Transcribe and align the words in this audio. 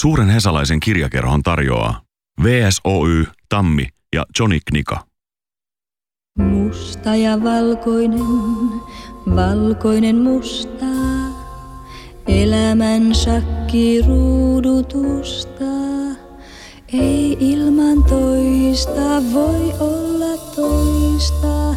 Suuren 0.00 0.30
Hesalaisen 0.30 0.80
kirjakerhon 0.80 1.42
tarjoaa 1.42 2.00
VSOY, 2.42 3.26
Tammi 3.48 3.88
ja 4.14 4.24
Johnny 4.38 4.58
Knika. 4.66 5.04
Musta 6.38 7.14
ja 7.14 7.42
valkoinen, 7.42 8.24
valkoinen 9.36 10.16
musta, 10.16 10.86
elämän 12.26 13.14
shakki 13.14 14.02
ruudutusta. 14.02 15.64
Ei 16.92 17.36
ilman 17.40 18.04
toista 18.04 19.22
voi 19.32 19.72
olla 19.80 20.36
toista, 20.56 21.74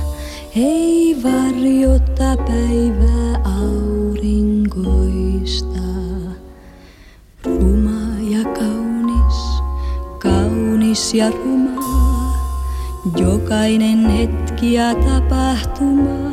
ei 0.56 1.18
varjota 1.24 2.44
päivää 2.48 3.42
aurinkoista. 3.62 5.21
Kaunis 10.92 11.14
ja 11.14 11.32
ruma, 11.32 12.34
jokainen 13.18 14.10
hetki 14.10 14.74
ja 14.74 14.96
tapahtuma. 14.96 16.32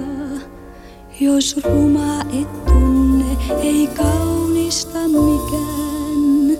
Jos 1.21 1.57
ruma 1.65 2.21
et 2.41 2.65
tunne, 2.65 3.37
ei 3.63 3.87
kaunista 3.87 4.99
mikään, 4.99 6.59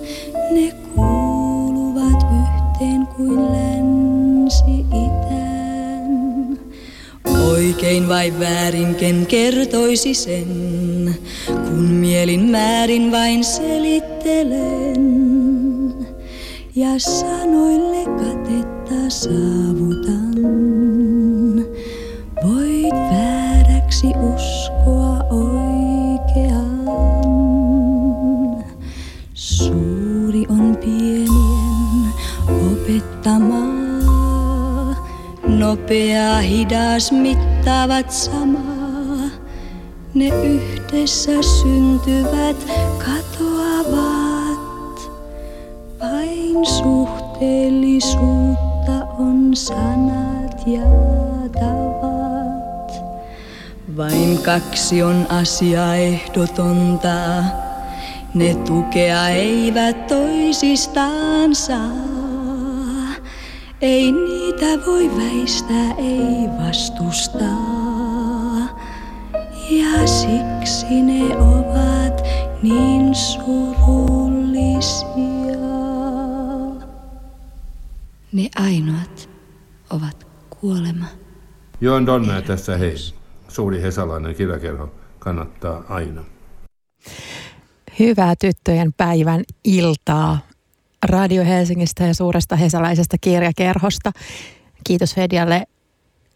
ne 0.51 0.73
kuuluvat 0.95 2.23
yhteen 2.23 3.07
kuin 3.15 3.45
länsi 3.45 4.79
itään. 4.79 6.59
Oikein 7.51 8.09
vai 8.09 8.33
väärin, 8.39 8.95
ken 8.95 9.25
kertoisi 9.25 10.13
sen, 10.13 11.15
kun 11.45 11.83
mielin 11.83 12.41
määrin 12.41 13.11
vain 13.11 13.43
selittelen. 13.43 15.28
Ja 16.79 16.99
sanoille 16.99 18.05
katetta 18.05 19.09
saavutan, 19.09 20.35
voit 22.45 22.93
vääräksi 22.93 24.07
uskoa 24.07 25.23
oikean. 25.29 26.79
Suuri 29.33 30.45
on 30.49 30.77
pienien 30.77 32.13
opettamaa. 32.71 33.75
Nopea, 35.47 36.37
hidas 36.37 37.11
mittaavat 37.11 38.11
samaa. 38.11 39.29
Ne 40.13 40.27
yhdessä 40.27 41.41
syntyvät, 41.41 42.57
katoavat. 42.97 44.18
Vain 45.99 46.65
suhteellisuutta 46.65 49.05
on 49.19 49.55
sanat 49.55 50.67
ja 50.67 50.81
tavat. 51.59 53.03
Vain 53.97 54.39
kaksi 54.45 55.03
on 55.03 55.27
asia 55.29 55.95
ehdotonta. 55.95 57.43
Ne 58.33 58.55
tukea 58.55 59.29
eivät 59.29 60.07
toisistaan 60.07 61.55
saa. 61.55 61.89
Ei 63.81 64.11
niitä 64.11 64.85
voi 64.85 65.11
väistää, 65.17 65.93
ei 65.97 66.49
vastustaa. 66.65 67.49
Ja 69.69 70.07
siksi 70.07 71.01
ne 71.01 71.37
ovat 71.37 72.23
niin 72.63 73.15
surullisia. 73.15 75.38
Ne 78.31 78.49
ainoat 78.55 79.29
ovat 79.89 80.27
kuolema. 80.49 81.05
Joen 81.81 82.05
Donna 82.05 82.41
tässä 82.41 82.77
hei. 82.77 82.95
Suuri 83.47 83.81
hesalainen 83.81 84.35
kirjakerho 84.35 84.91
kannattaa 85.19 85.83
aina. 85.89 86.23
Hyvää 87.99 88.33
tyttöjen 88.35 88.93
päivän 88.97 89.43
iltaa 89.63 90.39
Radio 91.05 91.45
Helsingistä 91.45 92.03
ja 92.03 92.13
suuresta 92.13 92.55
hesalaisesta 92.55 93.17
kirjakerhosta. 93.21 94.11
Kiitos 94.83 95.15
Fedialle 95.15 95.63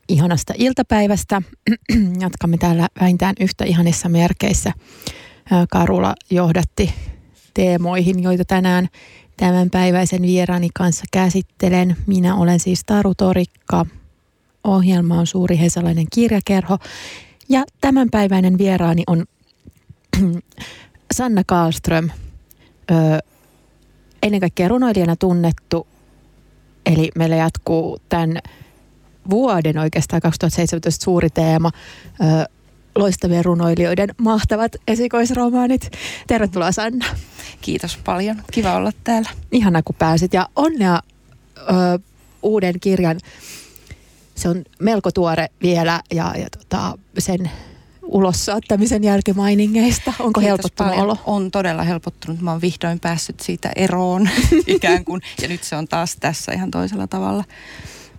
ihanasta 0.10 0.54
iltapäivästä. 0.58 1.42
Jatkamme 2.22 2.58
täällä 2.58 2.88
vähintään 3.02 3.36
yhtä 3.40 3.66
ihanissa 3.66 4.10
merkeissä. 4.10 4.72
Karula 5.72 6.16
johdatti 6.30 6.94
teemoihin, 7.54 8.24
joita 8.24 8.46
tänään 8.46 8.88
tämänpäiväisen 9.38 10.22
vieraani 10.22 10.70
kanssa 10.74 11.04
käsittelen. 11.12 11.98
Minä 12.08 12.36
olen 12.36 12.60
siis 12.60 12.84
Taru 12.86 13.14
Torikka. 13.16 13.86
Ohjelma 14.64 15.20
on 15.20 15.28
Suuri 15.28 15.60
Hesalainen 15.60 16.06
kirjakerho. 16.14 16.78
Ja 17.50 17.64
tämänpäiväinen 17.82 18.58
vieraani 18.58 19.04
on 19.08 19.26
Sanna 21.14 21.44
Karlström, 21.46 22.10
ennen 24.24 24.40
kaikkea 24.40 24.68
runoilijana 24.68 25.16
tunnettu. 25.16 25.88
Eli 26.86 27.12
meillä 27.16 27.36
jatkuu 27.36 28.00
tämän 28.10 28.40
vuoden 29.30 29.78
oikeastaan 29.78 30.22
2017 30.22 31.04
suuri 31.04 31.30
teema, 31.30 31.72
ö, 32.22 32.46
loistavien 32.96 33.46
runoilijoiden 33.46 34.10
mahtavat 34.18 34.76
esikoisromaanit. 34.88 35.92
Tervetuloa 36.28 36.72
Sanna. 36.72 37.06
Kiitos 37.62 37.98
paljon. 38.04 38.44
Kiva 38.52 38.76
olla 38.76 38.92
täällä. 39.04 39.30
Ihana 39.52 39.84
kun 39.84 39.96
pääsit 40.00 40.34
ja 40.34 40.50
onnea 40.56 41.02
ö, 41.58 41.64
uuden 42.44 42.80
kirjan. 42.80 43.20
Se 44.36 44.50
on 44.50 44.64
melko 44.80 45.12
tuore 45.12 45.48
vielä 45.62 46.02
ja, 46.14 46.34
ja 46.38 46.48
tota, 46.50 46.98
sen 47.18 47.52
ulos 48.02 48.46
saattamisen 48.46 49.04
jälkimainingeista? 49.04 50.14
Onko 50.20 50.40
Kiitos 50.40 50.44
helpottunut 50.44 50.92
paljon. 50.92 51.04
olo? 51.04 51.18
On 51.26 51.52
todella 51.52 51.84
helpottunut. 51.84 52.42
Mä 52.42 52.52
oon 52.52 52.62
vihdoin 52.62 53.00
päässyt 53.00 53.40
siitä 53.40 53.72
eroon 53.76 54.30
ikään 54.68 55.06
kuin. 55.06 55.22
Ja 55.42 55.48
nyt 55.48 55.64
se 55.64 55.76
on 55.76 55.88
taas 55.88 56.16
tässä 56.20 56.52
ihan 56.52 56.72
toisella 56.72 57.08
tavalla. 57.08 57.44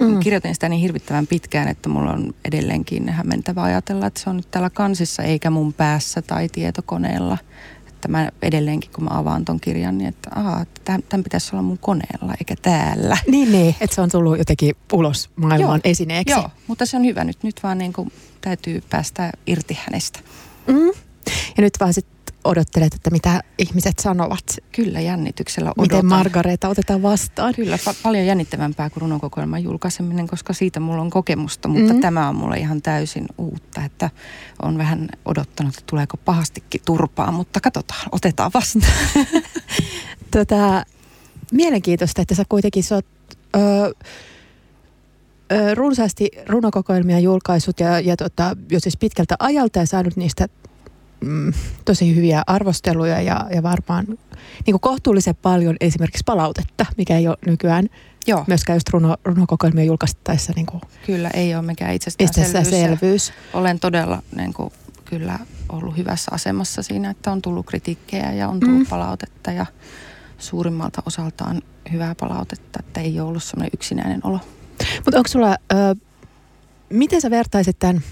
Mm. 0.01 0.21
Kirjoitin 0.21 0.55
sitä 0.55 0.69
niin 0.69 0.81
hirvittävän 0.81 1.27
pitkään, 1.27 1.69
että 1.69 1.89
mulla 1.89 2.13
on 2.13 2.35
edelleenkin 2.45 3.09
hämmentävä 3.09 3.63
ajatella, 3.63 4.07
että 4.07 4.21
se 4.21 4.31
on 4.31 4.37
nyt 4.37 4.51
täällä 4.51 4.71
kansissa 4.71 5.23
eikä 5.23 5.51
mun 5.51 5.73
päässä 5.73 6.23
tai 6.23 6.49
tietokoneella. 6.49 7.39
Että 7.89 8.09
mä 8.09 8.29
edelleenkin, 8.43 8.91
kun 8.91 9.05
mä 9.05 9.11
avaan 9.13 9.45
ton 9.45 9.61
kirjan, 9.61 9.99
niin 9.99 10.09
että 10.09 10.31
aha, 10.35 10.67
tämän 10.85 11.25
pitäisi 11.25 11.51
olla 11.53 11.63
mun 11.63 11.79
koneella 11.79 12.35
eikä 12.39 12.55
täällä. 12.63 13.17
Niin, 13.27 13.53
niin 13.53 13.77
että 13.81 13.95
se 13.95 14.01
on 14.01 14.11
tullut 14.11 14.39
jotenkin 14.39 14.75
ulos 14.93 15.31
maailman 15.37 15.61
Joo. 15.61 15.79
esineeksi. 15.85 16.35
Joo, 16.35 16.51
mutta 16.67 16.87
se 16.87 16.97
on 16.97 17.05
hyvä 17.05 17.25
nyt. 17.25 17.43
Nyt 17.43 17.63
vaan 17.63 17.79
niin 17.79 17.93
kuin 17.93 18.13
täytyy 18.41 18.83
päästä 18.91 19.33
irti 19.47 19.79
hänestä. 19.85 20.21
Mm. 20.67 20.87
Ja 21.57 21.63
nyt 21.63 21.73
vaan 21.81 21.95
sitten 21.95 22.14
odottelet, 22.45 22.95
että 22.95 23.11
mitä 23.11 23.43
ihmiset 23.59 23.99
sanovat. 23.99 24.45
Kyllä 24.73 25.01
jännityksellä 25.01 25.71
odotan. 25.71 25.85
Miten 25.97 26.07
Margareta 26.07 26.69
otetaan 26.69 27.03
vastaan. 27.03 27.55
Kyllä, 27.55 27.77
pa- 27.77 27.95
paljon 28.03 28.27
jännittävämpää 28.27 28.91
kuin 28.91 29.01
runokokoelman 29.03 29.63
julkaiseminen, 29.63 30.27
koska 30.27 30.53
siitä 30.53 30.81
mulla 30.81 31.03
on 31.03 31.11
kokemusta, 31.11 31.69
mutta 31.69 31.93
Mhm. 31.93 32.01
tämä 32.01 32.29
on 32.29 32.37
mulle 32.37 32.57
ihan 32.57 32.83
täysin 32.83 33.27
uutta, 33.39 33.85
että 33.85 34.11
on 34.63 34.79
vähän 34.79 35.09
odottanut, 35.25 35.75
että 35.75 35.85
tuleeko 35.91 36.17
pahastikin 36.17 36.81
turpaa, 36.87 37.33
mutta 37.33 37.61
katsotaan, 37.61 38.09
otetaan 38.13 38.51
vastaan. 38.55 38.93
Tota, 40.31 40.85
mielenkiintoista, 41.53 42.23
että 42.23 42.35
sä 42.35 42.45
kuitenkin 42.49 42.83
sä 42.85 42.95
oot, 42.95 43.07
runsaasti 45.75 46.31
runokokoelmia 46.49 47.19
julkaisut 47.19 47.81
ja, 47.81 48.01
ja 48.01 48.17
tota, 48.17 48.57
jo 48.71 48.81
siis 48.81 48.97
pitkältä 48.97 49.37
ajalta 49.39 49.79
ja 49.79 49.87
saanut 49.87 50.17
niistä 50.17 50.49
mm, 51.25 51.53
tosi 51.85 52.17
hyviä 52.17 52.43
arvosteluja 52.47 53.21
ja, 53.21 53.47
ja 53.55 53.63
varmaan 53.63 54.07
niin 54.67 54.81
kohtuullisen 54.81 55.37
paljon 55.43 55.77
esimerkiksi 55.81 56.23
palautetta, 56.27 56.87
mikä 56.97 57.17
ei 57.17 57.29
ole 57.29 57.37
nykyään 57.47 57.89
Joo, 58.27 58.45
myöskään 58.47 58.77
just 58.77 58.89
runo, 58.89 59.17
runokokoelmia 59.25 59.85
julkaistaessa 59.85 60.53
niin 60.57 60.67
kuin 60.67 60.81
kyllä 61.07 61.31
ei 61.35 61.55
ole 61.55 61.63
mikään 61.63 61.95
itsestäänselvyys. 61.95 63.33
Olen 63.55 63.81
todella 63.81 64.23
niin 64.37 64.55
kuin, 64.55 64.73
kyllä 65.05 65.39
ollut 65.69 65.97
hyvässä 65.97 66.31
asemassa 66.35 66.83
siinä, 66.83 67.11
että 67.11 67.33
on 67.33 67.43
tullut 67.43 67.67
kritiikkejä 67.67 68.33
ja 68.33 68.49
on 68.49 68.61
tullut 68.61 68.79
Mm. 68.79 68.87
palautetta 68.87 69.53
ja 69.53 69.67
suurimmalta 70.39 71.03
osaltaan 71.07 71.63
hyvää 71.93 72.15
palautetta, 72.21 72.81
että 72.81 73.01
ei 73.01 73.21
ole 73.21 73.29
ollut 73.29 73.45
semmoinen 73.45 73.71
yksinäinen 73.75 74.21
olo. 74.25 74.41
Mutta 75.05 75.17
onko 75.19 75.29
sulla, 75.29 75.57
ö, 75.73 75.77
miten 76.91 77.21
sä 77.21 77.31
vertaisit 77.31 77.79
tämän, 77.79 78.03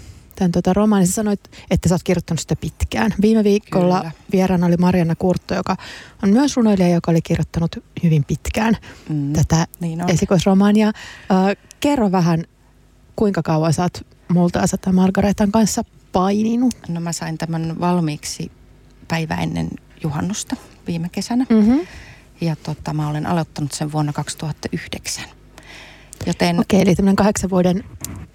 tämän 0.42 0.52
tota 0.52 0.72
romaanin? 0.72 1.06
Sä 1.06 1.12
sanoit, 1.12 1.40
että 1.70 1.88
sä 1.88 1.94
oot 1.94 2.02
kirjoittanut 2.02 2.40
sitä 2.40 2.56
pitkään. 2.56 3.14
Viime 3.22 3.44
viikolla 3.44 3.98
Kyllä. 3.98 4.12
vieraana 4.32 4.66
oli 4.66 4.76
Marianna 4.76 5.14
Kurtto, 5.14 5.54
joka 5.54 5.76
on 6.22 6.30
myös 6.30 6.56
runoilija, 6.56 6.88
joka 6.88 7.10
oli 7.10 7.22
kirjoittanut 7.22 7.76
hyvin 8.02 8.24
pitkään 8.24 8.76
Mm. 9.08 9.32
tätä 9.32 9.66
Niin 9.80 10.02
on. 10.02 10.10
esikoisromaania. 10.10 10.88
Ö, 10.88 10.92
kerro 11.80 12.12
vähän, 12.12 12.44
kuinka 13.16 13.42
kauan 13.42 13.72
sä 13.72 13.82
oot 13.82 14.06
Multaasa 14.28 14.76
tai 14.76 14.92
Margaretan 14.92 15.52
kanssa 15.52 15.82
paininut? 16.12 16.74
No 16.88 17.00
mä 17.00 17.12
sain 17.12 17.38
tämän 17.38 17.80
valmiiksi 17.80 18.50
päivä 19.08 19.34
ennen 19.34 19.68
juhannusta 20.02 20.56
viime 20.86 21.08
kesänä. 21.08 21.46
Mm-hmm. 21.50 21.80
Ja 22.40 22.56
tota, 22.56 22.94
mä 22.94 23.08
olen 23.08 23.26
aloittanut 23.26 23.72
sen 23.72 23.92
vuonna 23.92 24.12
2009. 24.12 25.24
Joten 26.26 26.60
Okei, 26.60 26.80
eli 26.82 26.94
tämmöinen 26.94 27.16
kahdeksan 27.16 27.50
vuoden, 27.50 27.84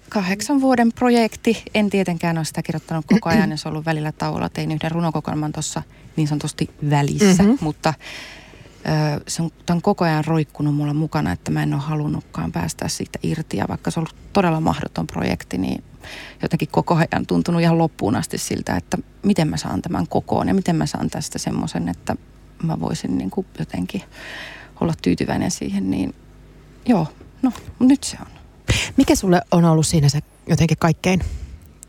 kahdeksan 0.08 0.60
vuoden 0.60 0.92
projekti. 0.92 1.62
En 1.74 1.90
tietenkään 1.90 2.38
ole 2.38 2.44
sitä 2.44 2.62
kirjoittanut 2.62 3.04
koko 3.06 3.28
ajan, 3.32 3.50
jos 3.50 3.66
on 3.66 3.72
ollut 3.72 3.86
välillä 3.86 4.12
tauolla. 4.12 4.48
Tein 4.48 4.72
yhden 4.72 4.90
runokokoelman 4.90 5.52
tuossa 5.52 5.82
niin 6.16 6.28
sanotusti 6.28 6.70
välissä, 6.90 7.26
Mhm. 7.26 7.42
mm-hmm. 7.42 7.58
mutta 7.60 7.94
ö, 8.86 9.20
se 9.28 9.42
on, 9.42 9.50
on 9.70 9.82
koko 9.82 10.04
ajan 10.04 10.24
roikkunut 10.24 10.74
mulla 10.74 10.94
mukana, 10.94 11.32
että 11.32 11.50
mä 11.50 11.62
en 11.62 11.74
ole 11.74 11.82
halunnutkaan 11.82 12.52
päästä 12.52 12.88
siitä 12.88 13.18
irti. 13.22 13.56
Ja 13.56 13.68
vaikka 13.68 13.90
se 13.90 14.00
on 14.00 14.06
ollut 14.06 14.32
todella 14.32 14.60
mahdoton 14.60 15.06
projekti, 15.06 15.58
niin 15.58 15.84
jotenkin 16.42 16.68
koko 16.68 16.94
ajan 16.94 17.26
tuntunut 17.26 17.60
ihan 17.60 17.78
loppuun 17.78 18.16
asti 18.16 18.38
siltä, 18.38 18.76
että 18.76 18.98
miten 19.22 19.48
mä 19.48 19.56
saan 19.56 19.82
tämän 19.82 20.06
kokoon 20.08 20.48
ja 20.48 20.54
miten 20.54 20.76
mä 20.76 20.86
saan 20.86 21.10
tästä 21.10 21.38
semmoisen, 21.38 21.88
että 21.88 22.16
mä 22.62 22.80
voisin 22.80 23.18
niin 23.18 23.30
kuin 23.30 23.46
jotenkin 23.58 24.02
olla 24.80 24.94
tyytyväinen 25.02 25.50
siihen. 25.50 25.90
Niin 25.90 26.14
joo, 26.86 27.06
no 27.42 27.52
nyt 27.80 28.04
se 28.04 28.16
on. 28.20 28.37
Mikä 28.96 29.14
sulle 29.14 29.42
on 29.50 29.64
ollut 29.64 29.86
siinä 29.86 30.08
se 30.08 30.20
jotenkin 30.46 30.78
kaikkein 30.78 31.20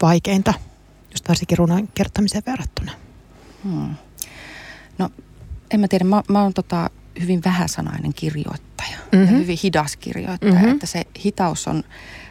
vaikeinta, 0.02 0.54
just 1.12 1.30
varsinkin 1.30 1.58
runon 1.58 1.88
kertomiseen 1.88 2.44
verrattuna? 2.46 2.92
Hmm. 3.64 3.96
No, 4.98 5.10
en 5.72 5.80
mä 5.80 5.88
tiedä. 5.88 6.06
Mä, 6.06 6.24
mä 6.28 6.44
oon 6.44 6.54
tota 6.54 6.90
hyvin 7.22 7.42
vähäsanainen 7.46 8.14
kirjoittaja 8.14 8.98
mm-hmm. 8.98 9.20
Mhm. 9.26 9.34
ja 9.34 9.40
hyvin 9.40 9.58
hidas 9.64 9.98
kirjoittaja. 9.98 10.52
Mhm. 10.52 10.62
Mm-hmm. 10.62 10.74
Että 10.74 10.88
se 10.88 11.04
hitaus 11.26 11.68
on, 11.68 11.84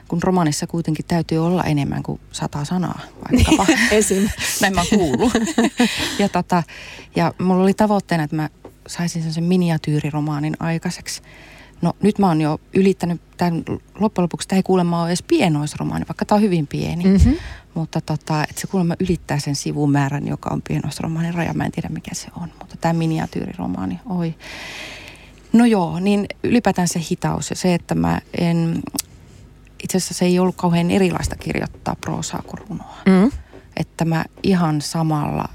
kun 0.08 0.22
romanissa 0.22 0.66
kuitenkin 0.66 1.04
täytyy 1.08 1.38
olla 1.46 1.64
enemmän 1.64 2.02
kuin 2.02 2.20
sata 2.32 2.64
sanaa 2.64 3.00
vaikkapa. 3.30 3.66
Esim. 3.90 4.28
Näin 4.60 4.74
mä 4.74 4.80
oon 4.80 4.98
kuullut. 4.98 5.32
ja, 6.18 6.28
tota, 6.28 6.62
ja 7.16 7.34
mulla 7.38 7.62
oli 7.62 7.74
tavoitteena, 7.74 8.24
että 8.24 8.36
mä 8.36 8.48
saisin 8.86 9.32
sen 9.32 9.44
miniatyyriromaanin 9.44 10.56
aikaiseksi. 10.60 11.22
No 11.82 11.92
nyt 12.02 12.18
mä 12.18 12.26
oon 12.26 12.40
jo 12.40 12.60
ylittänyt 12.74 13.20
tämän, 13.36 13.64
loppujen 13.98 14.22
lopuksi 14.22 14.48
tämä 14.48 14.58
ei 14.58 14.62
kuulemma 14.62 15.00
ole 15.00 15.08
edes 15.08 15.22
pienoisromaani, 15.22 16.04
vaikka 16.08 16.24
tämä 16.24 16.36
on 16.36 16.42
hyvin 16.42 16.66
pieni. 16.66 17.04
Mm-hmm. 17.04 17.34
Mutta 17.74 18.00
tota, 18.00 18.42
että 18.42 18.60
se 18.60 18.66
kuulemma 18.66 18.94
ylittää 19.00 19.38
sen 19.38 19.56
sivumäärän, 19.56 20.28
joka 20.28 20.50
on 20.52 20.62
pienoisromaanin 20.68 21.34
raja. 21.34 21.54
Mä 21.54 21.64
en 21.64 21.72
tiedä 21.72 21.88
mikä 21.88 22.14
se 22.14 22.26
on, 22.40 22.48
mutta 22.58 22.76
tämä 22.80 22.92
miniatyyriromaani, 22.92 24.00
oi. 24.08 24.34
No 25.52 25.64
joo, 25.64 26.00
niin 26.00 26.26
ylipäätään 26.44 26.88
se 26.88 27.00
hitaus 27.10 27.50
ja 27.50 27.56
se, 27.56 27.74
että 27.74 27.94
mä 27.94 28.20
en... 28.38 28.82
Itse 29.82 29.96
asiassa 29.96 30.14
se 30.14 30.24
ei 30.24 30.38
ollut 30.38 30.56
kauhean 30.56 30.90
erilaista 30.90 31.36
kirjoittaa 31.36 31.96
proosaa 32.00 32.42
kuin 32.46 32.58
runoa. 32.68 32.96
Mm. 33.06 33.30
Että 33.76 34.04
mä 34.04 34.24
ihan 34.42 34.80
samalla 34.80 35.48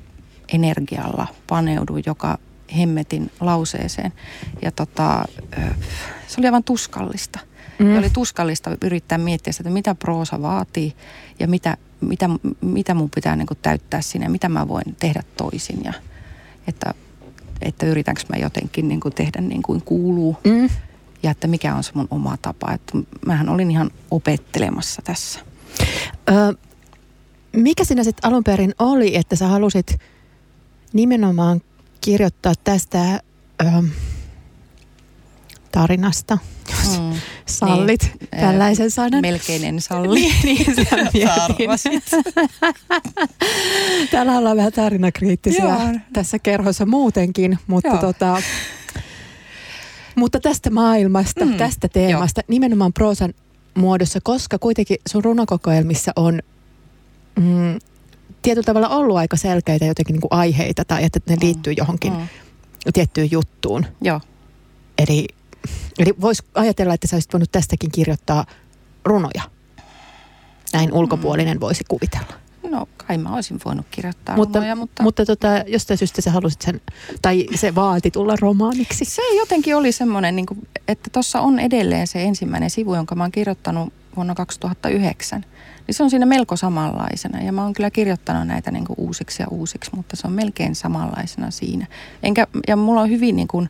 energialla 0.54 1.28
paneuduin 1.48 2.04
joka 2.06 2.38
hemmetin 2.78 3.32
lauseeseen. 3.40 4.14
Ja 4.62 4.72
tota, 4.72 5.26
se 6.28 6.36
oli 6.38 6.46
aivan 6.48 6.64
tuskallista. 6.64 7.40
Mm. 7.80 7.94
Ja 7.94 8.00
oli 8.00 8.10
tuskallista 8.10 8.78
yrittää 8.82 9.18
miettiä 9.18 9.54
sitä, 9.54 9.62
että 9.62 9.74
mitä 9.74 9.96
proosa 9.96 10.42
vaatii 10.42 10.94
ja 11.40 11.48
mitä, 11.48 11.78
mitä, 12.02 12.30
mitä 12.62 12.94
mun 12.94 13.10
pitää 13.16 13.36
niin 13.36 13.48
kuin 13.48 13.60
täyttää 13.62 14.02
siinä 14.02 14.26
ja 14.26 14.30
mitä 14.30 14.50
mä 14.50 14.68
voin 14.68 14.96
tehdä 15.00 15.24
toisin. 15.38 15.80
Ja 15.84 15.94
että, 16.68 16.94
että 17.62 17.86
yritänkö 17.86 18.22
mä 18.30 18.38
jotenkin 18.42 18.88
niin 18.88 19.00
kuin 19.00 19.14
tehdä 19.16 19.42
niin 19.42 19.64
kuin 19.64 19.82
kuuluu 19.82 20.38
Mm. 20.44 20.70
ja 21.24 21.32
että 21.32 21.48
mikä 21.48 21.76
on 21.76 21.84
se 21.84 21.92
mun 21.94 22.08
oma 22.12 22.38
tapa. 22.42 22.72
Että 22.74 22.98
mähän 23.26 23.50
olin 23.50 23.72
ihan 23.72 23.92
opettelemassa 24.12 25.02
tässä. 25.02 25.40
Ö, 26.30 26.58
mikä 27.56 27.84
sinä 27.84 28.04
sitten 28.04 28.30
alun 28.32 28.44
perin 28.44 28.74
oli, 28.80 29.16
että 29.16 29.36
sä 29.36 29.48
halusit 29.48 29.98
nimenomaan 30.94 31.62
kirjoittaa 32.04 32.54
tästä 32.64 33.20
ö, 33.62 33.66
tarinasta, 35.72 36.38
jos 36.70 37.00
Mm. 37.00 37.14
sallit 37.46 38.02
Niin, 38.04 38.30
tällaisen 38.42 38.92
sanan? 38.92 39.22
Melkein 39.22 39.64
en 39.64 39.82
salli. 39.82 40.20
niin, 40.44 40.66
mietin. 41.14 41.30
Arvasit. 41.30 42.04
Täällä 44.12 44.38
ollaan 44.38 44.58
vähän 44.58 44.72
tarinakriittisiä 44.74 45.64
Joo. 45.66 45.80
tässä 46.14 46.40
kerhossa 46.40 46.86
muutenkin, 46.86 47.60
mutta, 47.68 47.88
Joo. 47.90 47.98
tota, 47.98 48.42
mutta 50.16 50.40
tästä 50.40 50.70
maailmasta, 50.70 51.46
mm, 51.46 51.52
Mm, 51.52 51.58
tästä 51.58 51.88
teemasta, 51.88 52.40
jo. 52.42 52.46
nimenomaan 52.48 52.94
proosan 52.94 53.34
muodossa, 53.76 54.20
koska 54.24 54.60
kuitenkin 54.60 54.98
sun 55.10 55.24
runokokoelmissa 55.24 56.12
on 56.16 56.40
mm, 57.40 57.80
tietyllä 58.44 58.66
tavalla 58.66 58.90
ollut 58.90 59.18
aika 59.18 59.36
selkeitä 59.38 59.86
jotenkin 59.86 60.14
niin 60.14 60.22
kuin 60.22 60.34
aiheita 60.34 60.86
tai 60.86 61.04
että 61.04 61.20
ne 61.30 61.38
liittyy 61.42 61.74
johonkin 61.78 62.14
Mm. 62.14 62.28
tiettyyn 62.94 63.32
juttuun. 63.32 63.86
Joo. 64.02 64.22
Eli, 64.98 65.28
eli 66.00 66.14
voisi 66.22 66.44
ajatella, 66.56 66.94
että 66.94 67.08
sä 67.08 67.16
olisit 67.16 67.34
voinut 67.34 67.52
tästäkin 67.52 67.92
kirjoittaa 67.92 68.46
runoja. 69.06 69.42
Näin 70.74 70.94
ulkopuolinen 70.94 71.60
voisi 71.60 71.84
kuvitella. 71.88 72.34
No 72.72 72.88
kai 73.08 73.18
mä 73.18 73.36
olisin 73.36 73.60
voinut 73.66 73.86
kirjoittaa 73.92 74.36
Mutta, 74.36 74.60
runoja, 74.60 74.76
mutta, 74.76 75.04
mutta 75.04 75.26
tota, 75.26 75.48
jostain 75.68 75.98
syystä 75.98 76.22
sä 76.22 76.32
halusit 76.32 76.62
sen, 76.62 76.82
tai 77.22 77.46
se 77.56 77.76
vaati 77.76 78.12
tulla 78.12 78.36
romaaniksi. 78.42 79.06
se 79.06 79.22
jotenkin 79.38 79.76
oli 79.76 79.92
semmoinen, 79.92 80.36
niin 80.36 80.46
kuin, 80.46 80.68
että 80.88 81.10
tuossa 81.14 81.42
on 81.42 81.60
edelleen 81.60 82.08
se 82.08 82.24
ensimmäinen 82.24 82.70
sivu, 82.70 82.96
jonka 82.96 83.16
mä 83.16 83.24
oon 83.24 83.32
kirjoittanut 83.32 83.94
vuonna 84.16 84.36
2009. 84.36 85.46
Niin 85.88 85.96
se 85.96 86.04
on 86.04 86.10
siinä 86.10 86.26
melko 86.26 86.56
samanlaisena 86.56 87.42
ja 87.42 87.52
mä 87.52 87.64
oon 87.64 87.74
kyllä 87.74 87.92
kirjoittanut 87.92 88.48
näitä 88.48 88.72
niin 88.72 88.86
kuin 88.86 89.00
uusiksi 89.00 89.44
ja 89.44 89.48
uusiksi, 89.52 89.92
mutta 89.96 90.16
se 90.16 90.28
on 90.28 90.34
melkein 90.34 90.76
samanlaisena 90.76 91.52
siinä. 91.52 91.88
Enkä, 92.24 92.48
ja 92.68 92.76
mulla 92.76 93.02
on 93.02 93.10
hyvin 93.10 93.36
niin 93.36 93.48
kuin, 93.48 93.70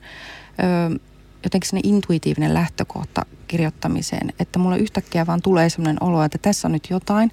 ö, 0.60 1.00
jotenkin 1.44 1.70
sellainen 1.70 1.96
intuitiivinen 1.96 2.54
lähtökohta 2.54 3.26
kirjoittamiseen, 3.48 4.34
että 4.40 4.60
mulla 4.60 4.76
yhtäkkiä 4.78 5.28
vaan 5.28 5.42
tulee 5.42 5.70
sellainen 5.70 6.04
olo, 6.04 6.24
että 6.24 6.38
tässä 6.38 6.68
on 6.68 6.72
nyt 6.72 6.88
jotain 6.90 7.32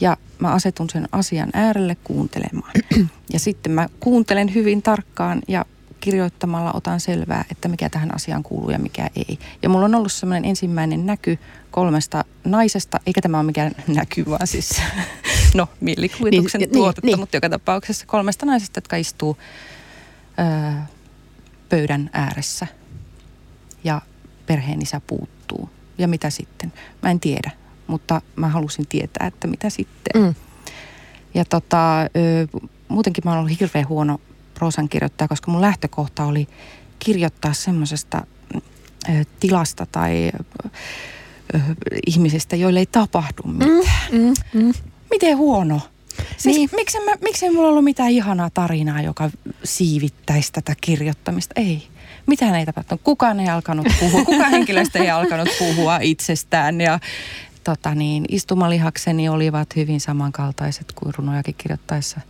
ja 0.00 0.16
mä 0.38 0.52
asetun 0.52 0.90
sen 0.90 1.08
asian 1.12 1.50
äärelle 1.52 1.96
kuuntelemaan. 2.04 2.72
Ja 3.32 3.38
sitten 3.38 3.72
mä 3.72 3.88
kuuntelen 4.00 4.54
hyvin 4.54 4.82
tarkkaan 4.82 5.42
ja 5.48 5.64
kirjoittamalla 6.02 6.72
otan 6.74 7.00
selvää, 7.00 7.44
että 7.50 7.68
mikä 7.68 7.88
tähän 7.90 8.14
asiaan 8.14 8.42
kuuluu 8.42 8.70
ja 8.70 8.78
mikä 8.78 9.10
ei. 9.16 9.38
Ja 9.62 9.68
mulla 9.68 9.84
on 9.84 9.94
ollut 9.94 10.12
semmoinen 10.12 10.44
ensimmäinen 10.44 11.06
näky 11.06 11.38
kolmesta 11.70 12.24
naisesta, 12.44 13.00
eikä 13.06 13.20
tämä 13.20 13.38
ole 13.38 13.46
mikään 13.46 13.72
näky, 13.96 14.24
vaan 14.30 14.46
siis 14.46 14.82
no 15.54 15.68
mielikuvituksen 15.80 16.58
Niin, 16.58 16.68
niin, 16.68 16.78
tuotetta, 16.78 17.06
niin. 17.06 17.12
niin. 17.12 17.20
mutta 17.20 17.36
joka 17.36 17.48
tapauksessa 17.50 18.06
kolmesta 18.06 18.46
naisesta, 18.46 18.78
jotka 18.78 18.96
istuu 18.96 19.36
ö, 20.38 20.72
pöydän 21.68 22.10
ääressä 22.12 22.66
ja 23.84 24.00
perheen 24.46 24.82
isä 24.82 25.00
puuttuu. 25.06 25.70
Ja 25.98 26.08
mitä 26.08 26.30
sitten? 26.30 26.72
Mä 27.02 27.10
en 27.10 27.20
tiedä, 27.20 27.50
mutta 27.86 28.20
mä 28.36 28.48
halusin 28.48 28.86
tietää, 28.86 29.26
että 29.26 29.48
mitä 29.48 29.70
sitten. 29.70 30.22
Mm. 30.22 30.34
Ja 31.34 31.44
tota, 31.44 32.00
ö, 32.02 32.06
muutenkin 32.88 33.22
mä 33.24 33.30
oon 33.30 33.40
ollut 33.40 33.60
hirveän 33.60 33.88
huono 33.88 34.20
proosan 34.62 34.88
kirjoittaja, 34.88 35.28
koska 35.28 35.50
mun 35.50 35.60
lähtökohta 35.60 36.24
oli 36.24 36.48
kirjoittaa 36.98 37.52
semmoisesta 37.52 38.26
tilasta 39.40 39.86
tai 39.92 40.32
ihmisistä, 42.06 42.56
joille 42.56 42.78
ei 42.78 42.86
tapahdu 42.86 43.42
mitään. 43.46 43.80
Mm, 44.12 44.34
mm. 44.62 44.72
Miten 45.10 45.36
huono? 45.36 45.80
Siis 46.36 46.56
Niin. 46.56 46.70
miksi, 46.72 47.00
mä, 47.00 47.12
miksi 47.20 47.44
ei 47.46 47.52
mulla 47.52 47.68
ollut 47.68 47.84
mitään 47.84 48.10
ihanaa 48.10 48.50
tarinaa, 48.50 49.02
joka 49.02 49.30
siivittäisi 49.64 50.52
tätä 50.52 50.74
kirjoittamista? 50.80 51.52
Ei. 51.60 51.88
Mitään 52.26 52.54
ei 52.54 52.66
tapahtunut. 52.66 53.02
Kukaan 53.04 53.40
ei 53.40 53.48
alkanut 53.48 53.86
puhua. 54.00 54.24
Kukaan 54.24 54.50
henkilöstä 54.56 54.98
ei 54.98 55.10
alkanut 55.10 55.48
puhua 55.58 55.98
itsestään. 56.02 56.80
Ja 56.80 56.98
tota 57.64 57.94
niin, 57.94 58.24
istumalihakseni 58.28 59.28
olivat 59.28 59.76
hyvin 59.76 60.00
samankaltaiset 60.00 60.92
kuin 60.94 61.14
runojakin 61.14 61.54
kirjoittaessa. 61.58 62.20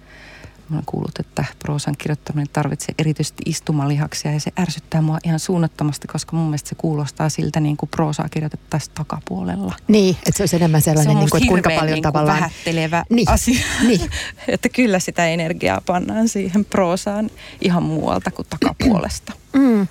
Mä 0.72 0.76
olen 0.76 0.86
kuullut, 0.86 1.18
että 1.18 1.44
proosan 1.58 1.94
kirjoittaminen 1.98 2.46
tarvitsee 2.52 2.94
erityisesti 2.98 3.42
istumalihaksia 3.46 4.32
ja 4.32 4.40
se 4.40 4.50
ärsyttää 4.60 5.02
mua 5.02 5.18
ihan 5.24 5.38
suunnattomasti, 5.38 6.08
koska 6.08 6.36
mun 6.36 6.46
mielestä 6.46 6.68
se 6.68 6.74
kuulostaa 6.74 7.28
siltä 7.28 7.60
niin 7.60 7.76
kuin 7.76 7.90
proosaa 7.90 8.28
kirjoitettaisiin 8.28 8.94
takapuolella. 8.94 9.74
Niin, 9.88 10.16
että 10.26 10.36
se 10.36 10.42
olisi 10.42 10.56
enemmän 10.56 10.80
Se 10.80 10.84
sellainen, 10.84 11.16
on 11.16 11.20
niin 11.20 11.30
kuin, 11.30 11.42
että 11.42 11.48
kuinka 11.48 11.70
paljon 11.70 11.86
niin 11.86 11.94
kuin 11.94 12.02
tavallaan... 12.02 12.36
vähättelevä 12.38 13.04
Niin, 13.10 13.28
asia. 13.30 13.60
niin. 13.86 14.10
että 14.48 14.68
kyllä 14.68 14.98
sitä 14.98 15.26
energiaa 15.26 15.80
pannaan 15.86 16.28
siihen 16.28 16.64
proosaan 16.64 17.30
ihan 17.60 17.82
muualta 17.82 18.30
kuin 18.30 18.48
takapuolesta. 18.50 19.32
Mm. 19.52 19.88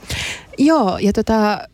Joo, 0.57 0.97
ja 0.97 1.13
tota, 1.13 1.67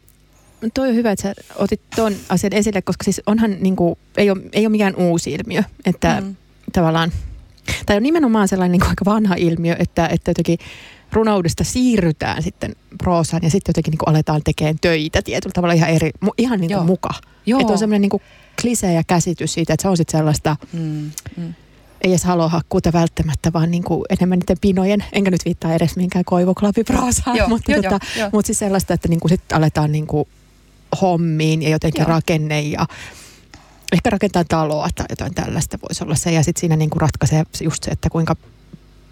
toi 0.74 0.90
on 0.90 0.96
hyvä, 0.96 1.12
että 1.12 1.24
sä 1.24 1.36
otit 1.56 1.82
ton 1.96 2.14
asian 2.30 2.54
esille, 2.54 2.82
koska 2.82 3.04
siis 3.04 3.22
onhan 3.26 3.56
niin 3.60 3.76
kuin, 3.76 3.98
ei, 4.18 4.30
ole, 4.32 4.42
ei 4.54 4.66
ole 4.66 4.72
mikään 4.72 4.96
uusi 4.96 5.32
ilmiö, 5.32 5.64
että. 5.86 6.22
Mm. 6.22 6.36
tavallaan, 6.74 7.12
tai 7.86 7.98
on 7.98 8.04
nimenomaan 8.04 8.48
sellainen 8.48 8.72
niin 8.72 8.80
kuin 8.80 8.90
aika 8.90 9.06
vanha 9.06 9.36
ilmiö, 9.38 9.76
että, 9.80 10.08
että 10.08 10.30
jotenkin 10.32 10.58
runoudesta 11.14 11.64
siirrytään 11.64 12.44
sitten 12.44 12.76
proosaan 12.98 13.44
ja 13.44 13.50
sitten 13.50 13.70
jotenkin 13.70 13.92
niin 13.92 13.98
kuin 13.98 14.10
aletaan 14.10 14.42
tekemään 14.44 14.78
töitä 14.82 15.22
tietyllä 15.22 15.54
tavalla 15.54 15.74
ihan 15.74 15.90
eri, 15.90 16.12
ihan 16.38 16.60
niin 16.60 16.70
kuin 16.70 16.78
Joo. 16.78 16.84
muka. 16.84 17.10
Joo. 17.46 17.60
Että 17.60 17.74
on 17.74 17.80
semmoinen 17.80 18.02
niin 18.02 18.10
kuin 18.10 18.24
klisee 18.62 18.94
ja 18.94 19.04
käsitys 19.08 19.54
siitä, 19.54 19.74
että 19.74 19.82
se 19.82 19.88
on 19.88 19.98
sitten 19.98 20.20
sellaista 20.20 20.56
Mm, 20.74 21.12
mm. 21.38 21.54
ei 22.02 22.12
edes 22.12 22.24
halua 22.24 22.50
hakkuuta 22.50 22.94
välttämättä, 22.94 23.54
vaan 23.54 23.72
niin 23.72 23.84
kuin 23.84 24.04
enemmän 24.10 24.40
niiden 24.40 24.58
pinojen, 24.62 25.04
enkä 25.14 25.32
nyt 25.32 25.46
viittaa 25.46 25.74
edes 25.74 25.96
minkään 25.96 26.26
koivuklaviproosaan, 26.26 27.38
Joo, 27.38 27.48
mutta, 27.48 27.72
joo, 27.72 27.82
tota, 27.82 28.00
joo, 28.16 28.24
joo. 28.24 28.30
mutta 28.34 28.48
siis 28.48 28.60
sellaista, 28.60 28.94
että 28.94 29.08
niin 29.08 29.20
kuin 29.20 29.30
sit 29.30 29.52
aletaan 29.54 29.92
niin 29.92 30.08
kuin 30.08 30.28
hommiin 31.02 31.62
ja 31.62 31.70
jotenkin 31.70 32.02
Joo. 32.02 32.10
rakenne 32.10 32.62
ja 32.62 32.88
ehkä 33.92 34.10
rakentaa 34.10 34.44
taloa 34.44 34.88
tai 34.96 35.06
jotain 35.10 35.34
tällaista 35.36 35.78
voisi 35.82 36.04
olla 36.04 36.16
se. 36.16 36.32
Ja 36.32 36.44
sitten 36.44 36.60
siinä 36.60 36.76
niin 36.76 36.90
kuin 36.90 37.02
ratkaisee 37.02 37.44
just 37.62 37.84
se, 37.84 37.92
että 37.92 38.10
kuinka 38.10 38.36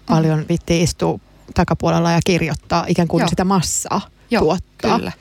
paljon 0.06 0.44
vitti 0.48 0.82
istuu 0.82 1.20
takapuolella 1.54 2.12
ja 2.12 2.20
kirjoittaa 2.24 2.84
ikään 2.88 3.08
kuin 3.08 3.20
Joo. 3.20 3.28
sitä 3.28 3.44
massaa 3.44 4.00
Joo, 4.30 4.42
tuottaa. 4.42 4.98
kyllä. 4.98 5.12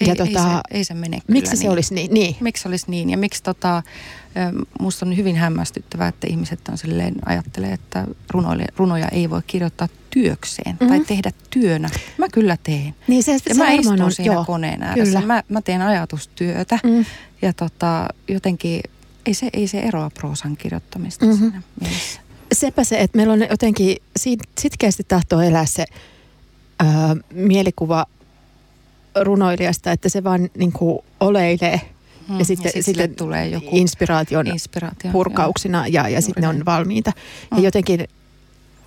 Ei, 0.00 0.08
Ja 0.08 0.12
ei, 0.12 0.16
tota, 0.16 0.42
se, 0.42 0.60
ei 0.70 0.84
se 0.84 0.94
mene 0.94 1.20
kyllä 1.20 1.38
Miksi 1.38 1.56
se 1.56 1.62
niin. 1.62 1.70
olisi 1.70 1.94
niin? 1.94 2.14
Niin. 2.14 2.36
Miksi 2.40 2.62
se 2.62 2.68
olisi 2.68 2.86
niin 2.88 3.10
ja 3.10 3.18
miksi 3.18 3.42
tota, 3.42 3.82
musta 4.80 5.06
on 5.06 5.16
hyvin 5.16 5.36
hämmästyttävää, 5.36 6.08
että 6.08 6.26
ihmiset 6.30 6.60
on 6.68 6.78
silleen, 6.78 7.14
ajattelee, 7.24 7.72
että 7.72 8.04
runoille, 8.30 8.64
runoja 8.76 9.08
ei 9.08 9.30
voi 9.30 9.40
kirjoittaa 9.46 9.88
työkseen 10.10 10.70
mm-hmm. 10.72 10.88
tai 10.88 10.98
Mhm. 10.98 11.06
tehdä 11.06 11.30
työnä. 11.50 11.90
Mä 12.18 12.26
kyllä 12.32 12.56
teen. 12.62 12.94
Niin 13.08 13.22
se, 13.22 13.32
Ja 13.32 13.38
se 13.38 13.54
mä 13.54 13.58
varmaan 13.64 13.80
istun 13.80 14.02
on, 14.02 14.12
siinä 14.12 14.34
joo, 14.34 14.44
koneen 14.44 14.82
ääressä. 14.82 15.04
kyllä. 15.18 15.26
Mä, 15.34 15.42
mä 15.48 15.62
teen 15.62 15.82
ajatustyötä 15.82 16.78
Mm. 16.84 17.04
ja 17.42 17.52
tota, 17.52 18.08
jotenkin 18.28 18.80
ei 19.26 19.34
se, 19.34 19.48
ei 19.52 19.68
se 19.68 19.80
eroa 19.80 20.10
proosan 20.10 20.56
kirjoittamista 20.56 21.24
Mhm. 21.26 21.34
mm-hmm. 21.34 21.50
siinä 21.50 21.62
mielessä. 21.80 22.20
Sepä 22.52 22.84
se, 22.84 23.00
että 23.00 23.16
meillä 23.16 23.32
on 23.32 23.40
jotenkin 23.50 23.96
sit, 24.16 24.40
sitkeästi 24.58 25.04
tahtoo 25.08 25.40
elää 25.40 25.66
se 25.66 25.84
ää, 26.80 27.16
mielikuva 27.34 28.06
runoilijasta, 29.22 29.92
että 29.92 30.08
se 30.08 30.24
vaan 30.24 30.48
niin 30.58 30.72
kuin 30.72 30.98
oleilee 31.20 31.80
Mm, 32.28 32.38
ja 32.38 32.44
sitten, 32.44 32.72
sit 32.72 32.84
sitten 32.84 33.14
tulee 33.14 33.48
joku 33.48 33.68
inspiraation 33.76 34.46
inspiraatio. 34.46 35.10
purkauksina 35.12 35.86
ja, 35.86 36.08
ja 36.08 36.20
sitten 36.22 36.42
ne 36.42 36.48
on 36.48 36.64
valmiita. 36.64 37.12
Ja 37.50 37.56
Mm. 37.56 37.62
jotenkin, 37.64 38.04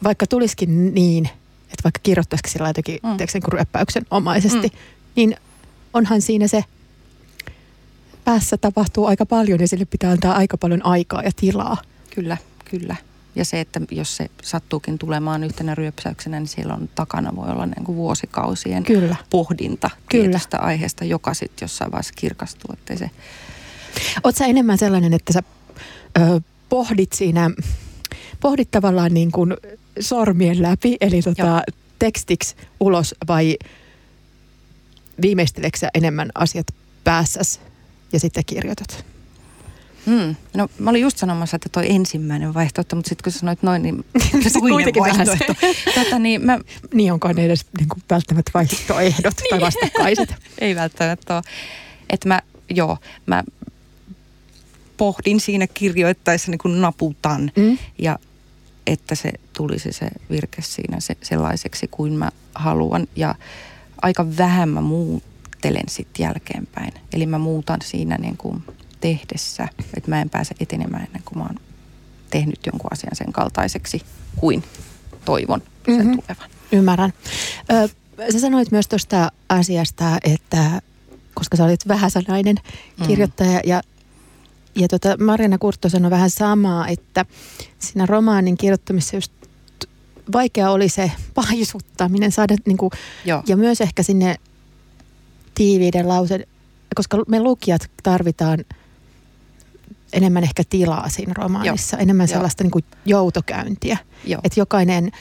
vaikka 0.04 0.28
tulisikin 0.28 0.94
niin, 0.96 1.26
että 1.64 1.84
vaikka 1.84 2.00
kirjoittaisikin 2.04 2.52
sillä 2.52 2.68
jotenkin 2.70 3.00
Mm. 3.04 3.10
mm. 3.10 3.18
sen 3.30 3.42
ryöppäyksen 3.48 4.06
omaisesti, 4.12 4.68
Mm. 4.68 4.74
niin 5.16 5.36
onhan 5.94 6.22
siinä 6.22 6.48
se 6.48 6.64
päässä 8.26 8.58
tapahtuu 8.58 9.06
aika 9.06 9.26
paljon 9.26 9.60
ja 9.60 9.68
sille 9.68 9.86
pitää 9.86 10.12
antaa 10.12 10.36
aika 10.36 10.58
paljon 10.58 10.86
aikaa 10.86 11.24
ja 11.24 11.32
tilaa. 11.36 11.78
Kyllä, 12.16 12.38
kyllä. 12.72 12.96
Ja 13.36 13.46
se, 13.46 13.60
että 13.60 13.82
jos 13.92 14.18
se 14.18 14.30
sattuukin 14.44 14.98
tulemaan 14.98 15.44
yhtenä 15.44 15.76
ryöpsäyksenä, 15.76 16.40
niin 16.40 16.48
siellä 16.48 16.74
on 16.74 16.90
takana 16.96 17.36
voi 17.36 17.50
olla 17.50 17.66
niin 17.66 17.84
kuin 17.86 17.96
vuosikausien 17.96 18.84
Kyllä. 18.84 19.16
pohdinta 19.30 19.90
Kyllä. 20.10 20.24
tietystä 20.24 20.60
aiheesta, 20.60 21.06
joka 21.06 21.34
sitten 21.34 21.66
jossain 21.66 21.92
vaiheessa 21.92 22.14
kirkastuu. 22.16 22.74
Ettei 22.74 22.98
se, 22.98 23.10
Oot 24.24 24.36
sä 24.36 24.46
enemmän 24.46 24.78
sellainen, 24.78 25.14
että 25.14 25.34
sä 25.34 25.44
ö, 26.18 26.42
pohdit 26.70 27.14
siinä, 27.14 27.52
pohdit 28.40 28.72
tavallaan 28.72 29.14
niin 29.14 29.32
kuin 29.32 29.54
sormien 30.00 30.62
läpi, 30.62 30.98
eli 31.02 31.22
tota, 31.22 31.42
Joo. 31.42 31.62
tekstiksi 32.00 32.56
ulos 32.80 33.16
vai 33.28 33.58
viimeisteleksä 35.22 35.90
enemmän 35.94 36.30
asiat 36.36 36.68
päässäs 37.04 37.62
ja 38.14 38.20
sitten 38.20 38.46
kirjoitat? 38.46 39.06
Hmm. 40.10 40.36
No 40.54 40.70
mä 40.80 40.90
olin 40.90 41.02
just 41.02 41.18
sanomassa, 41.18 41.56
että 41.56 41.70
toi 41.70 41.92
ensimmäinen 41.92 42.54
vaihtoehto, 42.54 42.96
mutta 42.96 43.10
sitten 43.10 43.24
kun 43.24 43.32
sä 43.32 43.40
sanoit 43.40 43.64
noin, 43.64 43.82
niin 43.82 44.06
toinen 44.60 44.94
vaihtoehto. 45.00 45.54
Tota, 45.96 46.20
niin 46.20 46.46
mä, 46.46 46.60
Niin 46.94 47.14
onko 47.14 47.34
ne 47.34 47.46
edes 47.46 47.66
niin 47.80 47.90
kuin 47.90 48.04
välttämättä 48.10 48.52
vaihtoehdot 48.54 49.36
tai 49.50 49.62
vastakkaiset? 49.62 50.36
ei 50.62 50.76
välttämättä 50.76 51.36
ole. 51.36 51.44
Että 52.10 52.28
mä, 52.28 52.42
joo, 52.70 52.98
mä 53.26 53.44
pohdin 54.98 55.40
siinä 55.40 55.68
kirjoittaessa 55.68 56.52
niin 56.52 56.60
kuin 56.60 56.82
naputan. 56.82 57.52
Mm? 57.56 57.78
ja 58.00 58.20
että 58.88 59.16
se 59.16 59.32
tulisi 59.54 59.92
se 59.92 60.08
virke 60.30 60.62
siinä 60.62 61.00
se, 61.00 61.18
sellaiseksi 61.22 61.88
kuin 61.92 62.14
mä 62.14 62.32
haluan. 62.56 63.08
Ja 63.16 63.36
aika 64.02 64.26
vähän 64.38 64.70
mä 64.70 64.82
muuttelen 64.82 65.90
sitten 65.90 66.24
jälkeenpäin. 66.24 66.94
Eli 67.14 67.26
mä 67.26 67.38
muutan 67.38 67.80
siinä 67.84 68.18
niin 68.18 68.38
kuin 68.38 68.64
tehdessä, 69.02 69.68
että 69.98 70.10
mä 70.10 70.22
en 70.22 70.30
pääse 70.30 70.56
etenemään 70.60 71.06
ennen 71.06 71.22
kuin 71.26 71.38
mä 71.38 71.44
oon 71.44 71.56
tehnyt 72.30 72.60
jonkun 72.66 72.94
asian 72.94 73.16
sen 73.16 73.34
kaltaiseksi 73.34 74.02
kuin 74.36 74.64
toivon 75.26 75.62
sen 75.86 75.96
Mhm. 75.98 76.08
mm-hmm. 76.08 76.22
tulevan. 76.22 76.50
Ymmärrän. 76.72 77.14
Ö, 77.72 77.90
sä 78.32 78.40
sanoit 78.40 78.72
myös 78.72 78.88
tuosta 78.88 79.32
asiasta, 79.50 80.18
että 80.24 80.82
koska 81.34 81.58
sä 81.58 81.64
olit 81.64 81.88
vähäsanainen 81.88 82.56
Mm. 83.00 83.08
kirjoittaja 83.08 83.62
ja, 83.66 83.82
ja 84.76 84.88
tota 84.88 85.18
Marjana 85.24 85.58
Kurtto 85.58 85.90
sanoi 85.90 86.12
vähän 86.12 86.30
samaa, 86.30 86.88
että 86.88 87.26
siinä 87.80 88.06
romaanin 88.06 88.58
kirjoittamisessa 88.58 89.18
just 89.18 89.32
vaikea 90.32 90.72
oli 90.72 90.90
se 90.90 91.12
paisuttaminen, 91.34 92.32
saada 92.32 92.56
niinku, 92.66 92.92
Joo, 93.26 93.44
ja 93.48 93.58
myös 93.58 93.82
ehkä 93.82 94.04
sinne 94.04 94.36
tiiviiden 95.56 96.08
lause, 96.08 96.48
koska 96.96 97.24
me 97.28 97.40
lukijat 97.40 97.90
tarvitaan 98.04 98.60
enemmän 100.14 100.44
ehkä 100.44 100.64
tilaa 100.70 101.10
siinä 101.10 101.34
romaanissa, 101.38 101.98
Joo. 101.98 102.04
enemmän 102.04 102.28
Joo. 102.28 102.34
sellaista 102.34 102.64
niinku 102.64 102.80
joutokäyntiä. 103.06 103.98
joo. 104.26 104.42
Että 104.44 104.60
jokainen 104.60 105.12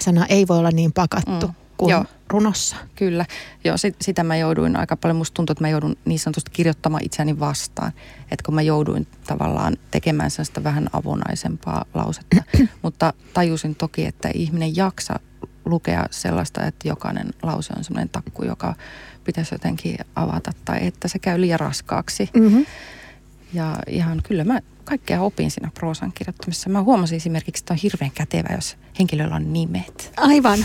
sana 0.00 0.26
ei 0.26 0.48
voi 0.48 0.58
olla 0.58 0.70
niin 0.70 0.92
pakattu 0.92 1.46
Mm. 1.46 1.54
kuin 1.76 1.90
Joo. 1.90 2.04
runossa. 2.28 2.76
Kyllä. 2.94 3.26
Joo, 3.64 3.76
sit, 3.76 3.96
sitä 4.02 4.24
mä 4.24 4.36
jouduin 4.36 4.76
aika 4.76 4.96
paljon. 4.96 5.16
Musta 5.16 5.34
tuntuu, 5.34 5.52
että 5.52 5.64
mä 5.64 5.68
joudun 5.68 5.96
niin 6.04 6.18
sanotusti 6.18 6.50
kirjoittamaan 6.50 7.04
itseäni 7.04 7.40
vastaan. 7.40 7.92
Että 8.22 8.42
kun 8.46 8.54
mä 8.54 8.62
jouduin 8.62 9.06
tavallaan 9.26 9.76
tekemään 9.90 10.30
sellaista 10.30 10.64
vähän 10.64 10.88
avonaisempaa 10.92 11.84
lausetta. 11.94 12.36
Mutta 12.82 13.12
tajusin 13.34 13.74
toki, 13.74 14.06
että 14.06 14.30
ihminen 14.34 14.76
jaksa 14.76 15.20
lukea 15.64 16.06
sellaista, 16.10 16.64
että 16.66 16.88
jokainen 16.88 17.30
lause 17.42 17.72
on 17.76 17.84
semmoinen 17.84 18.08
takku, 18.08 18.44
joka 18.44 18.74
pitäisi 19.24 19.54
jotenkin 19.54 19.96
avata. 20.16 20.52
Tai 20.64 20.86
että 20.86 21.08
se 21.08 21.18
käy 21.18 21.40
liian 21.40 21.60
raskaaksi. 21.60 22.30
Mm-hmm. 22.36 22.66
Ja 23.54 23.76
ihan 23.88 24.20
kyllä 24.28 24.44
mä 24.44 24.60
kaikkea 24.84 25.22
opin 25.22 25.50
siinä 25.50 25.70
proosan 25.74 26.12
kirjoittamisessa. 26.12 26.70
Mä 26.70 26.82
huomasin 26.82 27.16
esimerkiksi, 27.16 27.62
että 27.62 27.74
on 27.74 27.78
hirveän 27.82 28.10
kätevä, 28.10 28.54
jos 28.54 28.76
henkilöllä 28.98 29.34
on 29.36 29.52
nimet. 29.52 30.12
Aivan. 30.16 30.58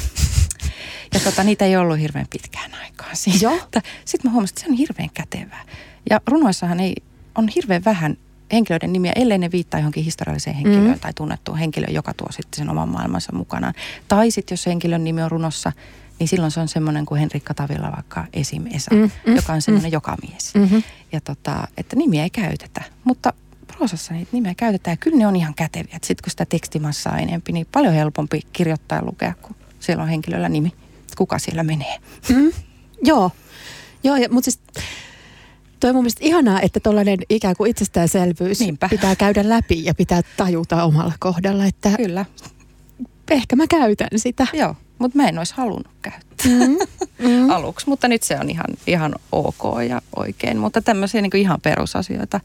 Ja 1.13 1.19
tota, 1.19 1.43
niitä 1.43 1.65
ei 1.65 1.77
ollut 1.77 1.99
hirveän 1.99 2.27
pitkään 2.29 2.71
aikaa 2.83 3.09
siinä. 3.13 3.39
Joo. 3.41 3.59
Sitten 4.05 4.31
mä 4.31 4.33
huomasin, 4.33 4.53
että 4.53 4.61
se 4.61 4.69
on 4.71 4.77
hirveän 4.77 5.09
kätevää. 5.13 5.63
Ja 6.09 6.21
runoissahan 6.27 6.79
ei, 6.79 6.95
on 7.35 7.47
hirveän 7.55 7.85
vähän 7.85 8.17
henkilöiden 8.51 8.93
nimiä, 8.93 9.11
ellei 9.15 9.37
ne 9.37 9.51
viittaa 9.51 9.79
johonkin 9.79 10.03
historialliseen 10.03 10.55
henkilöön 10.55 10.87
Mm. 10.87 10.99
tai 10.99 11.13
tunnettuun 11.13 11.57
henkilöön, 11.57 11.93
joka 11.93 12.13
tuo 12.13 12.27
sitten 12.31 12.57
sen 12.57 12.69
oman 12.69 12.89
maailmansa 12.89 13.31
mukanaan. 13.35 13.73
Tai 14.07 14.31
sitten 14.31 14.53
jos 14.53 14.65
henkilön 14.65 15.03
nimi 15.03 15.23
on 15.23 15.31
runossa, 15.31 15.71
niin 16.19 16.27
silloin 16.27 16.51
se 16.51 16.59
on 16.59 16.67
semmoinen 16.67 17.05
kuin 17.05 17.19
Henrikka 17.19 17.53
Tavilla 17.53 17.91
vaikka 17.95 18.25
Esim. 18.33 18.65
Esa, 18.73 18.95
Mm, 18.95 19.11
mm, 19.27 19.35
joka 19.35 19.53
on 19.53 19.61
semmoinen 19.61 19.91
jokamies. 19.91 20.53
Mm-hmm. 20.55 20.83
Ja 21.11 21.21
tota, 21.21 21.67
että 21.77 21.95
nimiä 21.95 22.23
ei 22.23 22.29
käytetä. 22.29 22.81
Mutta 23.03 23.33
proosassa 23.67 24.13
niitä 24.13 24.29
nimiä 24.31 24.53
käytetään 24.57 24.93
ja 24.93 24.97
kyllä 24.97 25.17
ne 25.17 25.27
on 25.27 25.35
ihan 25.35 25.53
käteviä. 25.53 25.93
Sitten 26.03 26.23
kun 26.23 26.31
sitä 26.31 26.45
tekstimassaa 26.45 27.13
on 27.13 27.19
enempi, 27.19 27.51
niin 27.51 27.67
paljon 27.71 27.93
helpompi 27.93 28.41
kirjoittaa 28.53 28.97
ja 28.97 29.05
lukea, 29.05 29.33
kun 29.41 29.55
siellä 29.79 30.03
on 30.03 30.09
henkilöllä 30.09 30.49
nimi. 30.49 30.71
Kuka 31.17 31.39
siellä 31.39 31.63
menee. 31.63 31.97
Mm. 32.29 32.51
Joo. 33.09 33.31
Joo, 34.03 34.15
ja, 34.15 34.29
mutta 34.29 34.51
siis 34.51 34.59
toi 35.79 35.89
on 35.89 35.95
mun 35.95 36.03
mielestä 36.03 36.25
ihanaa, 36.25 36.61
että 36.61 36.79
tuollainen 36.79 37.19
ikään 37.29 37.55
kuin 37.55 37.71
itsestäänselvyys 37.71 38.59
Niinpä. 38.59 38.89
pitää 38.89 39.15
käydä 39.15 39.49
läpi 39.49 39.85
ja 39.85 39.95
pitää 39.95 40.21
tajuta 40.37 40.83
omalla 40.83 41.13
kohdalla, 41.19 41.65
että 41.65 41.89
Kyllä, 41.97 42.25
ehkä 43.33 43.55
mä 43.55 43.67
käytän 43.67 44.07
sitä. 44.15 44.47
joo. 44.53 44.75
Mutta 44.99 45.17
mä 45.17 45.27
en 45.27 45.37
olisi 45.37 45.53
halunnut 45.57 45.93
käyttää 46.01 46.25
Mm. 46.45 46.77
Mm. 47.19 47.49
aluksi, 47.49 47.89
mutta 47.89 48.07
nyt 48.07 48.23
se 48.23 48.37
on 48.39 48.49
ihan, 48.49 48.65
ihan 48.87 49.15
ok 49.31 49.61
ja 49.89 50.01
oikein. 50.15 50.57
Mutta 50.57 50.81
tämmöisiä 50.81 51.21
niin 51.21 51.35
ihan 51.37 51.61
perusasioita 51.61 52.39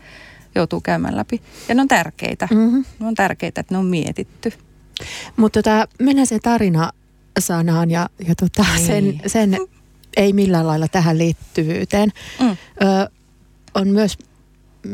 joutuu 0.54 0.80
käymään 0.80 1.16
läpi. 1.16 1.42
Ja 1.68 1.75
ne 1.75 1.82
on 1.82 1.88
tärkeitä. 1.88 2.49
Mm-hmm. 2.50 2.84
Ne 3.00 3.06
on 3.06 3.14
tärkeitä, 3.14 3.60
että 3.60 3.75
ne 3.75 3.78
on 3.78 3.87
mietitty. 3.87 4.52
Mutta 5.37 5.62
tota, 5.62 5.88
mennään 5.99 6.26
se 6.26 6.38
tarina 6.38 6.90
sanaan 7.38 7.90
ja, 7.90 8.08
ja 8.28 8.34
tota, 8.34 8.64
Niin. 8.76 8.87
sen, 8.87 9.20
sen 9.26 9.56
ei 10.16 10.32
millään 10.32 10.66
lailla 10.66 10.88
tähän 10.88 11.18
liittyvyyteen. 11.18 12.12
Mm. 12.40 12.49
Ö, 12.50 12.56
on 13.75 13.88
myös 13.88 14.18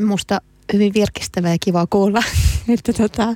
musta 0.04 0.40
hyvin 0.72 0.94
virkistävää 0.94 1.50
ja 1.52 1.58
kiva 1.60 1.86
kuulla, 1.86 2.22
että, 2.74 2.92
tota, 2.92 3.34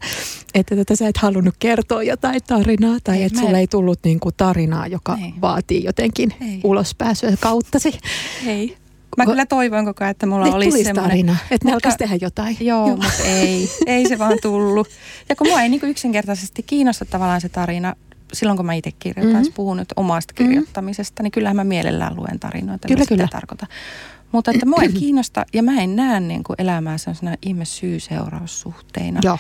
että 0.55 0.77
tota, 0.77 0.97
sä 0.97 1.09
et 1.09 1.17
halunnut 1.17 1.55
kertoa 1.59 2.03
jotain 2.03 2.41
tarinaa 2.47 2.99
tai 3.05 3.17
Ei, 3.17 3.23
että 3.25 3.39
sulle 3.39 3.51
en. 3.53 3.57
ei 3.61 3.67
tullut 3.67 3.99
niinku 4.05 4.33
tarinaa, 4.33 4.87
joka 4.87 5.19
Ei. 5.25 5.35
vaatii 5.41 5.85
jotenkin 5.85 6.35
Ei. 6.41 6.61
ulospääsyä 6.65 7.33
kauttasi. 7.41 7.99
Ei. 8.47 8.77
Mä 9.17 9.27
kyllä 9.27 9.47
toivoin 9.47 9.85
koko 9.85 10.05
ajan, 10.05 10.11
että 10.11 10.27
mulla 10.27 10.45
Nyt 10.45 10.55
olisi 10.55 10.85
semmoinen... 10.85 11.11
tarina, 11.11 11.37
että 11.51 11.69
ne 11.69 11.75
alkaisi 11.75 11.99
tehdä 11.99 12.17
jotain. 12.21 12.57
Joo, 12.61 12.87
Joo. 12.87 12.97
mutta 12.97 13.23
ei. 13.25 13.71
Ei 13.87 14.09
se 14.09 14.19
vaan 14.19 14.39
tullut. 14.43 14.89
Ja 15.29 15.37
kun 15.37 15.47
mua 15.49 15.63
ei 15.63 15.69
niin 15.69 15.81
yksinkertaisesti 15.85 16.63
kiinnosta 16.63 17.05
tavallaan 17.05 17.41
se 17.41 17.49
tarina, 17.49 17.95
silloin 18.33 18.57
kun 18.57 18.67
mä 18.67 18.75
itse 18.75 18.93
kirjoitan, 18.99 19.33
Mhm. 19.33 19.39
mm-hmm. 19.43 19.53
puhun 19.55 19.77
nyt 19.77 19.93
omasta 19.97 20.35
Mhm. 20.39 20.49
kirjoittamisesta, 20.49 21.23
niin 21.23 21.31
kyllähän 21.31 21.57
mä 21.57 21.65
mielellään 21.65 22.17
luen 22.17 22.41
tarinoita. 22.41 22.89
Kyllä, 22.89 23.05
kyllä. 23.09 23.29
tarkoitan. 23.33 23.69
Mutta 24.33 24.51
että 24.51 24.67
mua 24.67 24.83
ei 24.83 24.93
kiinnosta 25.03 25.45
ja 25.53 25.63
mä 25.63 25.81
en 25.81 25.97
näe 25.97 26.21
niin 26.21 26.45
kuin 26.45 26.57
elämää 26.59 26.99
sellaisena 26.99 27.35
ihme 27.43 27.65
syy-seuraussuhteina. 27.65 29.21
Joo. 29.23 29.39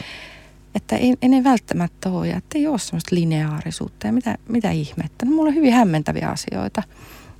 Että 0.74 0.96
ei, 0.96 1.14
ei 1.22 1.28
ne 1.28 1.44
välttämättä 1.44 2.08
ole 2.10 2.28
ja 2.28 2.36
että 2.36 2.58
ei 2.58 2.66
ole 2.66 2.78
semmoista 2.78 3.14
lineaarisuutta 3.16 4.06
ja 4.06 4.12
mitä, 4.12 4.38
mitä 4.48 4.70
ihmettä. 4.70 5.26
No, 5.26 5.30
mulla 5.30 5.48
on 5.48 5.54
hyvin 5.54 5.72
hämmentäviä 5.72 6.28
asioita. 6.28 6.82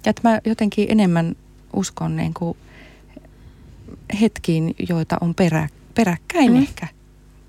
Ja 0.07 0.11
että 0.11 0.29
mä 0.29 0.41
jotenkin 0.45 0.87
enemmän 0.91 1.37
uskon 1.73 2.17
niin 2.17 2.35
kuin 2.35 2.57
hetkiin, 4.21 4.75
joita 4.89 5.17
on 5.21 5.35
perä, 5.35 5.69
peräkkäin 5.95 6.53
mm. 6.53 6.63
ehkä. 6.63 6.87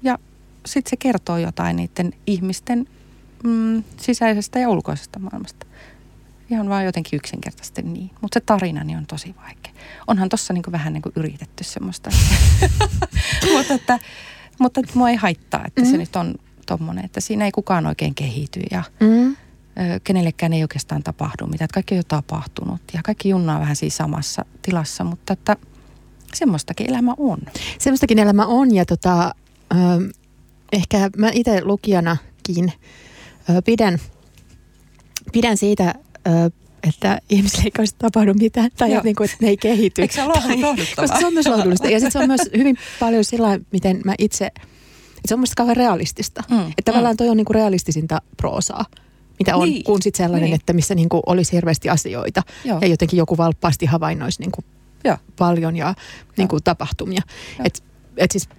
Ja 0.03 0.19
sitten 0.65 0.89
se 0.89 0.97
kertoo 0.97 1.37
jotain 1.37 1.75
niiden 1.75 2.13
ihmisten 2.27 2.87
mm, 3.43 3.83
sisäisestä 3.97 4.59
ja 4.59 4.69
ulkoisesta 4.69 5.19
maailmasta. 5.19 5.65
Ihan 6.49 6.69
vaan 6.69 6.85
jotenkin 6.85 7.17
yksinkertaisesti 7.17 7.81
niin. 7.81 8.11
Mutta 8.21 8.39
se 8.39 8.45
tarinani 8.45 8.87
niin 8.87 8.97
on 8.97 9.05
tosi 9.05 9.35
vaikea. 9.45 9.73
Onhan 10.07 10.29
tuossa 10.29 10.53
niinku 10.53 10.71
vähän 10.71 10.93
niinku 10.93 11.11
yritetty 11.15 11.63
semmoista. 11.63 12.09
mutta, 13.53 13.73
että, 13.73 13.99
mutta 14.59 14.79
että 14.79 14.91
mua 14.95 15.09
ei 15.09 15.15
haittaa, 15.15 15.63
että 15.67 15.81
mm. 15.81 15.87
se 15.87 15.97
nyt 15.97 16.15
on 16.15 16.35
tommonen, 16.65 17.05
että 17.05 17.21
siinä 17.21 17.45
ei 17.45 17.51
kukaan 17.51 17.85
oikein 17.85 18.15
kehity 18.15 18.59
ja 18.71 18.83
mm. 18.99 19.35
kenellekään 20.03 20.53
ei 20.53 20.61
oikeastaan 20.61 21.03
tapahdu 21.03 21.47
mitään. 21.47 21.65
Että 21.65 21.73
kaikki 21.73 21.95
on 21.95 21.97
jo 21.99 22.03
tapahtunut 22.07 22.81
ja 22.93 23.01
kaikki 23.03 23.29
junnaa 23.29 23.59
vähän 23.59 23.75
siinä 23.75 23.95
samassa 23.95 24.45
tilassa, 24.61 25.03
mutta 25.03 25.33
että 25.33 25.57
semmoistakin 26.33 26.89
elämä 26.89 27.13
on. 27.17 27.39
Semmoistakin 27.79 28.19
elämä 28.19 28.45
on 28.45 28.75
ja 28.75 28.85
tota, 28.85 29.35
äh, 29.73 29.79
ehkä 30.71 31.09
mä 31.17 31.29
itse 31.33 31.61
lukijanakin 31.63 32.73
äh, 33.49 33.55
pidän, 33.65 33.99
pidän 35.31 35.57
siitä 35.57 35.95
että 36.87 37.19
ihmisille 37.29 37.63
ei 37.63 37.71
kanssa 37.71 37.95
tapahdu 37.99 38.33
mitään 38.33 38.69
tai 38.77 38.93
että, 38.93 39.03
niin 39.03 39.15
kuin, 39.15 39.25
että 39.25 39.37
ne 39.41 39.49
ei 39.49 39.57
kehity. 39.57 40.01
Eikö 40.01 40.13
se 40.13 40.23
ole 40.23 40.33
Koska 40.95 41.19
se 41.19 41.25
on 41.25 41.33
myös 41.33 41.47
lohdullista. 41.47 41.89
Ja 41.89 41.99
sitten 41.99 42.11
se 42.11 42.19
on 42.19 42.27
myös 42.27 42.41
hyvin 42.57 42.77
paljon 42.99 43.23
sillä 43.23 43.59
miten 43.71 44.01
mä 44.05 44.15
itse, 44.17 44.45
että 44.45 45.27
se 45.27 45.33
on 45.33 45.39
myös 45.39 45.55
kauhean 45.55 45.77
realistista. 45.77 46.43
Mm, 46.49 46.59
että 46.59 46.81
tavallaan 46.85 47.13
mm. 47.13 47.17
toi 47.17 47.29
on 47.29 47.37
niin 47.37 47.45
kuin 47.45 47.55
realistisinta 47.55 48.21
proosaa 48.37 48.85
mitä 49.41 49.55
on, 49.55 49.69
niin, 49.69 49.83
kun 49.83 50.01
sitten 50.01 50.25
sellainen, 50.25 50.49
niin. 50.49 50.55
että 50.55 50.73
missä 50.73 50.95
niin 50.95 51.09
kuin 51.09 51.23
olisi 51.25 51.51
hirveästi 51.51 51.89
asioita 51.89 52.43
Joo. 52.65 52.77
ja 52.81 52.87
jotenkin 52.87 53.17
joku 53.17 53.37
valppaasti 53.37 53.85
havainnoisi 53.85 54.41
niin 54.41 54.51
kuin 54.51 54.65
Joo. 55.03 55.17
paljon 55.37 55.75
ja 55.75 55.93
niin 56.37 56.47
kuin 56.47 56.63
tapahtumia. 56.63 57.21
Et, 57.65 57.83
et 58.17 58.31
siis 58.31 58.49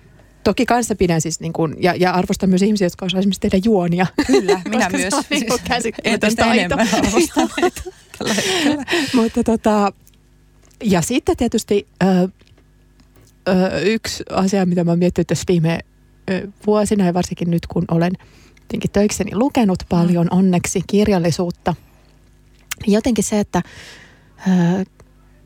Toki 0.45 0.67
kanssa 0.67 0.95
pidän 0.95 1.21
siis 1.21 1.41
niin 1.41 1.53
kuin, 1.53 1.77
ja, 1.79 1.95
ja 1.95 2.13
arvostan 2.13 2.51
myös 2.51 2.63
ihmisiä, 2.63 2.87
jotka 2.87 3.07
osaavat 3.07 3.23
esimerkiksi 3.23 3.41
tehdä 3.41 3.59
juonia. 3.65 4.07
Kyllä, 4.27 4.61
minä 4.71 4.89
myös. 4.91 5.15
On 5.15 5.23
niin 5.31 5.47
siis 5.49 5.63
käsittämätön 5.69 6.37
taito. 6.37 6.77
Mutta 9.17 9.45
tota, 9.45 9.93
ja 10.85 11.03
sitten 11.03 11.37
tietysti 11.37 11.89
ö, 12.03 12.29
ö, 13.49 13.81
yksi 13.81 14.25
asia, 14.31 14.67
mitä 14.67 14.85
mä 14.85 14.97
miettinyt 14.97 15.27
tässä 15.27 15.45
viime 15.49 15.81
ö, 16.31 16.49
vuosina 16.67 17.07
ja 17.07 17.15
varsinkin 17.15 17.51
nyt, 17.51 17.67
kun 17.67 17.85
olen 17.91 18.13
jotenkin 18.61 18.91
töikseni 18.91 19.31
lukenut 19.35 19.79
paljon 19.89 20.29
mm. 20.33 20.39
onneksi 20.39 20.81
kirjallisuutta. 20.87 21.75
Jotenkin 22.87 23.25
se, 23.25 23.41
että 23.41 23.63
ö, 24.49 24.85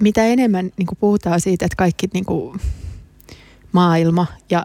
mitä 0.02 0.24
enemmän 0.24 0.70
niin 0.78 0.86
kuin 0.86 0.98
puhutaan 1.00 1.40
siitä, 1.40 1.64
että 1.64 1.76
kaikki 1.76 2.08
niin 2.12 2.24
kuin, 2.24 2.60
maailma 3.72 4.26
ja 4.50 4.64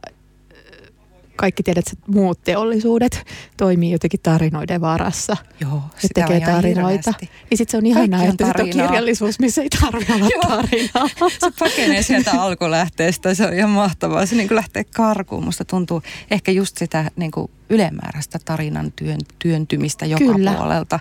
kaikki 1.41 1.63
tiedät, 1.63 1.87
että 1.87 2.11
muut 2.11 2.43
teollisuudet 2.43 3.25
toimii 3.57 3.91
jotenkin 3.91 4.19
tarinoiden 4.23 4.81
varassa. 4.81 5.37
Joo, 5.59 5.83
ja 6.03 6.09
tekee 6.13 6.39
tarinoita. 6.39 7.13
Niin 7.21 7.57
sitten 7.57 7.71
se 7.71 7.77
on 7.77 7.85
ihanaa, 7.85 8.23
että 8.23 8.47
on 8.47 8.69
kirjallisuus, 8.69 9.39
missä 9.39 9.61
ei 9.61 9.69
tarvitse 9.69 10.13
olla 10.13 10.27
tarinaa. 10.47 11.07
se 11.39 11.51
pakenee 11.59 12.03
sieltä 12.03 12.41
alkulähteestä, 12.41 13.33
se 13.33 13.45
on 13.45 13.53
ihan 13.53 13.69
mahtavaa. 13.69 14.25
Se 14.25 14.35
niin 14.35 14.47
kuin 14.47 14.55
lähtee 14.55 14.83
karkuun. 14.83 15.43
Musta 15.43 15.65
tuntuu 15.65 16.01
ehkä 16.31 16.51
just 16.51 16.77
sitä 16.77 17.11
niin 17.15 17.31
kuin 17.31 17.51
ylimääräistä 17.69 18.39
tarinan 18.45 18.91
työn, 18.91 19.19
työntymistä 19.39 20.05
joka 20.05 20.25
Kyllä. 20.25 20.53
puolelta. 20.53 20.99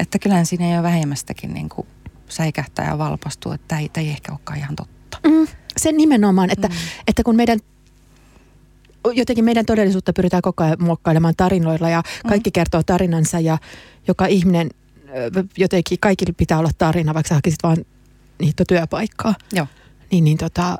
Että 0.00 0.18
kyllähän 0.18 0.46
siinä 0.46 0.66
ei 0.66 0.74
ole 0.74 0.82
vähemmästäkin 0.82 1.54
niin 1.54 1.68
kuin 1.68 1.86
säikähtää 2.28 2.86
ja 2.86 2.98
valpastua, 2.98 3.54
että 3.54 3.64
tämä 3.68 3.80
ei, 3.80 3.88
tämä 3.88 4.04
ei 4.04 4.10
ehkä 4.10 4.32
olekaan 4.32 4.58
ihan 4.58 4.76
totta. 4.76 5.18
Mm, 5.26 5.46
sen 5.76 5.96
nimenomaan, 5.96 6.50
että, 6.50 6.68
mm. 6.68 6.74
että 7.06 7.22
kun 7.22 7.36
meidän 7.36 7.58
jotenkin 9.12 9.44
meidän 9.44 9.66
todellisuutta 9.66 10.12
pyritään 10.12 10.42
koko 10.42 10.64
ajan 10.64 10.76
muokkailemaan 10.80 11.34
tarinoilla 11.36 11.90
ja 11.90 12.02
kaikki 12.28 12.50
mm. 12.50 12.52
kertoo 12.52 12.82
tarinansa 12.82 13.40
ja 13.40 13.58
joka 14.08 14.26
ihminen 14.26 14.70
jotenkin, 15.56 15.98
kaikille 16.00 16.34
pitää 16.36 16.58
olla 16.58 16.70
tarina, 16.78 17.14
vaikka 17.14 17.28
sä 17.28 17.34
hakisit 17.34 17.62
vaan 17.62 17.76
niitä 18.40 18.64
työpaikkaa. 18.68 19.34
Joo. 19.52 19.66
Niin, 20.10 20.24
niin 20.24 20.38
tota, 20.38 20.78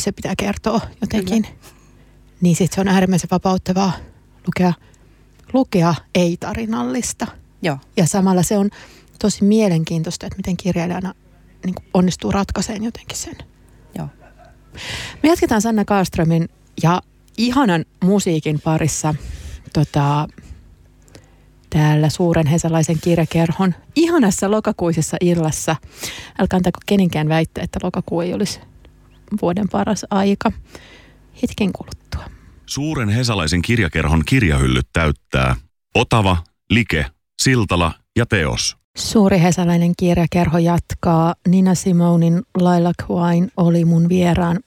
se 0.00 0.12
pitää 0.12 0.34
kertoa 0.38 0.80
jotenkin. 1.00 1.42
Kyllä. 1.42 1.56
Niin 2.40 2.56
sitten 2.56 2.74
se 2.74 2.80
on 2.80 2.88
äärimmäisen 2.88 3.30
vapauttavaa 3.30 3.92
lukea, 4.46 4.72
lukea 5.52 5.94
ei-tarinallista. 6.14 7.26
Joo. 7.62 7.78
Ja 7.96 8.06
samalla 8.06 8.42
se 8.42 8.58
on 8.58 8.70
tosi 9.18 9.44
mielenkiintoista, 9.44 10.26
että 10.26 10.36
miten 10.36 10.56
kirjailijana 10.56 11.14
niin 11.64 11.74
onnistuu 11.94 12.32
ratkaiseen 12.32 12.84
jotenkin 12.84 13.16
sen. 13.16 13.36
Joo. 13.98 14.08
Me 15.22 15.28
jatketaan 15.28 15.62
Sanna 15.62 15.84
Kaaströmin 15.84 16.48
ja 16.82 17.02
ihanan 17.38 17.84
musiikin 18.04 18.60
parissa 18.60 19.14
tota, 19.72 20.28
täällä 21.70 22.08
suuren 22.08 22.46
hesalaisen 22.46 22.96
kirjakerhon 23.00 23.74
ihanassa 23.96 24.50
lokakuisessa 24.50 25.16
illassa. 25.20 25.76
Älkää 26.38 26.56
antako 26.56 26.80
kenenkään 26.86 27.28
väittää, 27.28 27.64
että 27.64 27.78
lokakuu 27.82 28.20
ei 28.20 28.34
olisi 28.34 28.60
vuoden 29.42 29.68
paras 29.68 30.06
aika. 30.10 30.52
Hetken 31.42 31.72
kuluttua. 31.72 32.24
Suuren 32.66 33.08
hesalaisen 33.08 33.62
kirjakerhon 33.62 34.22
kirjahyllyt 34.26 34.86
täyttää 34.92 35.56
Otava, 35.94 36.36
Like, 36.70 37.06
Siltala 37.42 37.92
ja 38.16 38.26
Teos. 38.26 38.76
Suuri 38.96 39.40
hesalainen 39.40 39.92
kirjakerho 39.96 40.58
jatkaa. 40.58 41.34
Nina 41.48 41.74
Simonin 41.74 42.42
Laila 42.60 42.92
Quine 43.10 43.48
oli 43.56 43.84
mun 43.84 44.08
vieraan 44.08 44.60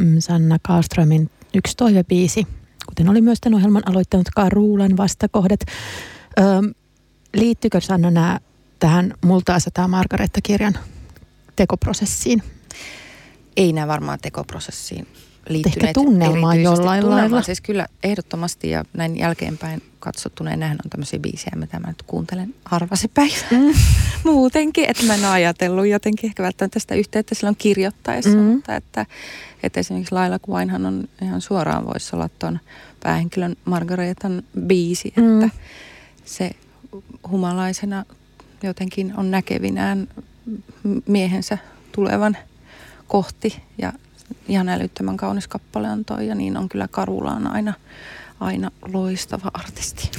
mm, 0.00 0.16
Sanna 0.18 0.58
Kaaströmin 0.62 1.30
yksi 1.54 1.76
toivebiisi, 1.76 2.46
kuten 2.86 3.08
oli 3.08 3.20
myös 3.20 3.38
tämän 3.40 3.56
ohjelman 3.56 3.88
aloittanut 3.88 4.28
Karuulan 4.34 4.96
vastakohdat. 4.96 5.60
Öö, 6.38 6.46
liittyykö 7.34 7.80
Sanna 7.80 8.10
nämä 8.10 8.40
tähän 8.78 9.14
Multa 9.24 9.54
asetaa 9.54 9.88
Margaretta-kirjan 9.88 10.78
tekoprosessiin? 11.56 12.42
Ei 13.56 13.72
nämä 13.72 13.88
varmaan 13.88 14.18
tekoprosessiin 14.22 15.06
liittyneet. 15.48 15.82
Ehkä 15.82 15.92
tunnelmaan 15.94 16.62
jollain 16.62 17.10
lailla. 17.10 17.42
Siis 17.42 17.60
kyllä 17.60 17.86
ehdottomasti 18.02 18.70
ja 18.70 18.84
näin 18.92 19.18
jälkeenpäin 19.18 19.82
katsottuna, 19.98 20.50
nämähän 20.50 20.78
on 20.84 20.90
tämmöisiä 20.90 21.18
biisejä, 21.18 21.56
mitä 21.56 21.80
mä 21.80 21.88
nyt 21.88 22.02
kuuntelen 22.02 22.54
harva 22.64 22.96
se 22.96 23.08
päivä. 23.08 23.34
Mm. 23.50 23.74
Muutenkin, 24.32 24.90
että 24.90 25.02
mä 25.02 25.14
en 25.14 25.20
ole 25.20 25.28
ajatellut 25.28 25.86
jotenkin 25.86 26.30
ehkä 26.30 26.42
välttämättä 26.42 26.74
tästä 26.74 26.94
yhteyttä 26.94 27.34
silloin 27.34 27.56
kirjoittaessa, 27.56 28.30
mm. 28.30 28.42
mutta 28.42 28.76
että, 28.76 29.06
että 29.62 29.80
esimerkiksi 29.80 30.14
Laila 30.14 30.38
Kuvainhan 30.38 30.86
on 30.86 31.08
ihan 31.22 31.40
suoraan 31.40 31.86
voisi 31.86 32.16
olla 32.16 32.28
tuon 32.38 32.58
päähenkilön 33.02 33.56
Margaretan 33.64 34.42
biisi, 34.60 35.08
että 35.08 35.46
mm. 35.46 35.50
se 36.24 36.50
humalaisena 37.30 38.04
jotenkin 38.62 39.14
on 39.16 39.30
näkevinään 39.30 40.08
miehensä 41.06 41.58
tulevan 41.92 42.36
kohti 43.08 43.62
ja 43.78 43.92
ihan 44.48 44.68
älyttömän 44.68 45.16
kaunis 45.16 45.48
kappale 45.48 45.90
on 45.90 46.04
toi 46.04 46.26
ja 46.26 46.34
niin 46.34 46.56
on 46.56 46.68
kyllä 46.68 46.88
Karulaan 46.88 47.46
aina, 47.46 47.74
aina 48.40 48.70
loistava 48.92 49.50
artisti. 49.54 50.10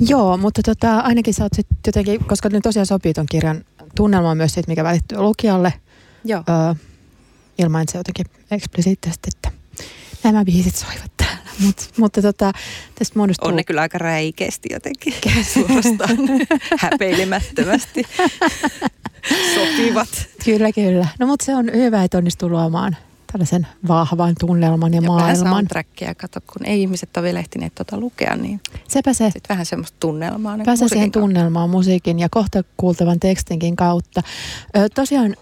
Joo, 0.00 0.36
mutta 0.36 0.62
tota, 0.64 0.98
ainakin 0.98 1.34
sä 1.34 1.42
oot 1.42 1.52
sit 1.56 1.66
jotenkin, 1.86 2.24
koska 2.24 2.48
nyt 2.48 2.62
tosiaan 2.62 2.86
sopii 2.86 3.12
ton 3.14 3.26
kirjan 3.30 3.64
tunnelma 3.94 4.34
myös 4.34 4.54
siitä, 4.54 4.70
mikä 4.70 4.84
välittyy 4.84 5.18
lukijalle. 5.18 5.72
Joo. 6.24 6.42
Öö, 6.48 6.74
ilman, 7.58 7.82
että 7.82 7.92
se 7.92 7.98
jotenkin 7.98 8.26
eksplisiittisesti, 8.50 9.30
että 9.36 9.52
nämä 10.24 10.44
biisit 10.44 10.76
soivat 10.76 11.12
täällä. 11.16 11.42
Mut, 11.64 11.90
mutta 11.96 12.22
tota, 12.22 12.52
tästä 12.94 13.18
muodostuu... 13.18 13.48
On 13.48 13.56
ne 13.56 13.64
kyllä 13.64 13.80
aika 13.80 13.98
räikeästi 13.98 14.68
jotenkin 14.72 15.14
suorastaan 15.52 16.18
häpeilemättömästi 16.82 18.02
sopivat. 19.54 20.08
Kyllä, 20.44 20.72
kyllä. 20.72 21.08
No 21.18 21.26
mutta 21.26 21.44
se 21.44 21.54
on 21.54 21.70
hyvä, 21.74 22.04
että 22.04 22.18
onnistuu 22.18 22.48
luomaan 22.48 22.96
tällaisen 23.32 23.66
vahvan 23.88 24.34
tunnelman 24.40 24.94
ja, 24.94 25.00
ja 25.00 25.06
maailman. 25.06 25.36
soundtrackia, 25.36 26.14
kato, 26.14 26.40
kun 26.40 26.66
ei 26.66 26.80
ihmiset 26.80 27.16
ole 27.16 27.24
vielä 27.24 27.38
ehtineet 27.38 27.74
tuota 27.74 28.00
lukea, 28.00 28.36
niin 28.36 28.60
Sepä 28.88 29.12
se. 29.12 29.24
Sitten 29.24 29.48
vähän 29.48 29.66
semmoista 29.66 29.96
tunnelmaa. 30.00 30.56
Niin 30.56 30.64
Pääsee 30.64 30.88
siihen 30.88 31.12
tunnelmaan 31.12 31.70
musiikin 31.70 32.18
ja 32.18 32.28
kohta 32.30 32.62
kuultavan 32.76 33.20
tekstinkin 33.20 33.76
kautta. 33.76 34.22
Ö, 34.76 34.88
tosiaan 34.94 35.36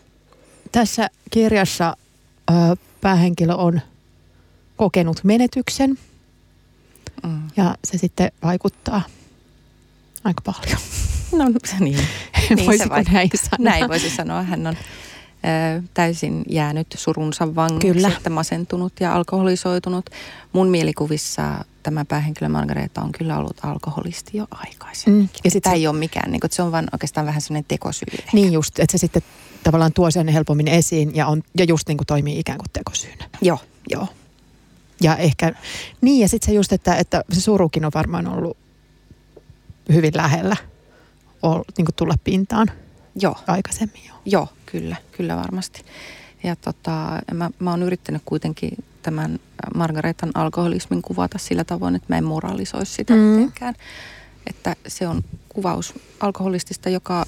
tässä 0.72 1.09
kirjassa 1.31 1.96
ö, 2.50 2.53
päähenkilö 3.00 3.55
on 3.55 3.81
kokenut 4.76 5.24
menetyksen 5.24 5.98
mm. 7.26 7.42
ja 7.57 7.74
se 7.85 7.98
sitten 7.98 8.33
vaikuttaa 8.42 9.03
aika 10.24 10.42
paljon. 10.44 10.79
No 11.33 11.44
niin, 11.81 11.98
niin 12.57 12.79
se 12.79 12.88
vaikka, 12.88 13.12
näin, 13.12 13.31
näin 13.59 13.88
voisi 13.88 14.11
sanoa. 14.11 14.42
Hän 14.42 14.66
on 14.66 14.76
täysin 15.94 16.42
jäänyt 16.48 16.87
surunsa 16.96 17.55
vangiksi, 17.55 17.92
Kyllä. 17.92 18.09
että 18.09 18.31
masentunut 18.31 18.92
ja 19.00 19.14
alkoholisoitunut. 19.14 20.11
Mun 20.53 20.68
mielikuvissa 20.68 21.64
tämä 21.83 22.05
päähenkilö 22.05 22.48
Margareta 22.48 23.00
on 23.00 23.12
kyllä 23.12 23.38
ollut 23.38 23.57
alkoholisti 23.62 24.37
jo 24.37 24.46
aikaisemmin. 24.50 25.22
Mm, 25.22 25.29
ja 25.44 25.50
sit 25.50 25.62
Tämä 25.62 25.74
se- 25.74 25.76
ei 25.76 25.87
ole 25.87 25.98
mikään, 25.98 26.31
niin 26.33 26.40
että 26.44 26.57
se 26.57 26.62
on 26.62 26.72
vaan 26.72 26.88
oikeastaan 26.92 27.26
vähän 27.26 27.40
sellainen 27.40 27.64
tekosyy. 27.68 28.09
ehkä. 28.18 28.31
Niin 28.33 28.53
just, 28.53 28.79
että 28.79 28.92
se 28.92 28.98
sitten 28.98 29.22
tavallaan 29.62 29.92
tuo 29.92 30.11
sen 30.11 30.29
helpommin 30.29 30.68
esiin 30.68 31.16
ja, 31.16 31.26
on, 31.26 31.42
ja 31.59 31.64
just 31.64 31.88
niin 31.88 31.96
kuin 31.98 32.07
toimii 32.07 32.38
ikään 32.38 32.59
kuin 32.59 32.70
tekosyynä. 32.72 33.29
Joo, 33.42 33.59
joo. 33.90 34.07
Ja 35.03 35.16
ehkä, 35.16 35.53
niin 36.00 36.20
ja 36.20 36.29
sitten 36.29 36.46
se 36.46 36.53
just, 36.55 36.72
että, 36.72 36.96
että 36.96 37.24
se 37.33 37.40
surukin 37.40 37.85
on 37.85 37.90
varmaan 37.94 38.26
ollut 38.29 38.57
hyvin 39.92 40.12
lähellä 40.16 40.57
ol, 41.42 41.62
niin 41.76 41.85
kuin 41.85 41.94
tulla 41.96 42.14
pintaan 42.24 42.70
Joo, 43.16 43.37
aikaisemmin 43.46 44.03
jo. 44.09 44.14
joo, 44.25 44.49
kyllä, 44.66 44.96
kyllä 45.12 45.37
varmasti. 45.37 45.83
Ja 46.42 46.57
tota, 46.57 47.18
mä, 47.35 47.51
mä 47.59 47.70
oon 47.70 47.83
yrittänyt 47.83 48.23
kuitenkin 48.25 48.85
tämän 49.03 49.38
Margaretan 49.75 50.31
alkoholismin 50.35 51.03
kuvata 51.03 51.38
sillä 51.38 51.64
tavoin, 51.64 51.94
että 51.94 52.07
mä 52.09 52.18
en 52.18 52.25
moralisoi 52.25 52.87
sitä 52.87 53.14
Mm. 53.14 53.20
mm. 53.20 53.27
mitenkään. 53.27 53.75
Että 54.46 54.77
se 54.88 55.09
on 55.09 55.25
kuvaus 55.49 55.94
alkoholistista, 56.20 56.88
joka 56.88 57.27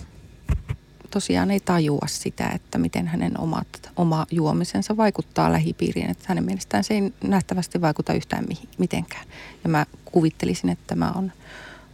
tosiaan 1.11 1.51
ei 1.51 1.61
tajua 1.61 2.07
sitä, 2.07 2.49
että 2.55 2.79
miten 2.79 3.07
hänen 3.07 3.41
omat, 3.41 3.91
oma 3.97 4.27
juomisensa 4.31 4.97
vaikuttaa 4.97 5.53
lähipiiriin. 5.53 6.11
Että 6.11 6.25
hänen 6.29 6.45
mielestään 6.45 6.85
se 6.85 6.95
ei 6.95 7.13
nähtävästi 7.25 7.81
vaikuta 7.81 8.13
yhtään 8.13 8.45
mihin, 8.49 8.69
mitenkään. 8.79 9.25
Ja 9.65 9.71
mä 9.71 9.87
kuvittelisin, 10.05 10.71
että 10.71 10.85
tämä 10.87 11.13
on 11.15 11.33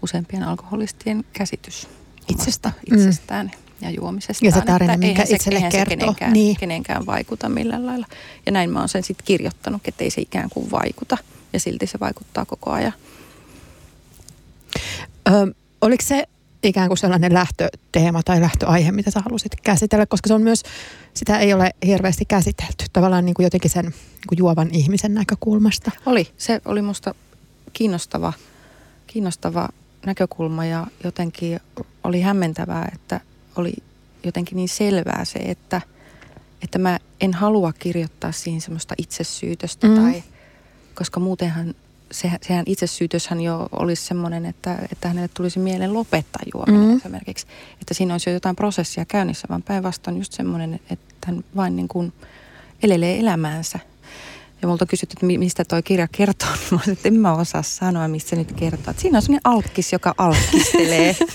useimpien 0.03 0.43
alkoholistien 0.43 1.25
käsitys 1.33 1.89
Itsestä. 2.29 2.69
omasta 2.69 2.95
itsestään 2.95 3.51
ja 3.81 3.91
juomisestaan. 3.91 4.47
Ja 4.47 4.53
se 4.53 4.61
tarina, 4.61 4.93
että 4.93 5.07
minkä 5.07 5.23
eihän 5.23 5.29
se, 5.29 5.35
itselle 5.35 5.57
eihän 5.59 5.73
kertoo. 5.73 5.91
Se 5.97 5.97
kenenkään, 5.99 6.33
Niin. 6.33 6.57
kenenkään 6.57 7.07
vaikuta 7.07 7.49
millään 7.49 7.87
lailla. 7.87 8.07
Ja 8.47 8.53
näin 8.53 8.71
mä 8.71 8.79
oon 8.79 8.89
sen 8.89 9.03
sitten 9.03 9.25
kirjoittanut, 9.27 9.83
että 9.85 10.05
ei 10.05 10.11
se 10.11 10.21
ikään 10.21 10.51
kuin 10.51 10.71
vaikuta. 10.71 11.19
Ja 11.53 11.61
silti 11.61 11.87
se 11.87 12.01
vaikuttaa 12.01 12.45
koko 12.45 12.71
ajan. 12.71 12.93
Ö, 15.29 15.55
oliko 15.81 16.05
se 16.07 16.25
ikään 16.63 16.89
kuin 16.89 16.99
sellainen 16.99 17.35
lähtöteema 17.35 18.23
tai 18.23 18.41
lähtöaihe, 18.41 18.93
mitä 18.93 19.11
sä 19.11 19.21
halusit 19.25 19.53
käsitellä, 19.63 20.07
koska 20.07 20.29
se 20.29 20.35
on 20.35 20.43
myös, 20.43 20.63
sitä 21.15 21.39
ei 21.39 21.53
ole 21.55 21.71
hirveästi 21.87 22.25
käsitelty 22.25 22.85
tavallaan 22.93 23.25
niin 23.25 23.35
kuin 23.35 23.45
jotenkin 23.45 23.71
sen 23.71 23.85
niin 23.85 23.95
kuin 24.29 24.39
juovan 24.39 24.69
ihmisen 24.73 25.15
näkökulmasta. 25.15 25.91
Oli. 26.07 26.29
Se 26.39 26.61
oli 26.65 26.83
musta 26.83 27.15
kiinnostava, 27.73 28.33
kiinnostava 29.07 29.69
näkökulma 30.07 30.65
ja 30.65 30.87
jotenkin 31.05 31.61
oli 32.05 32.21
hämmentävää, 32.21 32.91
että 32.95 33.21
oli 33.59 33.73
jotenkin 34.25 34.57
niin 34.57 34.69
selvää 34.69 35.25
se, 35.25 35.39
että, 35.39 35.81
että 36.63 36.79
mä 36.79 36.99
en 37.21 37.35
halua 37.35 37.73
kirjoittaa 37.73 38.33
siinä 38.33 38.61
semmoista 38.61 38.95
itsesyytöstä 38.99 39.87
Mm. 39.89 39.95
tai 39.95 40.23
koska 40.95 41.21
muutenhan 41.21 41.75
se, 42.11 42.31
sehän 42.43 42.63
itsesyytöshän 42.67 43.41
jo 43.41 43.69
olisi 43.73 44.05
semmoinen, 44.07 44.45
että, 44.47 44.79
että 44.93 45.09
hänelle 45.09 45.29
tulisi 45.35 45.59
mieleen 45.59 45.95
lopettaa 45.95 46.43
juominen 46.55 46.89
Mm. 46.91 46.97
esimerkiksi. 46.97 47.47
Että 47.81 47.95
siinä 47.95 48.15
olisi 48.15 48.31
jo 48.31 48.35
jotain 48.35 48.57
prosessia 48.57 49.05
käynnissä, 49.05 49.47
vaan 49.51 49.63
päinvastoin 49.63 50.17
just 50.19 50.33
semmoinen, 50.33 50.81
että 50.91 51.27
hän 51.27 51.45
vain 51.57 51.77
niin 51.77 51.89
kuin 51.89 52.13
elelee 52.83 53.19
elämäänsä. 53.19 53.79
Ja 54.63 54.69
multa 54.69 54.85
on 54.85 54.89
kysytty, 54.89 55.13
että 55.15 55.27
mi- 55.27 55.39
mistä 55.39 55.65
toi 55.65 55.83
kirja 55.83 56.09
kertoo, 56.13 56.49
niin 56.49 56.61
mä 56.71 56.77
olisin, 56.77 56.93
että 56.93 57.09
en 57.09 57.15
mä 57.21 57.35
osaa 57.35 57.63
sanoa, 57.63 58.09
mistä 58.09 58.31
se 58.31 58.37
nyt 58.37 58.53
kertoo. 58.53 58.91
Että 58.91 59.03
siinä 59.03 59.19
on 59.19 59.23
semmoinen 59.23 59.41
alkkis, 59.45 59.93
joka 59.93 60.15
alkkistelee. 60.19 61.17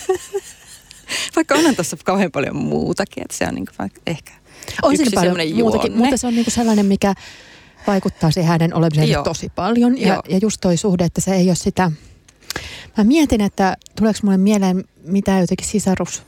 Vaikka 1.35 1.55
onhan 1.55 1.75
tuossa 1.75 1.97
kauhean 2.05 2.31
paljon 2.31 2.55
muutakin, 2.55 3.23
että 3.23 3.37
se 3.37 3.45
on 3.47 3.55
niin 3.55 3.65
kuin 3.77 3.91
ehkä 4.07 4.31
On 4.83 4.93
yksi 4.93 5.03
siinä 5.03 5.15
paljon 5.15 5.35
semmoinen 5.35 5.55
muutakin, 5.63 5.91
juonne. 5.91 6.05
mutta 6.05 6.17
se 6.17 6.27
on 6.27 6.33
niin 6.33 6.45
kuin 6.45 6.53
sellainen, 6.53 6.85
mikä 6.85 7.13
vaikuttaa 7.87 8.31
siihen 8.31 8.51
hänen 8.51 8.73
olemiseen 8.73 9.09
Joo. 9.09 9.23
tosi 9.23 9.49
paljon. 9.55 10.01
Ja, 10.01 10.07
Joo. 10.07 10.21
ja 10.29 10.37
just 10.37 10.61
toi 10.61 10.77
suhde, 10.77 11.03
että 11.05 11.21
se 11.21 11.35
ei 11.35 11.47
ole 11.49 11.55
sitä... 11.55 11.91
Mä 12.97 13.03
mietin, 13.03 13.41
että 13.41 13.77
tuleeko 13.95 14.19
mulle 14.23 14.37
mieleen 14.37 14.83
mitään 15.03 15.41
jotenkin 15.41 15.67
sisarus, 15.67 16.23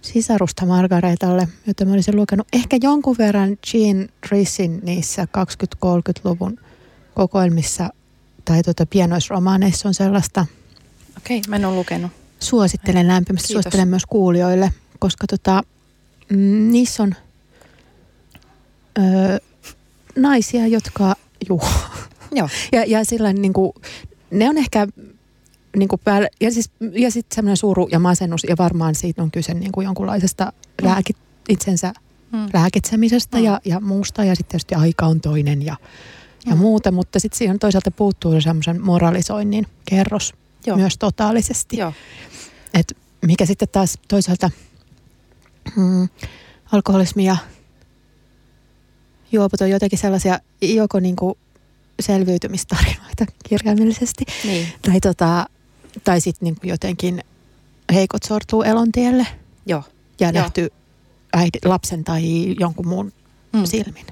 sisarusta 0.00 0.66
Margaretalle, 0.66 1.48
jota 1.66 1.84
mä 1.84 1.92
olisin 1.92 2.16
lukenut. 2.16 2.48
Ehkä 2.52 2.78
jonkun 2.82 3.16
verran 3.18 3.56
Jean 3.72 4.08
Rissin 4.30 4.80
niissä 4.82 5.28
20-30-luvun 5.86 6.58
kokoelmissa 7.14 7.90
tai 8.44 8.62
tuota 8.62 8.86
pienoisromaaneissa 8.86 9.88
on 9.88 9.94
sellaista, 9.94 10.46
Okei, 11.16 11.42
mä 11.48 11.56
en 11.56 11.64
ole 11.64 11.74
lukenut. 11.74 12.12
Suosittelen 12.40 13.08
lämpimästi, 13.08 13.46
Kiitos. 13.48 13.62
suosittelen 13.62 13.88
myös 13.88 14.06
kuulijoille, 14.06 14.72
koska 14.98 15.26
tota, 15.26 15.62
mm, 16.30 16.70
niissä 16.70 17.02
on 17.02 17.14
öö, 18.98 19.38
naisia, 20.16 20.66
jotka 20.66 21.14
juo. 21.48 21.68
Joo. 22.32 22.48
Ja, 22.72 22.84
ja 22.84 23.04
sillä 23.04 23.32
niin 23.32 23.52
kuin, 23.52 23.72
ne 24.30 24.48
on 24.48 24.58
ehkä 24.58 24.86
niin 25.76 25.88
kuin 25.88 26.00
päällä, 26.04 26.28
ja, 26.40 26.50
siis, 26.50 26.70
ja 26.92 27.10
sitten 27.10 27.34
semmoinen 27.34 27.56
suru 27.56 27.88
ja 27.92 27.98
masennus, 27.98 28.44
ja 28.48 28.54
varmaan 28.58 28.94
siitä 28.94 29.22
on 29.22 29.30
kyse 29.30 29.54
niin 29.54 29.72
kuin 29.72 29.84
jonkunlaisesta 29.84 30.44
Mm. 30.82 30.86
lääki, 30.88 31.12
itsensä 31.48 31.92
Mm. 32.32 32.46
lääkitsemisestä 32.52 33.36
Mm. 33.38 33.44
ja, 33.44 33.60
ja 33.64 33.80
muusta, 33.80 34.24
ja 34.24 34.34
sitten 34.34 34.50
tietysti 34.50 34.74
aika 34.74 35.06
on 35.06 35.20
toinen 35.20 35.62
ja, 35.66 35.76
ja 36.46 36.54
Mm. 36.54 36.58
muuta, 36.60 36.90
mutta 36.92 37.20
sitten 37.20 37.38
siihen 37.38 37.58
toisaalta 37.58 37.90
puuttuu 37.90 38.40
semmoisen 38.40 38.80
moralisoinnin 38.82 39.66
kerros 39.88 40.34
Joo. 40.66 40.76
myös 40.76 40.98
totaalisesti. 40.98 41.76
Joo. 41.76 41.92
Et 42.74 42.96
mikä 43.26 43.46
sitten 43.46 43.68
taas 43.72 43.98
toisaalta 44.08 44.50
mm, 45.76 46.08
alkoholismi 46.72 47.24
ja 47.24 47.36
juopot 49.32 49.60
on 49.60 49.70
jotenkin 49.70 49.98
sellaisia 49.98 50.38
joko 50.60 51.00
niinku 51.00 51.38
selviytymistarinoita 52.00 53.24
kirjaimellisesti 53.48 54.24
Niin. 54.44 54.68
tai, 54.82 55.00
tota, 55.00 55.46
tai 56.04 56.20
sitten 56.20 56.44
niinku 56.46 56.66
jotenkin 56.66 57.20
heikot 57.92 58.22
sortuu 58.22 58.62
elontielle 58.62 59.26
Joo. 59.66 59.82
ja 60.20 60.28
Joo. 60.28 60.32
nähty 60.42 60.72
äidi, 61.32 61.58
lapsen 61.64 62.04
tai 62.04 62.54
jonkun 62.60 62.86
muun 62.88 63.12
Mm. 63.52 63.64
silmin. 63.64 64.06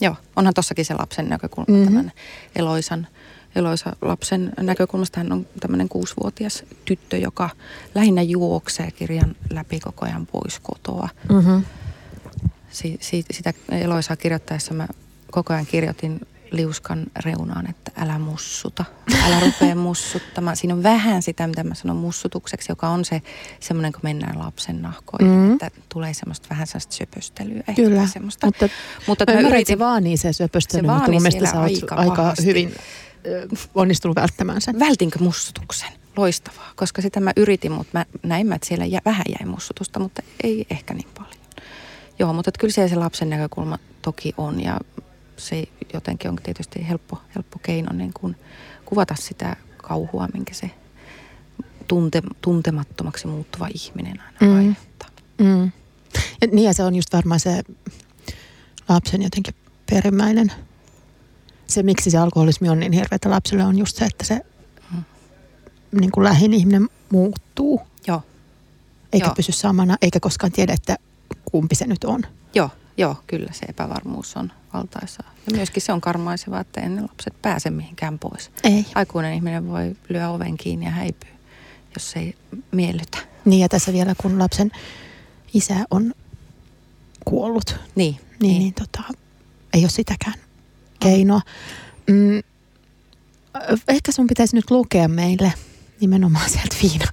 Joo, 0.00 0.16
onhan 0.36 0.54
tossakin 0.54 0.84
se 0.84 0.94
lapsen 0.94 1.28
näkökulma, 1.28 1.64
Mhm. 1.68 1.78
mm-hmm. 1.78 1.94
tämän 1.94 2.12
Eloisan, 2.56 3.06
Eloisa 3.56 3.96
lapsen 4.02 4.52
näkökulmasta. 4.60 5.20
Hän 5.20 5.32
on 5.32 5.46
tämmöinen 5.60 5.88
kuusivuotias 5.88 6.64
tyttö, 6.84 7.16
joka 7.16 7.50
lähinnä 7.94 8.22
juoksee 8.22 8.90
kirjan 8.90 9.36
läpi 9.50 9.80
koko 9.80 10.04
ajan 10.06 10.26
pois 10.26 10.60
kotoa. 10.60 11.08
Mm-hmm. 11.32 11.62
Si- 12.70 12.98
si- 13.00 13.24
sitä 13.30 13.52
Eloisaa 13.70 14.16
kirjoittaessa 14.16 14.74
mä 14.74 14.88
koko 15.30 15.52
ajan 15.52 15.66
kirjoitin 15.66 16.20
liuskan 16.50 17.06
reunaan, 17.24 17.70
että 17.70 17.90
älä 17.96 18.18
mussuta, 18.18 18.84
älä 19.26 19.40
rupea 19.40 19.74
mussuttamaan. 19.88 20.56
Siinä 20.56 20.74
on 20.74 20.82
vähän 20.82 21.22
sitä, 21.22 21.46
mitä 21.46 21.64
mä 21.64 21.74
sanon 21.74 21.96
mussutukseksi, 21.96 22.72
joka 22.72 22.88
on 22.88 23.04
se 23.04 23.22
semmoinen, 23.60 23.92
kun 23.92 24.00
mennään 24.02 24.38
lapsen 24.38 24.82
nahkoihin, 24.82 25.28
Mm. 25.38 25.52
että 25.52 25.70
tulee 25.88 26.14
semmoista 26.14 26.46
vähän 26.50 26.66
sellaista 26.66 26.94
söpöstelyä. 26.94 27.56
Ehkä 27.58 27.74
Kyllä, 27.74 28.06
semmoista. 28.06 28.46
mutta 28.46 28.68
mutta 29.06 29.24
mä 29.28 29.32
mä 29.32 29.38
ymmärrän, 29.38 29.56
yritin, 29.58 29.74
se 29.74 29.78
vaanii 29.78 30.16
se 30.16 30.32
söpöstely, 30.32 30.82
Se 30.86 30.92
mutta 30.92 31.10
mun 31.12 31.22
mielestä 31.22 31.46
sä 31.50 31.60
oot 31.60 31.64
aika 31.82 31.94
aika 31.94 32.34
hyvin 32.44 32.74
onnistunut 33.74 34.16
välttämään 34.16 34.60
sen. 34.60 34.78
Vältinkö 34.78 35.18
mussutuksen? 35.18 35.88
Loistavaa, 36.16 36.72
koska 36.76 37.02
sitä 37.02 37.20
mä 37.20 37.32
yritin, 37.36 37.72
mutta 37.72 37.98
mä 37.98 38.06
näin 38.22 38.46
mä, 38.46 38.54
että 38.54 38.68
siellä 38.68 38.86
jä, 38.86 39.00
vähän 39.04 39.24
jäi 39.28 39.48
mussutusta, 39.48 40.00
mutta 40.00 40.22
ei 40.42 40.66
ehkä 40.70 40.94
niin 40.94 41.08
paljon. 41.14 41.32
Joo, 42.18 42.32
mutta 42.32 42.48
että 42.48 42.60
kyllä 42.60 42.88
se 42.88 42.96
lapsen 42.96 43.30
näkökulma 43.30 43.78
toki 44.02 44.34
on 44.36 44.62
ja 44.62 44.80
se 45.36 45.64
jotenkin 45.94 46.30
on 46.30 46.36
tietysti 46.42 46.88
helppo, 46.88 47.20
helppo 47.34 47.58
keino 47.62 47.92
niin 47.92 48.12
kuin 48.12 48.36
kuvata 48.84 49.14
sitä 49.18 49.56
kauhua, 49.76 50.28
minkä 50.34 50.54
se 50.54 50.70
tunte, 51.88 52.22
tuntemattomaksi 52.40 53.26
muuttuva 53.26 53.68
ihminen 53.74 54.20
aina 54.20 54.52
mm. 54.52 54.58
aiheuttaa. 54.58 55.08
Mm. 55.38 55.72
Ja, 56.40 56.48
niin 56.52 56.64
ja 56.64 56.74
se 56.74 56.82
on 56.82 56.94
just 56.94 57.12
varmaan 57.12 57.40
se 57.40 57.62
lapsen 58.88 59.22
jotenkin 59.22 59.54
perimmäinen, 59.90 60.52
se 61.68 61.82
miksi 61.82 62.10
se 62.10 62.18
alkoholismi 62.18 62.68
on 62.68 62.80
niin 62.80 62.92
hirveätä 62.92 63.30
lapselle 63.30 63.64
on 63.64 63.78
just 63.78 63.96
se, 63.96 64.04
että 64.04 64.24
se 64.24 64.40
Mm. 64.92 65.04
niin 66.00 66.10
kuin 66.10 66.24
lähin 66.24 66.54
ihminen 66.54 66.88
muuttuu, 67.12 67.80
Joo, 68.06 68.22
eikä 69.12 69.26
Joo. 69.26 69.34
pysy 69.34 69.52
samana, 69.52 69.96
eikä 70.02 70.20
koskaan 70.20 70.52
tiedä, 70.52 70.72
että 70.72 70.96
kumpi 71.52 71.74
se 71.74 71.86
nyt 71.86 72.04
on. 72.04 72.22
joo, 72.54 72.70
joo, 72.96 73.16
kyllä 73.26 73.52
se 73.52 73.66
epävarmuus 73.68 74.36
on 74.36 74.52
valtaisaa. 74.74 75.30
Ja 75.46 75.56
myöskin 75.56 75.82
se 75.82 75.92
on 75.92 76.00
karmaisevaa, 76.00 76.60
että 76.60 76.80
ennen 76.80 77.04
lapset 77.04 77.42
pääse 77.42 77.70
mihinkään 77.70 78.18
pois. 78.18 78.50
Ei. 78.64 78.86
Aikuinen 78.94 79.34
ihminen 79.34 79.68
voi 79.68 79.96
lyö 80.08 80.28
oven 80.28 80.56
kiinni 80.56 80.84
ja 80.86 80.90
häipyä, 80.90 81.30
jos 81.94 82.10
se 82.10 82.18
ei 82.18 82.34
miellytä. 82.72 83.18
Niin 83.44 83.60
ja 83.60 83.68
tässä 83.68 83.92
vielä 83.92 84.14
kun 84.22 84.38
lapsen 84.38 84.70
isä 85.54 85.74
on 85.90 86.14
kuollut, 87.24 87.76
Niin, 87.94 88.20
niin, 88.40 88.58
niin 88.58 88.74
tota, 88.74 89.02
ei 89.72 89.80
ole 89.82 89.90
sitäkään 89.90 90.34
keinoa. 91.00 91.40
Mm, 92.06 92.42
ehkä 93.88 94.12
sun 94.12 94.26
pitäisi 94.26 94.56
nyt 94.56 94.70
lukea 94.70 95.08
meille 95.08 95.52
nimenomaan 96.00 96.50
sieltä 96.50 96.76
viina, 96.82 97.04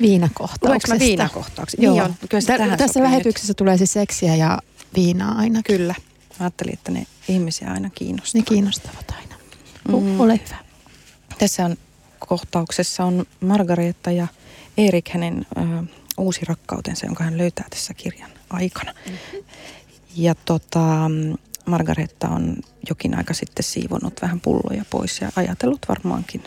viinakohtauksesta. 0.00 0.68
Luenko 0.68 0.88
mä 0.88 0.98
viinakohtauksen? 0.98 1.82
Joo. 1.82 1.94
Niin 1.94 2.02
on. 2.02 2.14
Kyllä 2.28 2.40
se 2.40 2.58
Tä- 2.58 2.76
tässä 2.76 3.02
lähetyksessä 3.02 3.54
tulee 3.54 3.76
siis 3.76 3.92
seksiä 3.92 4.34
ja 4.36 4.58
viinaa 4.96 5.34
aina. 5.38 5.58
Nyt. 5.58 5.66
Kyllä. 5.66 5.94
Mä 6.40 6.44
ajattelin, 6.44 6.72
että 6.74 6.90
ne 6.92 7.06
ihmisiä 7.28 7.70
aina 7.70 7.90
kiinnostaa. 7.90 8.40
Ne 8.40 8.44
kiinnostavat 8.44 9.10
aina. 9.18 9.34
Mm. 9.88 9.94
Mm. 9.94 10.20
Ole 10.20 10.40
hyvä. 10.46 10.56
Tässä 11.38 11.64
on 11.64 11.76
kohtauksessa 12.18 13.04
on 13.04 13.26
Margareta 13.40 14.10
ja 14.10 14.26
Erik 14.78 15.08
hänen 15.08 15.46
ö, 15.56 15.60
uusi 16.18 16.40
rakkautensa, 16.44 17.06
jonka 17.06 17.24
hän 17.24 17.38
löytää 17.38 17.66
tässä 17.70 17.94
kirjan 17.94 18.30
aikana. 18.50 18.92
Mm-hmm. 19.06 19.44
Ja 20.16 20.34
tota, 20.34 21.10
Margareta 21.68 22.28
on 22.28 22.56
jokin 22.88 23.18
aika 23.18 23.34
sitten 23.34 23.64
siivonut 23.64 24.22
vähän 24.22 24.40
pulloja 24.40 24.84
pois 24.90 25.20
ja 25.20 25.30
ajatellut 25.36 25.86
varmaankin 25.88 26.42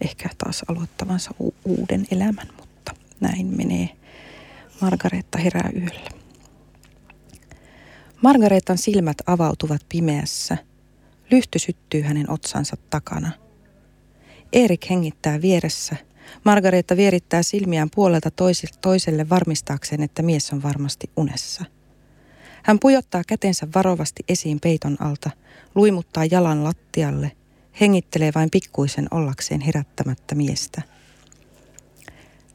ehkä 0.00 0.28
taas 0.38 0.62
aloittavansa 0.68 1.30
u- 1.40 1.54
uuden 1.64 2.06
elämän, 2.10 2.48
mutta 2.56 2.94
näin 3.20 3.46
menee. 3.56 3.88
Margareta 4.80 5.38
herää 5.38 5.70
yöllä. 5.76 6.10
Margaretan 8.22 8.78
silmät 8.78 9.16
avautuvat 9.26 9.82
pimeässä. 9.88 10.56
Lyhty 11.30 11.58
syttyy 11.58 12.02
hänen 12.02 12.30
otsansa 12.30 12.76
takana. 12.90 13.30
Erik 14.52 14.90
hengittää 14.90 15.42
vieressä. 15.42 15.96
Margareta 16.44 16.96
vierittää 16.96 17.42
silmiään 17.42 17.88
puolelta 17.94 18.30
toiselle 18.80 19.28
varmistaakseen, 19.28 20.02
että 20.02 20.22
mies 20.22 20.52
on 20.52 20.62
varmasti 20.62 21.10
unessa. 21.16 21.64
Hän 22.62 22.78
pujottaa 22.78 23.22
kätensä 23.28 23.68
varovasti 23.74 24.22
esiin 24.28 24.60
peiton 24.60 24.96
alta, 25.00 25.30
luimuttaa 25.74 26.24
jalan 26.24 26.64
lattialle, 26.64 27.32
hengittelee 27.80 28.32
vain 28.34 28.50
pikkuisen 28.50 29.06
ollakseen 29.10 29.60
herättämättä 29.60 30.34
miestä. 30.34 30.82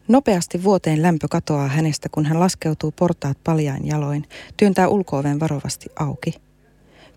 Nopeasti 0.07 0.63
vuoteen 0.63 1.01
lämpö 1.01 1.27
katoaa 1.27 1.67
hänestä, 1.67 2.09
kun 2.11 2.25
hän 2.25 2.39
laskeutuu 2.39 2.91
portaat 2.91 3.37
paljain 3.43 3.87
jaloin, 3.87 4.25
työntää 4.57 4.87
ulkooven 4.87 5.39
varovasti 5.39 5.89
auki. 5.99 6.33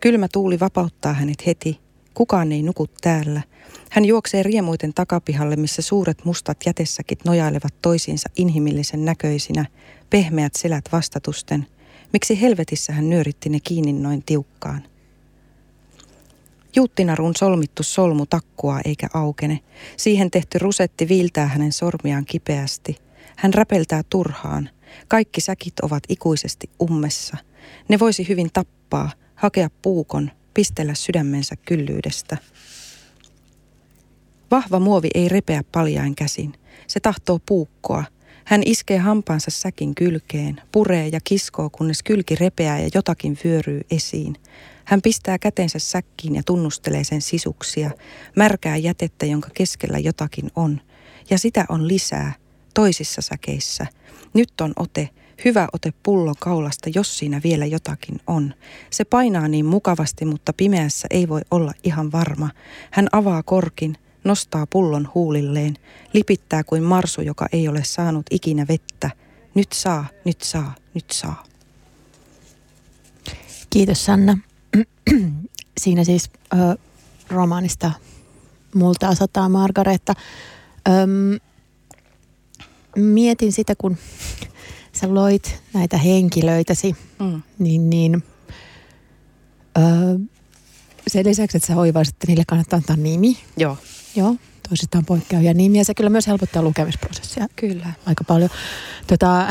Kylmä 0.01 0.29
tuuli 0.33 0.61
vapauttaa 0.61 1.13
hänet 1.13 1.47
heti. 1.47 1.81
Kukaan 2.15 2.53
ei 2.53 2.63
nuku 2.63 2.87
täällä. 3.01 3.43
Hän 3.91 4.05
juoksee 4.05 4.43
riemuiten 4.43 4.95
takapihalle, 4.95 5.57
missä 5.57 5.83
suuret 5.83 6.25
mustat 6.25 6.59
jätessäkit 6.67 7.25
nojailevat 7.25 7.75
toisiinsa 7.83 8.29
inhimillisen 8.37 9.05
näköisinä, 9.05 9.65
pehmeät 10.11 10.53
selät 10.55 10.85
vastatusten. 10.93 11.67
Miksi 12.13 12.41
helvetissä 12.41 12.93
hän 12.93 13.11
nyöritti 13.11 13.49
ne 13.49 13.59
kiinni 13.65 13.93
noin 13.93 14.23
tiukkaan? 14.23 14.83
Juuttinarun 16.77 17.37
solmittu 17.37 17.83
solmu 17.83 18.27
takkuaa 18.27 18.81
eikä 18.85 19.09
aukene. 19.15 19.61
Siihen 19.97 20.31
tehty 20.31 20.59
rusetti 20.59 21.09
viiltää 21.09 21.47
hänen 21.47 21.73
sormiaan 21.73 22.25
kipeästi. 22.25 22.97
Hän 23.37 23.55
räpeltää 23.55 24.03
turhaan. 24.11 24.71
Kaikki 25.09 25.41
säkit 25.41 25.81
ovat 25.83 26.03
ikuisesti 26.09 26.71
ummessa. 26.83 27.37
Ne 27.89 27.99
voisi 27.99 28.29
hyvin 28.29 28.51
tappaa, 28.53 29.11
hakea 29.35 29.71
puukon, 29.83 30.31
pistellä 30.55 30.95
sydämensä 30.95 31.57
kyllyydestä. 31.57 32.37
Vahva 34.51 34.81
muovi 34.81 35.09
ei 35.15 35.29
repeä 35.29 35.63
paljain 35.73 36.15
käsin. 36.15 36.53
Se 36.87 37.01
tahtoo 37.01 37.41
puukkoa. 37.47 38.05
Hän 38.51 38.63
iskee 38.67 38.99
hampaansa 38.99 39.51
säkin 39.51 39.95
kylkeen, 39.95 40.61
puree 40.73 41.09
ja 41.09 41.21
kiskoo, 41.25 41.71
kunnes 41.71 42.03
kylki 42.03 42.35
repeää 42.35 42.81
ja 42.81 42.89
jotakin 42.95 43.39
vyöryy 43.45 43.81
esiin. 43.91 44.37
Hän 44.85 45.03
pistää 45.03 45.39
kätensä 45.39 45.79
säkkiin 45.79 46.35
ja 46.35 46.43
tunnustelee 46.47 47.05
sen 47.05 47.23
sisuksia, 47.23 47.91
märkää 48.37 48.77
jätettä, 48.77 49.27
jonka 49.27 49.49
keskellä 49.55 49.99
jotakin 49.99 50.51
on. 50.57 50.81
Ja 51.31 51.39
sitä 51.39 51.65
on 51.69 51.89
lisää, 51.89 52.33
toisissa 52.75 53.23
säkeissä. 53.23 53.87
Nyt 54.35 54.61
on 54.61 54.73
ote, 54.77 55.09
hyvä 55.45 55.69
ote 55.73 55.93
pullon 56.03 56.35
kaulasta, 56.41 56.91
jos 56.95 57.19
siinä 57.19 57.41
vielä 57.45 57.67
jotakin 57.67 58.21
on. 58.27 58.55
Se 58.91 59.05
painaa 59.05 59.49
niin 59.49 59.67
mukavasti, 59.67 60.25
mutta 60.25 60.53
pimeässä 60.53 61.09
ei 61.11 61.29
voi 61.29 61.41
olla 61.51 61.73
ihan 61.85 62.13
varma. 62.13 62.51
Hän 62.91 63.09
avaa 63.13 63.43
korkin, 63.43 63.97
nostaa 64.25 64.67
pullon 64.67 65.09
huulilleen, 65.15 65.77
lipittää 66.13 66.65
kuin 66.65 66.83
marsu, 66.83 67.21
joka 67.21 67.47
ei 67.53 67.69
ole 67.69 67.85
saanut 67.85 68.27
ikinä 68.31 68.67
vettä. 68.69 69.11
Nyt 69.55 69.73
saa, 69.73 70.07
nyt 70.25 70.41
saa, 70.43 70.75
nyt 70.95 71.05
saa. 71.13 71.45
Kiitos 73.71 74.05
Sanna. 74.05 74.39
Siinä 75.81 76.05
siis 76.05 76.31
ö, 76.53 76.57
romaanista 77.31 77.91
Multaa 78.75 79.15
sataa 79.15 79.49
Margareta. 79.49 80.15
Öm, 80.89 81.39
mietin 82.97 83.53
sitä, 83.53 83.75
kun 83.79 83.97
sä 85.01 85.15
loit 85.15 85.63
näitä 85.75 85.97
henkilöitäsi, 85.99 86.97
Mm. 87.19 87.43
niin, 87.59 87.91
niin 87.91 88.23
ö, 89.79 89.81
sen 91.09 91.27
lisäksi, 91.27 91.57
että 91.57 91.67
sä 91.67 91.75
hoivaisit, 91.75 92.15
että 92.15 92.27
niille 92.27 92.45
kannattaa 92.47 92.77
antaa 92.77 92.97
nimi. 92.97 93.39
Joo, 93.57 93.77
Joo, 94.17 94.37
toisistaan 94.69 95.05
poikkeavia 95.05 95.55
nimiä. 95.55 95.85
Se 95.85 95.95
kyllä 95.95 96.11
myös 96.11 96.27
helpottaa 96.27 96.63
lukemisprosessia 96.63 97.47
kyllä. 97.57 97.93
aika 98.07 98.25
paljon. 98.25 98.51
Tota, 99.07 99.41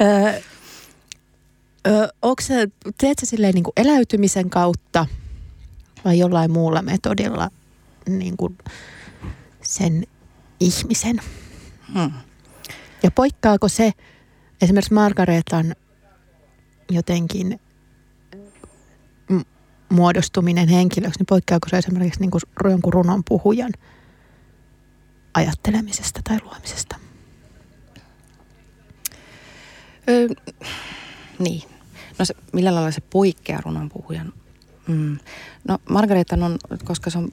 ö, 0.00 0.42
ö, 1.86 2.08
onko 2.22 2.42
sä, 2.42 2.54
teet 2.98 3.18
sä 3.18 3.26
silleen 3.26 3.54
niin 3.54 3.64
kuin 3.64 3.72
eläytymisen 3.76 4.50
kautta 4.50 5.06
vai 6.04 6.18
jollain 6.18 6.52
muulla 6.52 6.82
metodilla 6.82 7.50
niin 8.08 8.36
kuin 8.36 8.58
sen 9.62 10.06
ihmisen? 10.60 11.20
Hmm. 11.94 12.12
Ja 13.02 13.10
poikkeaako 13.10 13.68
se 13.68 13.92
esimerkiksi 14.62 14.94
Margaretan 14.94 15.76
jotenkin 16.90 17.60
muodostuminen 19.88 20.68
henkilöksi, 20.68 21.18
niin 21.20 21.26
poikkeaako 21.26 21.68
se 21.68 21.78
esimerkiksi 21.78 22.20
niin 22.20 22.30
kuin 22.30 22.40
jonkun 22.64 22.92
runon 22.92 23.22
puhujan 23.28 23.72
ajattelemisesta 25.34 26.20
tai 26.24 26.38
luomisesta? 26.44 26.96
Öö, 30.08 30.28
niin. 31.38 31.62
No 32.18 32.24
se, 32.24 32.34
millä 32.52 32.74
lailla 32.74 32.90
se 32.90 33.00
poikkeaa 33.00 33.60
runon 33.64 33.88
puhujan? 33.88 34.32
Mm. 34.88 35.18
No 35.68 35.78
Margaretan 35.90 36.42
on, 36.42 36.58
koska 36.84 37.10
se 37.10 37.18
on 37.18 37.28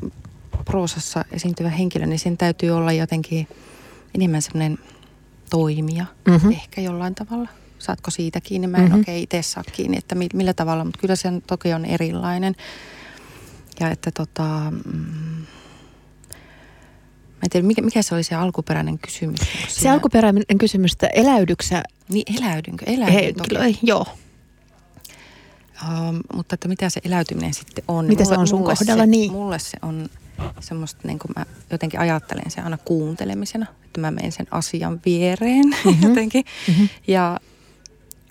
proosassa 0.65 1.25
esiintyvä 1.31 1.69
henkilö, 1.69 2.05
niin 2.05 2.19
sen 2.19 2.37
täytyy 2.37 2.69
olla 2.69 2.91
jotenkin 2.93 3.47
enemmän 4.15 4.41
semmoinen 4.41 4.77
toimija, 5.49 6.05
Mhm. 6.27 6.31
mm-hmm. 6.35 6.51
ehkä 6.51 6.81
jollain 6.81 7.15
tavalla. 7.15 7.49
Saatko 7.83 8.11
siitä 8.11 8.41
kiinni? 8.41 8.67
Mä 8.67 8.77
en 8.77 8.83
Mhm. 8.83 8.89
mm-hmm. 8.91 8.99
oikein 8.99 9.23
itse 9.23 9.41
saa 9.41 9.63
kiinni, 9.71 9.97
että 9.97 10.15
mi- 10.15 10.29
millä 10.33 10.53
tavalla, 10.53 10.85
mutta 10.85 10.99
kyllä 10.99 11.15
se 11.15 11.27
on- 11.27 11.41
toki 11.47 11.73
on 11.73 11.85
erilainen. 11.85 12.55
Ja 13.79 13.89
että 13.91 14.11
tota, 14.11 14.43
mm, 14.85 15.45
mä 17.29 17.43
en 17.43 17.49
tiedä, 17.49 17.67
mikä, 17.67 17.81
mikä 17.81 18.01
se 18.01 18.15
oli 18.15 18.23
se 18.23 18.35
alkuperäinen 18.35 18.99
kysymys? 18.99 19.39
Onko 19.41 19.53
Se 19.67 19.73
siinä- 19.79 19.93
alkuperäinen 19.93 20.43
kysymys, 20.59 20.93
että 20.93 21.07
eläydyksä 21.07 21.83
Niin 22.09 22.35
eläydynkö? 22.39 22.85
Eläydyn 22.87 23.35
toki. 23.35 23.55
henkilö? 23.55 23.79
Joo. 23.83 24.05
Um, 25.89 26.19
mutta 26.33 26.53
että 26.53 26.67
mitä 26.67 26.89
se 26.89 27.01
eläytyminen 27.05 27.53
sitten 27.53 27.83
on? 27.87 28.05
Mitä 28.05 28.25
se 28.25 28.33
on 28.33 28.47
sun 28.47 28.63
kohdalla, 28.63 29.03
se, 29.03 29.07
niin? 29.07 29.31
Mulle 29.31 29.59
se 29.59 29.77
on 29.81 30.09
semmoista, 30.59 31.01
niin 31.07 31.19
kuin 31.19 31.31
mä 31.37 31.45
jotenkin 31.71 31.99
ajattelen 31.99 32.51
se 32.51 32.61
aina 32.61 32.77
kuuntelemisena, 32.77 33.65
että 33.85 34.01
mä 34.01 34.11
menen 34.11 34.31
sen 34.31 34.47
asian 34.51 35.01
viereen 35.05 35.65
mm-hmm. 35.85 36.03
jotenkin. 36.09 36.45
Mm-hmm. 36.67 36.89
Ja 37.07 37.39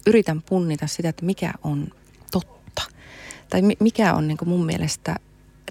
yritän 0.06 0.42
punnita 0.42 0.86
sitä, 0.86 1.08
että 1.08 1.24
mikä 1.26 1.52
on 1.62 1.88
totta. 2.30 2.82
Tai 3.50 3.62
mi- 3.62 3.76
mikä 3.80 4.14
on 4.14 4.28
niin 4.28 4.38
kuin 4.38 4.48
mun 4.48 4.66
mielestä 4.66 5.16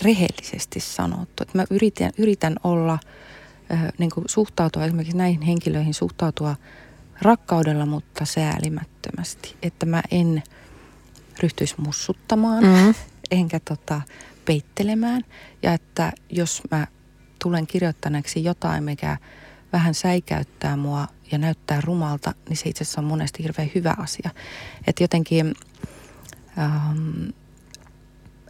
rehellisesti 0.04 0.80
sanottu. 0.80 1.44
Että 1.44 1.58
mä 1.58 1.66
yritän, 1.70 2.12
yritän 2.18 2.56
olla, 2.64 3.00
äh, 3.74 3.84
niin 3.98 4.10
kuin 4.12 4.26
suhtautua 4.30 4.86
esimerkiksi 4.86 5.18
näihin 5.18 5.42
henkilöihin, 5.42 5.94
suhtautua 5.94 6.56
rakkaudella, 7.22 7.86
mutta 7.86 8.26
säälimättömästi. 8.26 9.56
Että 9.62 9.86
mä 9.86 10.02
en 10.12 10.44
ryhtyisi 11.40 11.76
mussuttamaan, 11.78 12.64
Mm. 12.64 12.94
enkä 13.32 13.60
tota, 13.60 14.02
peittelemään. 14.46 15.22
Ja 15.64 15.74
että 15.74 16.14
jos 16.30 16.62
mä 16.72 16.88
tulen 17.44 17.68
kirjoittaneeksi 17.68 18.44
jotain, 18.44 18.84
mikä 18.84 19.18
vähän 19.74 19.94
säikäyttää 19.94 20.78
mua 20.78 21.08
ja 21.32 21.38
näyttää 21.38 21.82
rumalta, 21.82 22.34
niin 22.50 22.58
se 22.58 22.70
itse 22.70 22.84
asiassa 22.84 23.02
on 23.02 23.08
monesti 23.08 23.44
hirveän 23.44 23.72
hyvä 23.76 23.96
asia. 23.98 24.30
Että 24.88 25.04
jotenkin, 25.04 25.54
ähm, 26.60 27.30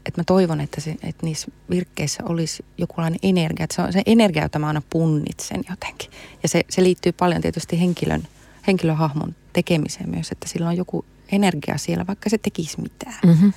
että 0.06 0.22
mä 0.22 0.24
toivon, 0.24 0.62
että, 0.62 0.82
se, 0.82 0.92
että 0.92 1.26
niissä 1.26 1.48
virkkeissä 1.70 2.24
olisi 2.26 2.66
jokinlainen 2.78 3.20
energia. 3.24 3.64
Että 3.64 3.76
se 3.76 3.82
on 3.82 3.94
se 3.94 4.02
energia, 4.06 4.44
jota 4.44 4.60
mä 4.60 4.68
aina 4.68 4.82
punnitsen 4.90 5.64
jotenkin. 5.70 6.12
Ja 6.44 6.50
se, 6.50 6.62
se 6.70 6.84
liittyy 6.84 7.12
paljon 7.12 7.42
tietysti 7.42 7.80
henkilön, 7.80 8.24
henkilöhahmon 8.68 9.36
tekemiseen 9.54 10.10
myös, 10.10 10.32
että 10.32 10.48
sillä 10.48 10.68
on 10.68 10.78
joku 10.78 11.06
energia 11.32 11.78
siellä, 11.78 12.08
vaikka 12.08 12.30
se 12.30 12.38
tekisi 12.38 12.82
mitään. 12.82 13.20
Mm-hmm. 13.26 13.54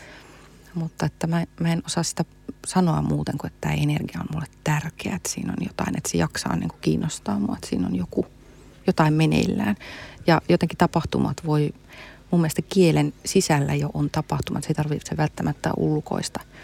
Mutta 0.74 1.06
että 1.06 1.26
mä, 1.26 1.44
mä 1.60 1.72
en 1.72 1.82
osaa 1.86 2.02
sitä 2.02 2.24
sanoa 2.66 3.02
muuten 3.02 3.38
kuin, 3.38 3.48
että 3.48 3.60
tämä 3.60 3.74
energia 3.74 4.20
on 4.20 4.26
mulle 4.32 4.46
tärkeä, 4.64 5.16
että 5.16 5.28
siinä 5.28 5.52
on 5.58 5.66
jotain, 5.68 5.96
että 5.96 6.10
se 6.10 6.18
jaksaa 6.18 6.56
niin 6.56 6.68
kuin 6.68 6.80
kiinnostaa 6.80 7.38
mua, 7.38 7.54
että 7.54 7.68
siinä 7.68 7.86
on 7.86 7.96
joku, 7.96 8.26
jotain 8.86 9.14
meneillään. 9.14 9.76
Ja 10.26 10.42
jotenkin 10.48 10.78
tapahtumat 10.78 11.36
voi, 11.46 11.74
mun 12.30 12.40
mielestä 12.40 12.62
kielen 12.68 13.12
sisällä 13.24 13.74
jo 13.74 13.90
on 13.94 14.10
tapahtumat, 14.10 14.62
se 14.62 14.70
ei 14.70 14.74
tarvitse 14.74 15.16
välttämättä 15.16 15.70
ulkoista– 15.76 16.40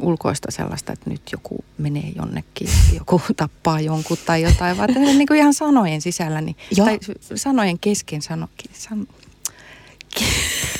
ulkoista 0.00 0.50
sellaista, 0.50 0.92
että 0.92 1.10
nyt 1.10 1.22
joku 1.32 1.64
menee 1.78 2.12
jonnekin, 2.16 2.68
joku 2.94 3.20
tappaa 3.36 3.80
jonkun 3.80 4.16
tai 4.26 4.42
jotain, 4.42 4.76
vaan 4.76 4.90
niin 4.94 5.26
kuin 5.26 5.38
ihan 5.38 5.54
sanojen 5.54 6.00
sisällä, 6.00 6.40
niin, 6.40 6.56
tai 6.76 6.98
sanojen 7.34 7.78
kesken 7.78 8.22
sano, 8.22 8.48
san, 8.72 9.06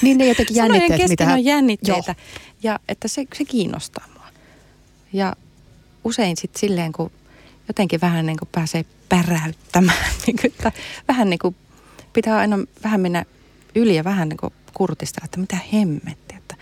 niin 0.03 0.19
ne 0.19 0.27
jotenkin 0.27 0.57
jännitteet. 0.57 0.89
Sanojen 0.91 1.11
mitä... 1.11 1.33
on 1.33 1.45
jännitteitä 1.45 2.15
Joo. 2.19 2.39
ja 2.63 2.79
että 2.89 3.09
se, 3.09 3.25
se 3.35 3.45
kiinnostaa 3.45 4.05
mua. 4.15 4.27
Ja 5.13 5.37
usein 6.05 6.37
sitten 6.37 6.61
silleen, 6.61 6.93
kun 6.93 7.11
jotenkin 7.69 8.01
vähän 8.01 8.27
niin 8.27 8.39
kuin 8.39 8.49
pääsee 8.53 8.85
päräyttämään, 9.09 10.11
niin 10.27 10.37
kuin, 10.37 10.53
että 10.53 10.73
vähän 11.09 11.31
niin 11.31 11.39
kuin 11.39 11.57
pitää 12.13 12.39
aina 12.39 12.57
vähän 12.85 13.01
mennä 13.01 13.25
yli 13.75 13.97
ja 13.97 14.05
vähän 14.05 14.29
niin 14.29 14.37
kuin 14.37 14.53
kurtistella, 14.75 15.25
että 15.25 15.41
mitä 15.41 15.59
hemmettiä, 15.73 16.39
että 16.39 16.55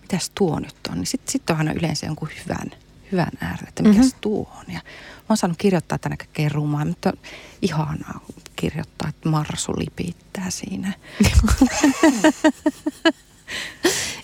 mitäs 0.00 0.30
tuo 0.34 0.58
nyt 0.60 0.76
on. 0.90 0.98
Niin 0.98 1.06
sitten 1.06 1.32
sit 1.32 1.50
on 1.50 1.56
aina 1.56 1.72
yleensä 1.72 2.06
jonkun 2.06 2.28
hyvän, 2.44 2.70
hyvän 3.12 3.32
äärellä, 3.40 3.68
että 3.68 3.82
mikäs 3.82 3.96
mm-hmm. 3.96 4.20
tuo 4.20 4.52
on. 4.58 4.64
Ja 4.68 4.80
mä 5.16 5.26
oon 5.28 5.36
saanut 5.36 5.58
kirjoittaa 5.58 5.98
tänne 5.98 6.16
kaikkea 6.16 6.48
rumaa, 6.48 6.84
mutta 6.84 7.12
ihanaa 7.62 8.20
kirjoittaa, 8.64 9.08
että 9.08 9.28
Marsu 9.28 9.72
lipittää 9.78 10.50
siinä. 10.50 10.92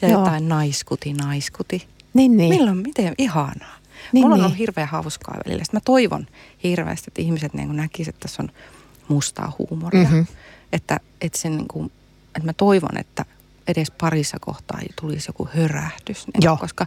ja 0.02 0.08
jotain 0.08 0.48
naiskuti, 0.48 1.12
naiskuti. 1.12 1.88
Niin, 2.14 2.36
niin. 2.36 2.54
Milloin, 2.54 2.78
miten, 2.78 3.14
ihanaa. 3.18 3.76
Niin, 4.12 4.24
Mulla 4.24 4.34
on 4.34 4.38
niin. 4.38 4.44
ollut 4.44 4.58
hirveän 4.58 4.88
hauskaa 4.88 5.36
välillä. 5.46 5.64
Sitten 5.64 5.76
mä 5.78 5.82
toivon 5.84 6.26
hirveästi, 6.62 7.04
että 7.08 7.22
ihmiset 7.22 7.54
niin 7.54 7.76
näkisivät, 7.76 8.14
että 8.14 8.28
tässä 8.28 8.42
on 8.42 8.50
mustaa 9.08 9.52
huumoria. 9.58 10.02
Mm-hmm. 10.02 10.26
Että, 10.72 11.00
että, 11.20 11.38
sen, 11.38 11.56
niin 11.56 11.68
kuin, 11.68 11.92
että 12.26 12.46
mä 12.46 12.52
toivon, 12.52 12.96
että 12.98 13.24
edes 13.68 13.90
parissa 13.90 14.36
kohtaa 14.40 14.80
tulisi 15.00 15.28
joku 15.28 15.48
hörähdys. 15.54 16.26
Niin, 16.26 16.42
Joo. 16.42 16.56
Koska 16.56 16.86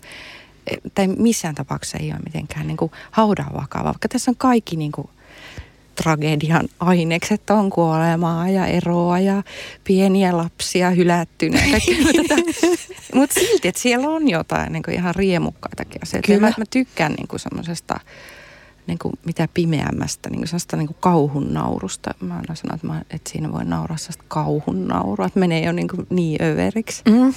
e, 0.68 0.76
tai 0.96 1.08
missään 1.08 1.56
tapauksessa 1.56 1.98
ei 1.98 2.12
ole 2.12 2.20
mitenkään 2.26 2.68
niin 2.68 2.78
kuin 2.78 2.92
haudan 3.12 3.54
vakava. 3.54 3.84
Vaikka 3.84 4.08
tässä 4.08 4.32
on 4.32 4.38
kaikki 4.38 4.76
niin 4.76 4.92
kuin, 4.92 5.10
tragedian 5.96 6.68
ainekset 6.80 7.50
on 7.50 7.70
kuolemaa 7.70 8.50
ja 8.50 8.66
eroa 8.66 9.20
ja 9.20 9.44
pieniä 9.84 10.38
lapsia 10.38 10.90
hylättynä. 10.90 11.60
Mutta 13.16 13.40
silti, 13.40 13.68
että 13.68 13.82
siellä 13.82 14.10
on 14.10 14.30
jotain 14.30 14.74
niin 14.74 14.84
kuin 14.84 14.96
ihan 14.96 15.16
riemukkaitakin 15.16 16.02
asioita. 16.04 16.32
Mä, 16.40 16.54
mä 16.58 16.66
tykkään 16.70 17.14
niin 17.14 17.40
semmoisesta 17.40 18.00
niin 18.88 19.00
kuin 19.00 19.14
mitä 19.26 19.48
pimeämmästä, 19.54 20.30
niin 20.30 20.40
kuin 20.40 20.48
sellaista 20.48 20.78
niin 20.78 20.88
kuin 20.88 20.98
kauhun 21.00 21.54
naurusta. 21.54 22.14
Mä 22.20 22.36
aina 22.36 22.56
sanon, 22.56 22.76
että, 22.76 22.88
mä, 22.88 23.02
että 23.12 23.32
siinä 23.32 23.52
voi 23.52 23.66
nauraa 23.66 23.98
sellaista 23.98 24.24
kauhun 24.28 24.88
naurua, 24.88 25.26
että 25.26 25.40
menee 25.40 25.66
jo 25.66 25.72
niin, 25.72 25.88
kuin 25.88 26.08
niin 26.10 26.44
överiksi. 26.44 27.02
Mm. 27.10 27.30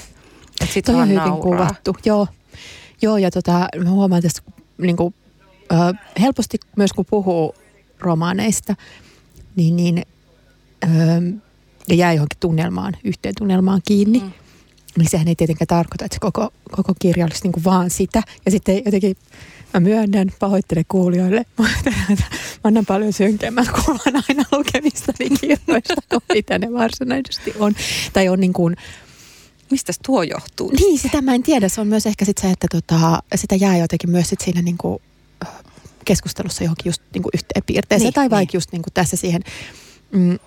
Että 0.60 0.74
sit 0.74 0.84
Toi 0.84 0.94
on 0.94 1.08
hyvin 1.08 1.16
nauraa. 1.16 1.42
kuvattu, 1.42 1.96
joo. 2.04 2.26
Joo, 3.02 3.16
ja 3.16 3.30
tota, 3.30 3.68
mä 3.84 3.90
huomaan 3.90 4.22
tässä 4.22 4.42
niin 4.78 4.96
kuin, 4.96 5.14
ö, 5.72 5.94
helposti 6.20 6.58
myös 6.76 6.92
kun 6.92 7.06
puhuu 7.10 7.54
romaaneista, 8.00 8.74
niin, 9.56 9.76
niin 9.76 10.02
ö, 10.84 10.88
ja 11.88 11.94
jää 11.94 12.12
johonkin 12.12 12.38
tunnelmaan, 12.40 12.96
yhteen 13.04 13.34
tunnelmaan 13.38 13.80
kiinni, 13.84 14.18
mm. 14.20 14.32
niin 14.98 15.10
sehän 15.10 15.28
ei 15.28 15.36
tietenkään 15.36 15.66
tarkoita, 15.66 16.04
että 16.04 16.14
se 16.14 16.20
koko, 16.20 16.50
koko 16.70 16.92
kirja 16.98 17.24
olisi 17.24 17.42
niin 17.42 17.52
kuin 17.52 17.64
vaan 17.64 17.90
sitä. 17.90 18.22
Ja 18.44 18.50
sitten 18.50 18.82
jotenkin 18.84 19.16
Mä 19.74 19.80
myönnän, 19.80 20.28
pahoittelen 20.38 20.84
kuulijoille, 20.88 21.46
mutta 21.56 21.90
mä 21.90 22.26
annan 22.64 22.86
paljon 22.86 23.12
synkemmän 23.12 23.66
kuvan 23.74 24.22
aina 24.28 24.44
lukemistani 24.52 25.30
kirjoista 25.40 25.94
kuin 26.08 26.22
mitä 26.34 26.58
ne 26.58 26.72
varsinaisesti 26.72 27.54
on. 27.58 27.74
Tai 28.12 28.28
on 28.28 28.40
niin 28.40 28.52
kuin, 28.52 28.76
Mistä 29.70 29.92
tuo 30.06 30.22
johtuu? 30.22 30.70
Niin, 30.70 30.98
sitä 30.98 31.22
mä 31.22 31.34
en 31.34 31.42
tiedä. 31.42 31.68
Se 31.68 31.80
on 31.80 31.86
myös 31.86 32.06
ehkä 32.06 32.24
sit 32.24 32.38
se, 32.38 32.50
että 32.50 32.66
tota, 32.70 33.22
sitä 33.34 33.54
jää 33.54 33.78
jotenkin 33.78 34.10
myös 34.10 34.28
sit 34.28 34.40
siinä 34.40 34.62
niin 34.62 34.78
kuin 34.78 35.02
keskustelussa 36.06 36.64
johonkin 36.64 36.86
just 36.86 37.02
niin 37.14 37.22
kuin 37.22 37.30
yhteen 37.34 37.62
piirteeseen. 37.66 38.06
Niin, 38.06 38.14
tai 38.14 38.30
vaikka 38.30 38.52
niin. 38.52 38.56
just 38.56 38.72
niin 38.72 38.82
kuin 38.82 38.94
tässä 38.94 39.16
siihen 39.16 39.42
mm, 40.12 40.38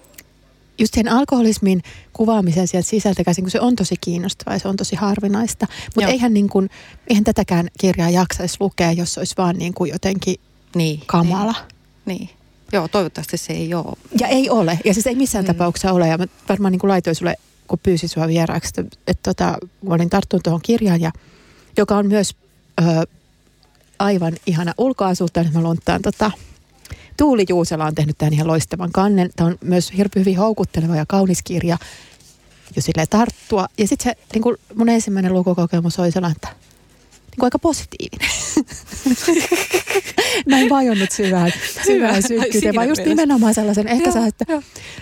just 0.80 0.94
sen 0.94 1.08
alkoholismin 1.08 1.82
kuvaamisen 2.14 2.68
sieltä 2.68 2.90
sisältä 2.90 3.24
käsin, 3.24 3.44
kun 3.44 3.52
se 3.52 3.60
on 3.60 3.76
tosi 3.76 3.96
kiinnostavaa 4.02 4.56
ja 4.56 4.60
se 4.60 4.68
on 4.68 4.78
tosi 4.78 4.96
harvinaista. 4.96 5.68
Mutta 5.96 6.10
eihän, 6.10 6.34
niin 6.34 6.50
kuin, 6.50 6.70
eihän 7.08 7.24
tätäkään 7.24 7.68
kirjaa 7.80 8.10
jaksaisi 8.10 8.58
lukea, 8.60 8.92
jos 8.92 9.18
olisi 9.18 9.36
vaan 9.38 9.56
niin 9.56 9.74
kuin 9.74 9.92
jotenkin 9.92 10.36
niin, 10.76 11.02
kamala. 11.06 11.56
Niin, 12.06 12.18
niin. 12.20 12.30
Joo, 12.72 12.88
toivottavasti 12.88 13.38
se 13.38 13.54
ei 13.54 13.74
ole. 13.74 13.98
Ja 14.20 14.28
ei 14.28 14.50
ole. 14.50 14.80
Ja 14.86 14.94
siis 14.94 15.08
ei 15.08 15.16
missään 15.16 15.46
mm. 15.46 15.48
tapauksessa 15.48 15.94
ole. 15.94 16.08
Ja 16.08 16.18
mä 16.18 16.26
varmaan 16.50 16.72
niin 16.72 16.80
kuin 16.80 16.90
laitoin 16.90 17.16
sulle, 17.16 17.36
kun 17.68 17.80
pyysin 17.84 18.10
sua 18.10 18.28
vieraaksi, 18.28 18.72
että, 18.78 18.98
että 19.08 19.34
tota, 19.34 19.58
olin 19.86 20.10
tarttunut 20.10 20.44
tuohon 20.44 20.62
kirjaan, 20.62 21.02
ja, 21.02 21.12
joka 21.78 21.98
on 21.98 22.08
myös 22.08 22.36
ö, 22.82 22.84
aivan 24.00 24.34
ihana 24.46 24.74
ulkoasuutta. 24.78 25.44
Nyt 25.44 25.54
mä 25.54 25.62
lunttaan 25.62 26.02
tota, 26.02 26.32
Tuuli 27.18 27.46
Juusela 27.50 27.86
on 27.86 27.96
tehnyt 27.96 28.18
tämän 28.18 28.34
ihan 28.34 28.48
loistavan 28.48 28.92
kannen. 28.92 29.30
Tämä 29.36 29.48
on 29.50 29.58
myös 29.62 29.92
hirveän 29.98 30.26
hyvin 30.26 30.38
houkutteleva 30.38 30.96
ja 30.96 31.06
kaunis 31.08 31.44
kirja 31.44 31.78
jo 32.76 32.82
sille 32.82 33.06
tarttua. 33.10 33.68
Ja 33.78 33.88
sitten 33.88 34.12
se, 34.12 34.22
niin 34.34 34.42
kuin 34.42 34.58
mun 34.76 34.90
ensimmäinen 34.90 35.34
lukukokemus 35.34 36.00
oli 36.00 36.12
sellainen, 36.12 36.36
että 36.36 36.70
niin 37.40 37.44
aika 37.44 37.60
positiivinen. 37.60 38.30
Mä 40.50 40.60
en 40.60 40.70
vajonnut 40.70 41.12
syvään, 41.12 41.52
syvään 41.86 42.24
synkkyyteen, 42.24 42.76
vaan 42.76 42.90
just 42.90 43.06
nimenomaan 43.06 43.54
sellaisen, 43.54 43.88
ehkä 43.88 44.04
joo, 44.04 44.14
sä, 44.14 44.28
että, 44.28 44.46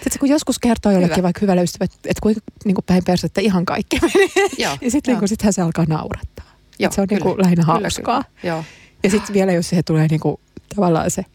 että 0.06 0.20
kun 0.20 0.30
joskus 0.30 0.60
kertoo 0.60 0.92
jollekin 0.92 1.18
Hyvä. 1.18 1.24
vaikka 1.24 1.40
hyvälle 1.42 1.64
ystävälle, 1.64 1.94
että, 1.96 2.10
että 2.10 2.22
kuinka 2.22 2.42
niin 2.66 2.76
kuin 2.76 2.86
päin 2.86 3.04
persettä 3.04 3.42
ihan 3.42 3.66
kaikki 3.66 4.00
menee, 4.02 4.50
joo, 4.58 4.78
niin 4.82 4.92
sitten 4.92 5.18
niin 5.18 5.28
sit 5.28 5.40
se 5.50 5.62
alkaa 5.62 5.86
naurattaa. 5.86 6.58
Joo, 6.80 6.92
se 6.92 7.02
on 7.02 7.08
niin 7.10 7.22
kuin 7.22 7.42
lähinnä 7.42 7.64
hauskaa. 7.64 8.24
Kyllä, 8.24 8.50
joo. 8.54 8.64
Ja 9.04 9.10
sitten 9.10 9.34
vielä, 9.34 9.52
jos 9.52 9.70
siihen 9.70 9.86
tulee 9.86 10.08
niin 10.08 10.20
kuin, 10.20 10.40
tavallaan 10.76 11.12
se 11.12 11.26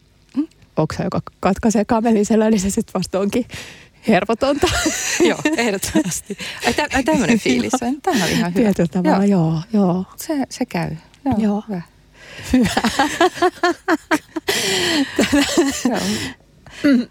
oksa, 0.77 1.03
joka 1.03 1.21
katkaisee 1.39 1.85
kamelin 1.85 2.25
selän, 2.25 2.51
niin 2.51 2.61
se 2.61 2.69
sitten 2.69 2.93
vasta 2.93 3.19
onkin 3.19 3.45
hervotonta. 4.07 4.67
joo, 5.29 5.39
ehdottomasti. 5.57 6.37
Ai, 6.65 6.73
tä, 6.73 6.87
ai 6.93 7.03
tämmöinen 7.03 7.39
fiilis. 7.45 7.71
Tämä 8.03 8.23
on 8.23 8.29
ihan 8.29 8.53
hyvä. 8.53 8.73
Tietyllä 8.73 9.03
tavalla, 9.03 9.25
joo. 9.25 9.61
joo, 9.73 9.83
joo. 9.85 10.05
Se, 10.15 10.33
se 10.49 10.65
käy. 10.65 10.95
Joo, 11.25 11.35
joo. 11.37 11.63
hyvä. 11.69 11.81
Hyvä. 12.53 12.81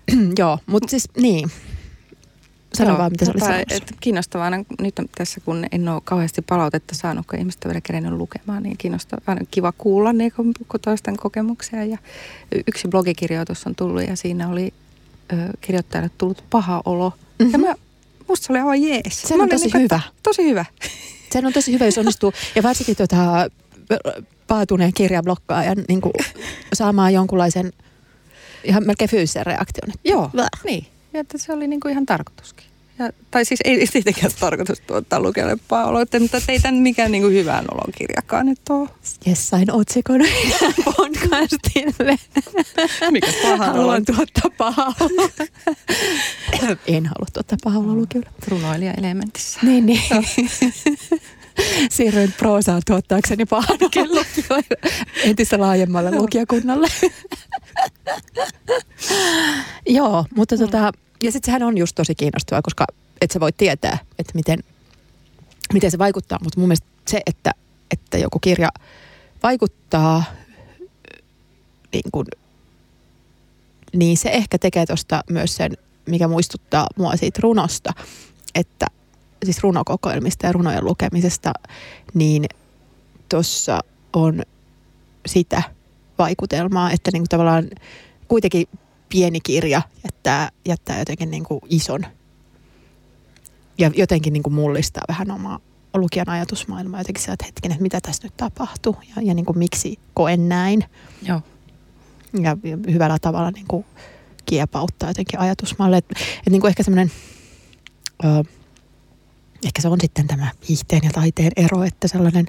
joo, 0.38 0.58
mutta 0.66 0.90
siis 0.90 1.08
niin. 1.16 1.50
Sano 2.74 2.90
Joo, 2.90 2.98
vaan, 2.98 3.12
mitä 3.12 3.24
se 3.24 3.30
oli 3.30 3.62
että 3.70 3.94
Kiinnostavaa 4.00 4.50
nyt 4.50 4.94
tässä, 5.14 5.40
kun 5.40 5.66
en 5.72 5.88
ole 5.88 6.02
kauheasti 6.04 6.42
palautetta 6.42 6.94
saanut, 6.94 7.26
kun 7.26 7.38
ihmiset 7.38 7.64
vielä 7.64 7.80
kerennyt 7.80 8.12
lukemaan, 8.12 8.62
niin 8.62 8.76
kiinnostavaa, 8.76 9.36
kiva 9.50 9.72
kuulla 9.78 10.12
niin 10.12 10.32
kuin 10.36 10.54
toisten 10.82 11.16
kokemuksia. 11.16 11.84
Ja 11.84 11.98
yksi 12.66 12.88
blogikirjoitus 12.88 13.66
on 13.66 13.74
tullut 13.74 14.02
ja 14.08 14.16
siinä 14.16 14.48
oli 14.48 14.74
ö, 15.32 15.36
kirjoittajalle 15.60 16.10
tullut 16.18 16.44
paha 16.50 16.82
olo. 16.84 17.12
Mm-hmm. 17.38 17.52
Ja 17.52 17.58
mä, 17.58 17.74
musta 18.28 18.46
se 18.46 18.52
oli 18.52 18.58
aivan 18.58 18.82
jees. 18.82 19.22
Se 19.22 19.34
on 19.34 19.48
tosi 19.48 19.66
niin, 19.66 19.82
hyvä. 19.82 20.00
Tosi 20.22 20.44
hyvä. 20.44 20.64
Se 21.32 21.38
on 21.46 21.52
tosi 21.52 21.72
hyvä, 21.72 21.84
jos 21.84 21.98
onnistuu. 21.98 22.32
Ja 22.54 22.62
varsinkin 22.62 22.96
tuota, 22.96 23.16
paatuneen 24.46 24.92
kirjablokkaajan 24.92 25.84
niin 25.88 26.00
kuin, 26.00 26.12
saamaan 26.72 27.14
jonkunlaisen 27.14 27.72
ihan 28.64 28.86
melkein 28.86 29.10
fyysisen 29.10 29.46
reaktion. 29.46 29.92
Joo, 30.04 30.30
Väh. 30.36 30.48
niin. 30.64 30.86
Ja 31.12 31.20
että 31.20 31.38
se 31.38 31.52
oli 31.52 31.66
niin 31.66 31.80
kuin 31.80 31.92
ihan 31.92 32.06
tarkoituskin. 32.06 32.66
Ja, 32.98 33.10
tai 33.30 33.44
siis 33.44 33.60
ei 33.64 33.86
tietenkään 33.86 34.32
tarkoitus 34.40 34.80
tuottaa 34.80 35.20
lukijalle 35.20 35.56
paoloita, 35.68 36.20
mutta 36.20 36.38
ei 36.48 36.60
tämän 36.60 36.74
mikään 36.74 37.12
niin 37.12 37.22
kuin 37.22 37.34
hyvän 37.34 37.64
olon 37.70 37.92
kirjakaan 37.98 38.46
nyt 38.46 38.60
ole. 38.70 38.88
Jes, 39.26 39.48
sain 39.48 39.72
otsikon 39.72 40.20
podcastille. 40.96 42.18
Mikä 43.10 43.32
paha 43.42 43.66
Haluan 43.66 44.04
tuottaa 44.04 44.50
pahaa 44.58 44.94
En 46.86 47.06
halua 47.06 47.26
tuottaa 47.32 47.58
pahaa 47.64 47.80
oloa 47.80 47.94
lukijalle. 47.94 48.30
Runoilija 48.48 48.92
elementissä. 48.92 49.60
Niin, 49.62 49.86
niin. 49.86 50.02
Siirryin 51.90 52.32
proosaan 52.32 52.82
tuottaakseni 52.86 53.44
pahan 53.44 53.78
lukijoille 53.80 54.26
entistä 55.24 55.60
laajemmalle 55.60 56.10
lukijakunnalle. 56.16 56.88
Joo, 59.86 60.24
mutta 60.36 60.58
tota, 60.58 60.92
ja 61.22 61.32
sitten 61.32 61.46
sehän 61.46 61.62
on 61.62 61.78
just 61.78 61.94
tosi 61.94 62.14
kiinnostavaa, 62.14 62.62
koska 62.62 62.84
et 63.20 63.30
sä 63.30 63.40
voi 63.40 63.52
tietää, 63.52 63.98
että 64.18 64.32
miten, 64.34 64.58
miten 65.72 65.90
se 65.90 65.98
vaikuttaa. 65.98 66.38
Mutta 66.44 66.60
mun 66.60 66.68
mielestä 66.68 66.86
se, 67.08 67.20
että, 67.26 67.50
että 67.90 68.18
joku 68.18 68.38
kirja 68.38 68.68
vaikuttaa, 69.42 70.24
niin, 71.92 72.02
kun, 72.12 72.26
niin 73.92 74.16
se 74.16 74.30
ehkä 74.30 74.58
tekee 74.58 74.86
tuosta 74.86 75.20
myös 75.30 75.56
sen, 75.56 75.72
mikä 76.06 76.28
muistuttaa 76.28 76.86
mua 76.96 77.16
siitä 77.16 77.40
runosta, 77.42 77.92
että 78.54 78.86
siis 79.44 79.62
runokokoelmista 79.62 80.46
ja 80.46 80.52
runojen 80.52 80.84
lukemisesta, 80.84 81.52
niin 82.14 82.44
tuossa 83.28 83.80
on 84.12 84.42
sitä 85.26 85.62
vaikutelmaa, 86.18 86.90
että 86.90 87.10
niin 87.12 87.22
kuin 87.22 87.28
tavallaan 87.28 87.70
kuitenkin 88.28 88.66
pieni 89.08 89.40
kirja 89.40 89.82
jättää, 90.04 90.48
jättää 90.68 90.98
jotenkin 90.98 91.30
niin 91.30 91.44
kuin 91.44 91.60
ison 91.68 92.06
ja 93.78 93.90
jotenkin 93.96 94.32
niin 94.32 94.42
kuin 94.42 94.54
mullistaa 94.54 95.02
vähän 95.08 95.30
omaa 95.30 95.60
lukijan 95.94 96.28
ajatusmaailmaa. 96.28 97.00
Jotenkin 97.00 97.22
sä 97.22 97.36
hetken, 97.46 97.70
että 97.70 97.82
mitä 97.82 98.00
tässä 98.00 98.22
nyt 98.22 98.36
tapahtuu 98.36 98.96
ja, 99.16 99.22
ja 99.22 99.34
niin 99.34 99.44
kuin 99.44 99.58
miksi 99.58 99.98
koen 100.14 100.48
näin. 100.48 100.84
Joo. 101.22 101.40
Ja, 102.40 102.56
hyvällä 102.92 103.18
tavalla 103.18 103.50
niin 103.50 103.66
kuin 103.68 103.84
kiepauttaa 104.46 105.10
jotenkin 105.10 105.40
ajatusmaalle. 105.40 105.96
Että 105.96 106.14
et 106.46 106.52
niin 106.52 106.60
kuin 106.60 106.68
ehkä 106.68 106.82
semmoinen, 106.82 107.12
ehkä 109.64 109.82
se 109.82 109.88
on 109.88 110.00
sitten 110.00 110.26
tämä 110.26 110.50
viihteen 110.68 111.00
ja 111.04 111.10
taiteen 111.10 111.52
ero, 111.56 111.82
että 111.82 112.08
sellainen 112.08 112.46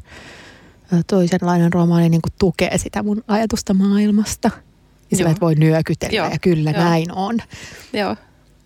toisenlainen 1.07 1.73
romaani 1.73 2.09
niin 2.09 2.21
kuin 2.21 2.33
tukee 2.39 2.77
sitä 2.77 3.03
mun 3.03 3.23
ajatusta 3.27 3.73
maailmasta. 3.73 4.51
Ja 5.11 5.17
sillä, 5.17 5.29
että 5.31 5.41
voi 5.41 5.55
nyökytellä 5.55 6.15
Joo, 6.17 6.29
ja 6.29 6.39
kyllä 6.39 6.71
joo. 6.71 6.83
näin 6.83 7.11
on. 7.11 7.39
Joo. 7.93 8.15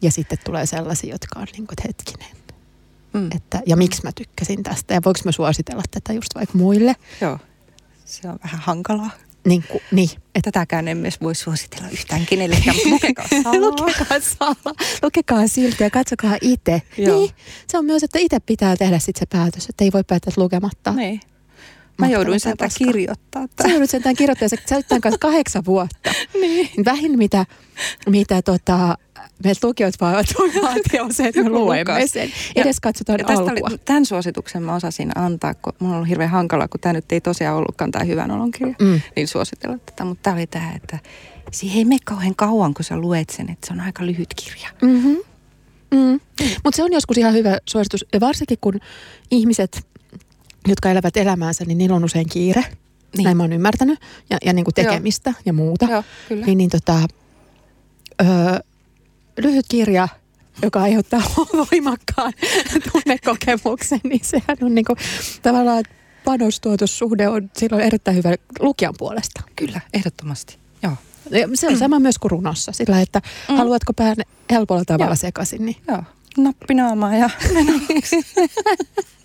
Ja 0.01 0.11
sitten 0.11 0.37
tulee 0.45 0.65
sellaisia, 0.65 1.11
jotka 1.13 1.39
on 1.39 1.47
niin 1.53 1.67
kuin, 1.67 1.75
että 1.77 1.83
hetkinen. 1.87 2.37
Mm. 3.13 3.29
Että, 3.35 3.61
ja 3.65 3.77
miksi 3.77 4.01
mä 4.03 4.11
tykkäsin 4.15 4.63
tästä 4.63 4.93
ja 4.93 5.01
voiko 5.05 5.19
mä 5.25 5.31
suositella 5.31 5.83
tätä 5.91 6.13
just 6.13 6.35
vaikka 6.35 6.57
muille. 6.57 6.95
Joo. 7.21 7.39
Se 8.05 8.29
on 8.29 8.39
vähän 8.43 8.59
hankalaa. 8.59 9.09
Niin, 9.45 9.63
kuin, 9.67 9.81
niin 9.91 10.09
Että 10.35 10.51
tätäkään 10.51 10.87
emme 10.87 11.09
voi 11.21 11.35
suositella 11.35 11.89
yhtään 11.89 12.25
kenellekään, 12.25 12.75
mutta 12.75 12.89
lukekaa 12.89 13.27
salaa. 13.43 13.53
lukekaa 13.53 14.19
sala, 14.19 14.75
lukekaa 15.03 15.47
silti 15.47 15.83
ja 15.83 15.89
katsokaa 15.89 16.37
itse. 16.41 16.81
Joo. 16.97 17.19
Niin, 17.19 17.29
se 17.67 17.77
on 17.77 17.85
myös, 17.85 18.03
että 18.03 18.19
itse 18.19 18.39
pitää 18.39 18.77
tehdä 18.77 18.99
sitten 18.99 19.19
se 19.19 19.25
päätös, 19.25 19.65
että 19.69 19.83
ei 19.83 19.91
voi 19.93 20.03
päättää 20.03 20.33
lukematta. 20.37 20.91
Niin. 20.91 21.21
Mä 21.97 22.07
jouduin 22.07 22.39
paskaa. 22.57 22.85
kirjoittaa. 22.87 23.45
Sä 23.61 23.67
joudut 23.67 23.89
sentään 23.89 24.15
kirjoittamaan, 24.15 24.49
sä 24.49 24.55
sä 24.69 24.75
oot 24.75 24.87
tämän 24.87 25.01
kanssa 25.01 25.17
kahdeksan 25.19 25.65
vuotta. 25.65 26.11
Niin. 26.41 26.69
Vähin 26.85 27.17
mitä, 27.17 27.45
mitä 28.09 28.41
tota, 28.41 28.97
meiltä 29.43 29.67
lukijoit 29.67 29.95
vaan 30.01 30.13
vaatii 30.61 30.99
on 30.99 31.13
se, 31.13 31.27
että 31.27 31.43
me 31.43 31.49
luemme 31.49 32.07
sen. 32.07 32.31
Ja- 32.55 32.61
Edes 32.63 32.79
katsotaan 32.79 33.19
Ja 33.19 33.25
tästä 33.25 33.41
alkua. 33.43 33.67
oli, 33.69 33.77
tämän 33.85 34.05
suosituksen 34.05 34.63
mä 34.63 34.75
osasin 34.75 35.11
antaa, 35.15 35.53
kun 35.53 35.73
mulla 35.79 35.93
on 35.93 35.95
ollut 35.97 36.09
hirveän 36.09 36.29
hankalaa, 36.29 36.67
kun 36.67 36.79
tämä 36.79 36.93
nyt 36.93 37.11
ei 37.11 37.21
tosiaan 37.21 37.57
ollutkaan 37.57 37.91
tämä 37.91 38.05
hyvän 38.05 38.31
olon 38.31 38.51
kirja, 38.51 38.75
Mm. 38.81 39.01
niin 39.15 39.27
suositella 39.27 39.77
tätä. 39.85 40.05
Mutta 40.05 40.23
tämä 40.23 40.35
oli 40.35 40.47
tämä, 40.47 40.71
että 40.75 40.99
siihen 41.51 41.77
ei 41.77 41.85
mene 41.85 41.99
kauhean 42.05 42.35
kauan, 42.35 42.73
kun 42.73 42.85
sä 42.85 42.97
luet 42.97 43.29
sen, 43.29 43.49
että 43.49 43.67
se 43.67 43.73
on 43.73 43.79
aika 43.79 44.05
lyhyt 44.05 44.33
kirja. 44.45 44.69
Mm-hmm. 44.81 45.17
Mm. 45.91 46.19
Mutta 46.63 46.75
se 46.77 46.83
on 46.83 46.93
joskus 46.93 47.17
ihan 47.17 47.33
hyvä 47.33 47.57
suositus. 47.69 48.05
Ja 48.13 48.19
varsinkin 48.19 48.57
kun 48.61 48.79
ihmiset, 49.31 49.86
jotka 50.67 50.89
elävät 50.89 51.17
elämäänsä, 51.17 51.65
niin 51.65 51.77
niillä 51.77 51.95
on 51.95 52.03
usein 52.03 52.29
kiire. 52.29 52.61
Niin. 52.61 52.77
Niin. 53.17 53.23
Näin 53.23 53.37
mä 53.37 53.43
oon 53.43 53.53
ymmärtänyt. 53.53 53.99
Ja, 54.29 54.37
ja 54.45 54.53
niin 54.53 54.65
kuin 54.65 54.73
Joo. 54.77 54.85
tekemistä 54.85 55.33
ja 55.45 55.53
muuta. 55.53 55.85
Joo, 55.85 56.03
kyllä. 56.29 56.45
Niin, 56.45 56.57
niin 56.57 56.69
tota, 56.69 56.99
öö, 58.21 58.59
lyhyt 59.37 59.65
kirja, 59.69 60.07
joka 60.61 60.81
aiheuttaa 60.81 61.21
voimakkaan 61.71 62.33
tunnekokemuksen, 62.91 63.99
niin 64.03 64.21
sehän 64.23 64.57
on 64.61 64.75
niinku, 64.75 64.95
tavallaan 65.41 65.83
panostuotossuhde 66.25 67.27
on 67.27 67.51
silloin 67.57 67.83
erittäin 67.83 68.17
hyvä 68.17 68.35
lukijan 68.59 68.93
puolesta. 68.97 69.41
Kyllä, 69.55 69.81
ehdottomasti. 69.93 70.57
Joo. 70.83 70.93
Ja 71.31 71.47
se 71.53 71.67
on 71.67 71.77
sama 71.77 71.99
myös 71.99 72.17
kuin 72.17 72.31
runossa, 72.31 72.71
sillä 72.71 73.01
että 73.01 73.19
mm. 73.19 73.53
Mm. 73.53 73.57
haluatko 73.57 73.93
pään 73.93 74.15
helpolla 74.51 74.85
tavalla 74.85 75.11
Joo. 75.11 75.15
sekaisin, 75.15 75.65
niin 75.65 75.77
Joo. 75.87 76.03
Nappinaamaa 76.37 77.15
ja 77.15 77.29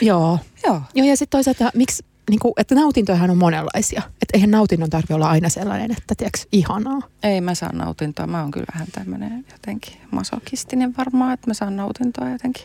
joo. 0.00 0.38
Joo. 0.66 0.82
Joo, 0.94 1.06
ja 1.06 1.16
sitten 1.16 1.38
toisaalta, 1.38 1.70
miksi, 1.74 2.04
niin 2.30 2.40
kuin, 2.40 2.52
että 2.56 2.74
nautintojahan 2.74 3.30
on 3.30 3.38
monenlaisia. 3.38 4.02
Että 4.06 4.34
eihän 4.34 4.50
nautinnon 4.50 4.90
tarvitse 4.90 5.14
olla 5.14 5.30
aina 5.30 5.48
sellainen, 5.48 5.90
että 5.90 6.14
tiedätkö, 6.14 6.38
ihanaa. 6.52 7.00
Ei 7.22 7.40
mä 7.40 7.54
saan 7.54 7.78
nautintoa. 7.78 8.26
Mä 8.26 8.42
oon 8.42 8.50
kyllä 8.50 8.66
vähän 8.74 8.88
tämmöinen 8.92 9.44
jotenkin 9.52 9.96
masokistinen 10.10 10.94
varmaan, 10.98 11.34
että 11.34 11.50
mä 11.50 11.54
saan 11.54 11.76
nautintoa 11.76 12.30
jotenkin. 12.30 12.64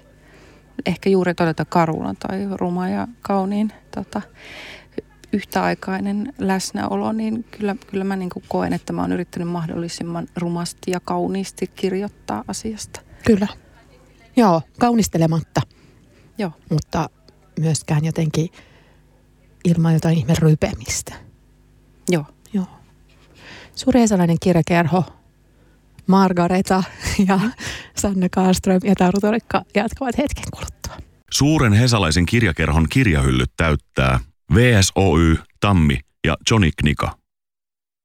Ehkä 0.85 1.09
juuri 1.09 1.33
todeta 1.33 1.65
karuna 1.65 2.15
tai 2.19 2.47
ruma 2.51 2.89
ja 2.89 3.07
kauniin 3.21 3.73
tota, 3.95 4.21
yhtäaikainen 5.33 6.33
läsnäolo, 6.39 7.11
niin 7.11 7.43
kyllä, 7.43 7.75
kyllä 7.87 8.03
mä 8.03 8.15
niin 8.15 8.29
kuin 8.29 8.43
koen, 8.47 8.73
että 8.73 8.93
mä 8.93 9.01
oon 9.01 9.11
yrittänyt 9.11 9.47
mahdollisimman 9.47 10.27
rumasti 10.35 10.91
ja 10.91 10.99
kauniisti 10.99 11.67
kirjoittaa 11.67 12.43
asiasta. 12.47 13.01
Kyllä. 13.25 13.47
Joo, 14.35 14.61
kaunistelematta, 14.79 15.61
Joo, 16.41 16.51
mutta 16.69 17.09
myöskään 17.59 18.05
jotenkin 18.05 18.49
ilman 19.65 19.93
jotain 19.93 20.17
ihme 20.17 20.33
rypemistä. 20.39 21.13
joo. 22.09 22.25
Joo. 22.53 22.67
Suuri 23.75 23.99
Hesalainen 23.99 24.37
kirjakerho, 24.41 25.03
Margareta 26.07 26.83
ja 27.27 27.39
Sanna 27.97 28.27
Karlström 28.31 28.79
ja 28.83 28.95
Taru 28.95 29.19
Torikka 29.19 29.61
jatkavat 29.75 30.17
hetken 30.17 30.43
kuluttua. 30.53 31.07
Suuren 31.31 31.73
hesalaisen 31.73 32.25
kirjakerhon 32.25 32.87
kirjahyllyt 32.89 33.51
täyttää 33.57 34.19
VSOY, 34.53 35.37
Tammi 35.59 35.99
ja 36.27 36.37
Johnny 36.51 36.69
Knika. 36.77 37.17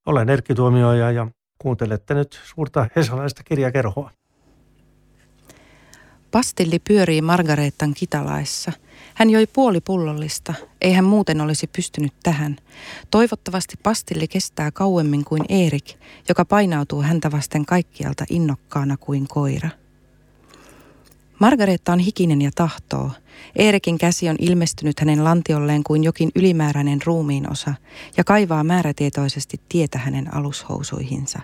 Olen 0.07 0.29
Erkki 0.29 0.55
Tuomioja 0.55 1.11
ja 1.11 1.27
kuuntelette 1.59 2.15
nyt 2.15 2.41
suurta 2.45 2.89
hesalaista 2.97 3.43
kirjakerhoa. 3.43 4.11
Pastilli 6.37 6.79
pyörii 6.79 7.23
Margareetan 7.23 7.95
kitalaissa. 7.95 8.73
Hän 9.15 9.31
joi 9.31 9.47
puoli 9.47 9.81
pullollista. 9.81 10.55
Ei 10.81 10.93
hän 10.93 11.05
muuten 11.05 11.41
olisi 11.41 11.67
pystynyt 11.67 12.13
tähän. 12.23 12.57
Toivottavasti 13.11 13.75
pastilli 13.83 14.29
kestää 14.29 14.71
kauemmin 14.71 15.25
kuin 15.25 15.43
Erik, 15.49 15.85
joka 16.29 16.45
painautuu 16.45 17.03
häntä 17.03 17.31
vasten 17.31 17.67
kaikkialta 17.67 18.25
innokkaana 18.31 18.97
kuin 18.97 19.29
koira. 19.29 19.69
Margareetta 21.39 21.93
on 21.93 21.99
hikinen 21.99 22.43
ja 22.43 22.51
tahtoo. 22.55 23.11
Eerikin 23.57 23.99
käsi 23.99 24.29
on 24.29 24.37
ilmestynyt 24.39 25.01
hänen 25.01 25.25
lantiolleen 25.25 25.85
kuin 25.85 26.05
jokin 26.05 26.31
ylimääräinen 26.35 26.99
ruumiin 27.05 27.53
osa 27.53 27.75
ja 28.17 28.25
kaivaa 28.25 28.65
määrätietoisesti 28.65 29.61
tietä 29.69 29.99
hänen 29.99 30.35
alushousuihinsa. 30.35 31.41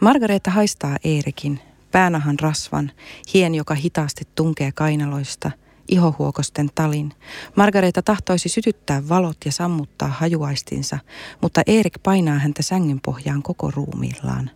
Margareetta 0.00 0.50
haistaa 0.50 0.96
Eerikin, 1.04 1.60
päänahan 1.92 2.38
rasvan, 2.38 2.92
hien, 3.34 3.54
joka 3.54 3.74
hitaasti 3.74 4.24
tunkee 4.34 4.72
kainaloista, 4.72 5.50
ihohuokosten 5.88 6.70
talin. 6.74 7.12
Margareeta 7.56 8.02
tahtoisi 8.02 8.48
sytyttää 8.48 9.08
valot 9.08 9.36
ja 9.44 9.52
sammuttaa 9.52 10.08
hajuaistinsa, 10.08 10.98
mutta 11.42 11.62
Erik 11.66 11.98
painaa 12.02 12.38
häntä 12.38 12.62
sängyn 12.62 13.00
pohjaan 13.04 13.42
koko 13.42 13.70
ruumiillaan. 13.70 14.50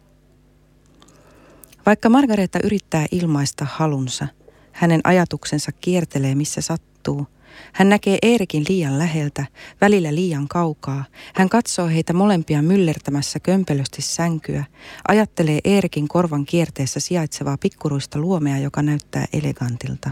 Vaikka 1.87 2.09
Margareetta 2.09 2.59
yrittää 2.65 3.07
ilmaista 3.11 3.67
halunsa, 3.71 4.29
hänen 4.73 5.01
ajatuksensa 5.05 5.73
kiertelee 5.73 6.35
missä 6.35 6.61
sattuu. 6.61 7.27
Hän 7.73 7.89
näkee 7.89 8.19
Eerikin 8.23 8.65
liian 8.69 8.99
läheltä, 8.99 9.47
välillä 9.81 10.15
liian 10.15 10.49
kaukaa. 10.49 11.05
Hän 11.35 11.49
katsoo 11.49 11.89
heitä 11.89 12.13
molempia 12.13 12.63
myllertämässä 12.63 13.41
kömpelösti 13.41 14.03
sänkyä, 14.03 14.65
ajattelee 15.09 15.59
Eerikin 15.65 16.09
korvan 16.09 16.47
kierteessä 16.47 17.01
sijaitsevaa 17.01 17.59
pikkuruista 17.59 18.19
luomea, 18.19 18.59
joka 18.59 18.83
näyttää 18.83 19.25
elegantilta. 19.33 20.11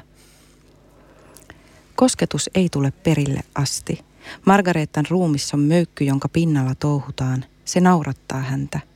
Kosketus 1.96 2.50
ei 2.54 2.68
tule 2.68 2.90
perille 2.90 3.40
asti. 3.54 3.98
Margareetan 4.46 5.04
ruumissa 5.10 5.56
on 5.56 5.62
möykky, 5.62 6.04
jonka 6.04 6.28
pinnalla 6.28 6.74
touhutaan. 6.74 7.44
Se 7.64 7.80
naurattaa 7.80 8.40
häntä. 8.40 8.91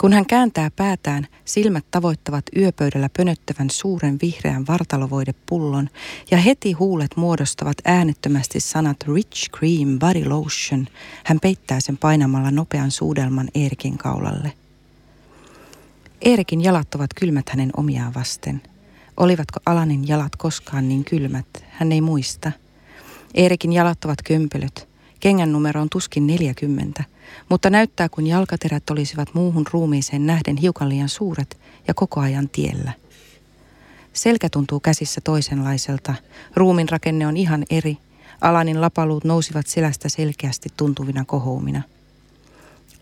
Kun 0.00 0.12
hän 0.12 0.26
kääntää 0.26 0.70
päätään, 0.76 1.26
silmät 1.44 1.84
tavoittavat 1.90 2.44
yöpöydällä 2.56 3.08
pönöttävän 3.16 3.70
suuren 3.70 4.18
vihreän 4.22 4.66
vartalovoidepullon 4.66 5.88
ja 6.30 6.38
heti 6.38 6.72
huulet 6.72 7.16
muodostavat 7.16 7.76
äänettömästi 7.84 8.60
sanat 8.60 8.96
Rich 9.14 9.50
Cream 9.50 9.98
Body 9.98 10.24
Lotion. 10.24 10.86
Hän 11.24 11.40
peittää 11.40 11.80
sen 11.80 11.96
painamalla 11.96 12.50
nopean 12.50 12.90
suudelman 12.90 13.48
Eerikin 13.54 13.98
kaulalle. 13.98 14.52
Eerikin 16.22 16.60
jalat 16.60 16.94
ovat 16.94 17.10
kylmät 17.14 17.48
hänen 17.48 17.70
omiaan 17.76 18.14
vasten. 18.14 18.62
Olivatko 19.16 19.60
Alanin 19.66 20.08
jalat 20.08 20.36
koskaan 20.36 20.88
niin 20.88 21.04
kylmät? 21.04 21.46
Hän 21.70 21.92
ei 21.92 22.00
muista. 22.00 22.52
Eerikin 23.34 23.72
jalat 23.72 24.04
ovat 24.04 24.22
kömpelöt. 24.24 24.88
Kengän 25.20 25.52
numero 25.52 25.80
on 25.80 25.88
tuskin 25.90 26.26
40, 26.26 27.04
mutta 27.48 27.70
näyttää 27.70 28.08
kuin 28.08 28.26
jalkaterät 28.26 28.90
olisivat 28.90 29.34
muuhun 29.34 29.66
ruumiiseen 29.70 30.26
nähden 30.26 30.56
hiukan 30.56 30.88
liian 30.88 31.08
suuret 31.08 31.58
ja 31.88 31.94
koko 31.94 32.20
ajan 32.20 32.48
tiellä. 32.48 32.92
Selkä 34.12 34.48
tuntuu 34.48 34.80
käsissä 34.80 35.20
toisenlaiselta. 35.24 36.14
Ruumin 36.54 36.88
rakenne 36.88 37.26
on 37.26 37.36
ihan 37.36 37.64
eri. 37.70 37.98
Alanin 38.40 38.80
lapaluut 38.80 39.24
nousivat 39.24 39.66
selästä 39.66 40.08
selkeästi 40.08 40.68
tuntuvina 40.76 41.24
kohoumina. 41.24 41.82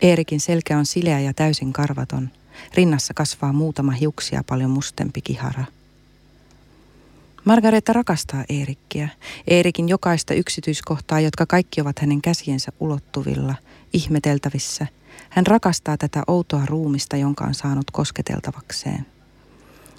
Eerikin 0.01 0.39
selkä 0.39 0.77
on 0.77 0.85
sileä 0.85 1.19
ja 1.19 1.33
täysin 1.33 1.73
karvaton. 1.73 2.29
Rinnassa 2.73 3.13
kasvaa 3.13 3.53
muutama 3.53 3.91
hiuksia 3.91 4.43
paljon 4.47 4.69
mustempi 4.69 5.21
kihara. 5.21 5.65
Margareta 7.45 7.93
rakastaa 7.93 8.43
Eerikkiä, 8.49 9.09
Eerikin 9.47 9.89
jokaista 9.89 10.33
yksityiskohtaa, 10.33 11.19
jotka 11.19 11.45
kaikki 11.45 11.81
ovat 11.81 11.99
hänen 11.99 12.21
käsiensä 12.21 12.71
ulottuvilla, 12.79 13.55
ihmeteltävissä. 13.93 14.87
Hän 15.29 15.47
rakastaa 15.47 15.97
tätä 15.97 16.23
outoa 16.27 16.65
ruumista, 16.65 17.17
jonka 17.17 17.43
on 17.43 17.53
saanut 17.53 17.91
kosketeltavakseen. 17.91 19.05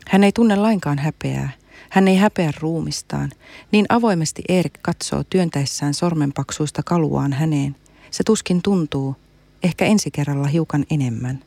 Hän 0.09 0.24
ei 0.24 0.32
tunne 0.32 0.57
lainkaan 0.57 0.99
häpeää. 0.99 1.51
Hän 1.90 2.09
ei 2.09 2.16
häpeä 2.16 2.53
ruumistaan. 2.61 3.30
Niin 3.72 3.86
avoimesti 3.88 4.43
Erik 4.49 4.78
katsoo 4.82 5.24
työntäessään 5.30 5.95
sormenpaksuista 5.95 6.82
kaluaan 6.82 7.32
häneen. 7.32 7.76
Se 8.11 8.24
tuskin 8.24 8.62
tuntuu, 8.62 9.16
ehkä 9.62 9.84
ensi 9.84 10.11
kerralla 10.11 10.47
hiukan 10.47 10.84
enemmän. 10.90 11.45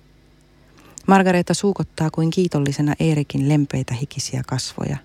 Margareta 1.07 1.53
suukottaa 1.53 2.09
kuin 2.09 2.29
kiitollisena 2.29 2.93
Eerikin 2.99 3.49
lempeitä 3.49 3.93
hikisiä 3.93 4.41
kasvoja. 4.47 4.97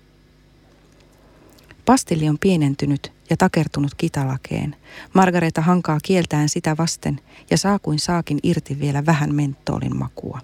Pastilli 1.85 2.29
on 2.29 2.37
pienentynyt 2.39 3.11
ja 3.29 3.37
takertunut 3.37 3.91
kitalakeen. 3.97 4.75
Margareta 5.13 5.61
hankaa 5.61 5.99
kieltään 6.03 6.49
sitä 6.49 6.75
vasten 6.77 7.19
ja 7.49 7.57
saa 7.57 7.79
kuin 7.79 7.99
saakin 7.99 8.39
irti 8.43 8.79
vielä 8.79 9.05
vähän 9.05 9.35
mentolin 9.35 9.97
makua. 9.97 10.39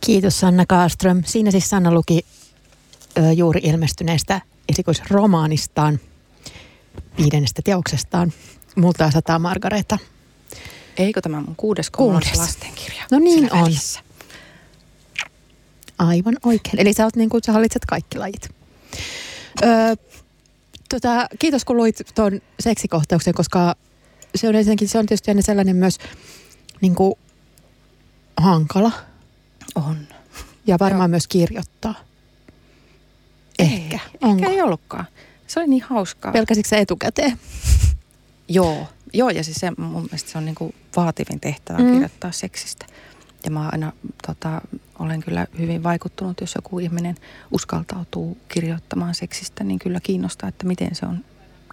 Kiitos 0.00 0.40
Sanna 0.40 0.64
Kaaström. 0.68 1.22
Siinä 1.26 1.50
siis 1.50 1.68
Sanna 1.70 1.92
luki 1.94 2.20
ö, 3.18 3.32
juuri 3.32 3.60
ilmestyneestä 3.64 4.40
esikoisromaanistaan, 4.68 6.00
viidennestä 7.18 7.62
teoksestaan, 7.64 8.32
Multaa 8.76 9.10
sataa 9.10 9.38
Margareta. 9.38 9.98
Eikö 10.96 11.20
tämä 11.20 11.40
mun 11.40 11.56
kuudes, 11.56 11.90
Kuudes. 11.90 12.38
lastenkirja? 12.38 13.02
No 13.10 13.18
niin 13.18 13.52
on. 13.52 13.60
välissä. 13.60 14.00
Aivan 16.00 16.36
oikein. 16.44 16.80
Eli 16.80 16.92
sä, 16.92 17.04
oot 17.04 17.16
niin 17.16 17.30
kuin, 17.30 17.42
sä 17.46 17.52
hallitset 17.52 17.84
kaikki 17.84 18.18
lajit. 18.18 18.48
Öö, 19.62 19.94
tota, 20.88 21.26
kiitos 21.38 21.64
kun 21.64 21.76
luit 21.76 21.98
tuon 22.14 22.40
seksikohtauksen, 22.60 23.34
koska 23.34 23.74
se 24.34 24.48
on 24.48 24.54
ensinnäkin, 24.54 24.88
se 24.88 24.98
on 24.98 25.06
tietysti 25.06 25.30
aina 25.30 25.42
sellainen 25.42 25.76
myös 25.76 25.98
niin 26.80 26.94
kuin, 26.94 27.14
hankala 28.36 28.92
On. 29.74 30.08
ja 30.66 30.76
varmaan 30.80 31.08
Joo. 31.08 31.08
myös 31.08 31.26
kirjoittaa. 31.28 31.94
Ehkä. 33.58 33.98
Ei, 34.12 34.18
Onko? 34.20 34.42
Ehkä 34.44 34.54
ei 34.54 34.62
ollutkaan. 34.62 35.04
Se 35.46 35.60
oli 35.60 35.68
niin 35.68 35.82
hauskaa. 35.82 36.32
Pelkäsitkö 36.32 36.68
sä 36.68 36.76
etukäteen? 36.76 37.38
Joo. 38.48 38.86
Joo, 39.12 39.30
ja 39.30 39.44
siis 39.44 39.56
se, 39.56 39.72
mun 39.78 40.02
mielestä 40.02 40.30
se 40.30 40.38
on 40.38 40.44
niinku 40.44 40.74
vaativin 40.96 41.40
tehtävä 41.40 41.78
mm. 41.78 41.92
kirjoittaa 41.92 42.32
seksistä. 42.32 42.86
Ja 43.44 43.50
mä 43.50 43.68
aina 43.72 43.92
tota, 44.26 44.60
olen 44.98 45.20
kyllä 45.20 45.46
hyvin 45.58 45.82
vaikuttunut, 45.82 46.40
jos 46.40 46.54
joku 46.54 46.78
ihminen 46.78 47.14
uskaltautuu 47.50 48.38
kirjoittamaan 48.48 49.14
seksistä, 49.14 49.64
niin 49.64 49.78
kyllä 49.78 50.00
kiinnostaa, 50.02 50.48
että 50.48 50.66
miten 50.66 50.94
se 50.94 51.06
on 51.06 51.24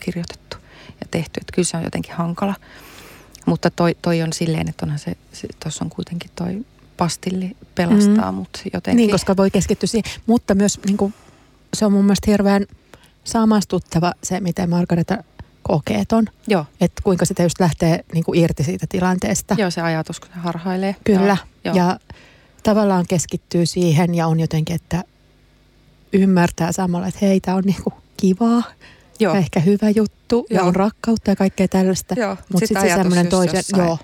kirjoitettu 0.01 0.57
ja 1.01 1.07
tehty. 1.11 1.39
Että 1.41 1.53
kyllä 1.55 1.65
se 1.65 1.77
on 1.77 1.83
jotenkin 1.83 2.13
hankala. 2.15 2.55
Mutta 3.45 3.69
toi, 3.69 3.95
toi 4.01 4.21
on 4.21 4.33
silleen, 4.33 4.69
että 4.69 4.85
onhan 4.85 4.99
se, 4.99 5.17
se 5.33 5.47
tuossa 5.63 5.83
on 5.85 5.89
kuitenkin 5.89 6.31
toi 6.35 6.65
pastilli 6.97 7.57
pelastaa 7.75 8.31
Mm. 8.31 8.35
mut 8.37 8.61
jotenkin. 8.73 8.97
Niin, 8.97 9.11
koska 9.11 9.37
voi 9.37 9.51
keskittyä 9.51 9.87
siihen. 9.87 10.11
Mutta 10.25 10.55
myös 10.55 10.79
niin 10.85 10.97
kuin, 10.97 11.13
se 11.73 11.85
on 11.85 11.91
mun 11.91 12.05
mielestä 12.05 12.31
hirveän 12.31 12.65
samastuttava 13.23 14.13
se, 14.23 14.39
miten 14.39 14.69
Margareta 14.69 15.23
kokee 15.63 16.05
ton. 16.05 16.25
Joo, 16.47 16.65
Että 16.81 17.01
kuinka 17.03 17.25
sitä 17.25 17.43
just 17.43 17.59
lähtee 17.59 18.03
niin 18.13 18.23
kuin 18.23 18.39
irti 18.39 18.63
siitä 18.63 18.85
tilanteesta. 18.89 19.55
joo, 19.57 19.71
se 19.71 19.81
ajatus, 19.81 20.19
kun 20.19 20.29
se 20.33 20.39
harhailee. 20.39 20.95
Kyllä. 21.03 21.25
Joo, 21.27 21.37
joo. 21.67 21.75
Ja 21.75 21.99
tavallaan 22.63 23.05
keskittyy 23.09 23.65
siihen 23.65 24.15
ja 24.15 24.27
on 24.27 24.39
jotenkin, 24.39 24.75
että 24.75 25.03
ymmärtää 26.13 26.71
samalla, 26.71 27.07
että 27.07 27.19
hei, 27.21 27.39
tämä 27.39 27.57
on 27.57 27.63
niinku 27.63 27.93
kivaa 28.17 28.63
joo. 29.19 29.33
ja 29.33 29.39
ehkä 29.39 29.59
hyvä 29.59 29.89
juttu 29.89 30.45
ja 30.49 30.57
Joo. 30.59 30.67
on 30.67 30.75
rakkautta 30.75 31.31
ja 31.31 31.35
kaikkea 31.35 31.67
tällaista. 31.67 32.15
Mutta 32.29 32.59
sit 32.59 32.67
sitten 32.67 32.81
se 32.81 32.87
ajatus 32.87 33.01
semmoinen 33.01 33.27
toisen, 33.27 33.63
joo. 33.77 33.97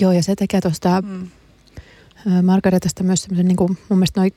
Joo, 0.00 0.12
ja 0.12 0.22
se 0.22 0.34
tekee 0.34 0.60
tuosta 0.60 1.02
Mm. 1.02 2.44
Margaretasta 2.44 3.04
myös 3.04 3.22
semmoisen, 3.22 3.48
niin 3.48 3.56
kuin, 3.56 3.78
mun 3.88 3.98
mielestä 3.98 4.20
noi, 4.20 4.32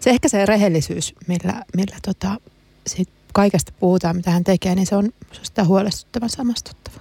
se 0.00 0.10
ehkä 0.10 0.28
se 0.28 0.46
rehellisyys, 0.46 1.14
millä, 1.26 1.64
millä 1.76 1.96
tota, 2.06 2.40
sit 2.86 3.08
kaikesta 3.32 3.72
puhutaan, 3.80 4.16
mitä 4.16 4.30
hän 4.30 4.44
tekee, 4.44 4.74
niin 4.74 4.86
se 4.86 4.96
on, 4.96 5.04
se 5.32 5.38
on 5.38 5.44
sitä 5.46 5.64
huolestuttavan 5.64 6.30
samastuttava. 6.30 7.00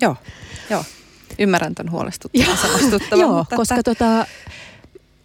Joo, 0.00 0.16
joo. 0.70 0.84
Ymmärrän 1.38 1.74
ton 1.74 1.90
huolestuttavan 1.90 2.56
samastuttavan. 2.58 3.20
Joo, 3.20 3.38
mutta 3.38 3.56
koska 3.56 3.82
tota, 3.82 4.26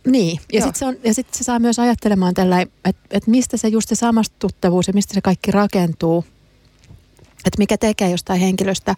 niin, 0.07 0.39
ja 0.53 0.61
sitten 0.61 0.79
se, 0.79 0.85
on- 0.85 0.97
ja 1.03 1.13
sit 1.13 1.33
se 1.33 1.43
saa 1.43 1.59
myös 1.59 1.79
ajattelemaan 1.79 2.33
tällä, 2.33 2.61
että 2.61 3.01
et 3.11 3.27
mistä 3.27 3.57
se 3.57 3.67
just 3.67 3.89
se 3.89 3.95
samastuttavuus 3.95 4.87
ja 4.87 4.93
mistä 4.93 5.13
se 5.13 5.21
kaikki 5.21 5.51
rakentuu. 5.51 6.25
Että 7.45 7.57
mikä 7.57 7.77
tekee 7.77 8.09
jostain 8.09 8.39
henkilöstä, 8.39 8.95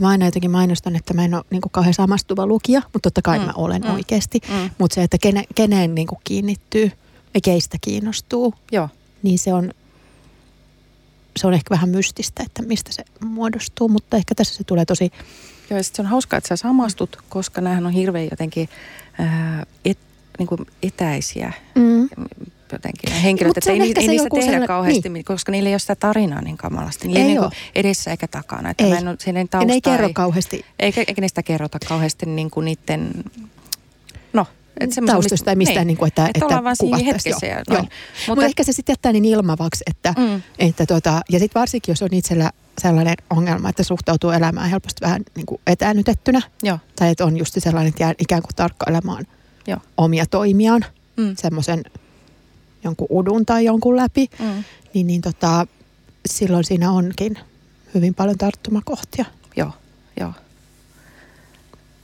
mä 0.00 0.08
aina 0.08 0.24
jotenkin 0.24 0.50
mainostan, 0.50 0.96
että 0.96 1.14
mä 1.14 1.24
en 1.24 1.34
ole 1.34 1.44
niin 1.50 1.60
kauhean 1.70 1.94
samastuva 1.94 2.46
lukija, 2.46 2.80
mutta 2.92 3.00
totta 3.10 3.22
kai 3.22 3.38
Mm, 3.38 3.44
mä 3.44 3.52
olen 3.56 3.82
mm, 3.82 3.90
oikeasti. 3.94 4.40
mm, 4.48 4.70
Mutta 4.78 4.94
se, 4.94 5.02
että 5.02 5.18
kene, 5.20 5.44
keneen 5.54 5.94
niin 5.94 6.08
kiinnittyy 6.24 6.92
ja 7.34 7.40
keistä 7.40 7.78
kiinnostuu, 7.80 8.54
joo, 8.72 8.88
niin 9.22 9.38
se 9.38 9.52
on, 9.54 9.70
se 11.36 11.46
on 11.46 11.54
ehkä 11.54 11.70
vähän 11.74 11.88
mystistä, 11.88 12.42
että 12.46 12.62
mistä 12.62 12.92
se 12.92 13.04
muodostuu, 13.24 13.88
mutta 13.88 14.16
ehkä 14.16 14.34
tässä 14.34 14.54
se 14.54 14.64
tulee 14.64 14.84
tosi, 14.84 15.10
joo, 15.70 15.76
ja 15.76 15.82
se 15.82 16.02
on 16.02 16.06
hauskaa, 16.06 16.36
että 16.38 16.48
sä 16.48 16.56
samastut, 16.56 17.16
koska 17.28 17.60
näähän 17.60 17.86
on 17.86 17.92
hirveän 17.92 18.28
jotenkin 18.30 18.68
ää, 19.18 19.66
et, 19.84 19.98
niin 20.38 20.46
kuin 20.46 20.66
etäisiä 20.82 21.52
mm, 21.74 22.08
jotenkin 22.72 23.10
nämä 23.10 23.20
henkilöt, 23.20 23.58
että 23.58 23.70
ei, 23.70 23.80
ei 23.80 24.08
niistä 24.08 24.28
tehdä 24.30 24.44
sellainen- 24.44 24.66
kauheasti, 24.66 25.08
niin. 25.08 25.24
koska 25.24 25.52
niillä 25.52 25.68
ei 25.68 25.72
ole 25.72 25.78
sitä 25.78 25.94
tarinaa 25.94 26.42
niin 26.42 26.56
kamalasti. 26.56 27.08
Niillä 27.08 27.20
ei, 27.20 27.26
Ei 27.26 27.38
niin 27.38 27.50
edessä 27.74 28.10
eikä 28.10 28.28
takana. 28.28 28.70
Että 28.70 28.84
Ei. 28.84 28.90
Mä 28.90 28.98
en 28.98 29.08
ole, 29.08 29.16
siinä 29.20 29.40
ei 29.40 29.66
ne 29.66 29.72
ei 29.72 29.80
kerro 29.80 30.06
ei, 30.06 30.12
kauheasti 30.12 30.64
eikä, 30.78 31.04
eikä 31.08 31.20
niistä 31.20 31.42
kerrota 31.42 31.78
kauheasti 31.88 32.26
niin 32.26 32.50
kuin 32.50 32.64
niiden, 32.64 33.10
että 34.80 35.00
taustoista 35.06 35.44
tai 35.44 35.56
mistään, 35.56 35.86
niin. 35.86 35.96
kuin, 35.96 36.08
että, 36.08 36.26
että, 36.26 36.46
ollaan 36.46 36.64
vaan 36.64 36.76
siinä 36.76 36.98
hetkessä. 36.98 37.46
Joo. 37.46 37.62
Joo. 37.68 37.82
Mutta 37.82 37.94
Mutta 38.28 38.44
ehkä 38.44 38.64
se 38.64 38.72
sitten 38.72 38.92
jättää 38.92 39.12
niin 39.12 39.24
ilmavaksi, 39.24 39.84
että, 39.90 40.14
mm, 40.18 40.42
että 40.58 40.86
tota, 40.86 41.20
ja 41.28 41.38
sitten 41.38 41.60
varsinkin, 41.60 41.92
jos 41.92 42.02
on 42.02 42.08
itsellä 42.12 42.50
sellainen 42.78 43.14
ongelma, 43.30 43.68
että 43.68 43.82
suhtautuu 43.82 44.30
elämään 44.30 44.70
helposti 44.70 45.00
vähän 45.00 45.22
niin 45.36 45.46
kuin 45.46 45.60
etäännytettynä, 45.66 46.42
joo, 46.62 46.78
tai 46.96 47.10
että 47.10 47.24
on 47.24 47.36
just 47.36 47.54
sellainen, 47.58 47.88
että 47.88 48.02
jää 48.02 48.14
ikään 48.18 48.42
kuin 48.42 48.54
tarkkailemaan 48.56 49.26
Joo. 49.66 49.78
omia 49.96 50.26
toimiaan, 50.26 50.84
mm, 51.16 51.36
semmoisen 51.36 51.84
jonkun 52.84 53.06
udun 53.10 53.46
tai 53.46 53.64
jonkun 53.64 53.96
läpi, 53.96 54.26
mm, 54.38 54.64
niin, 54.94 55.06
niin 55.06 55.20
tota, 55.20 55.66
silloin 56.26 56.64
siinä 56.64 56.92
onkin 56.92 57.38
hyvin 57.94 58.14
paljon 58.14 58.38
tarttumakohtia. 58.38 59.24
joo. 59.56 59.72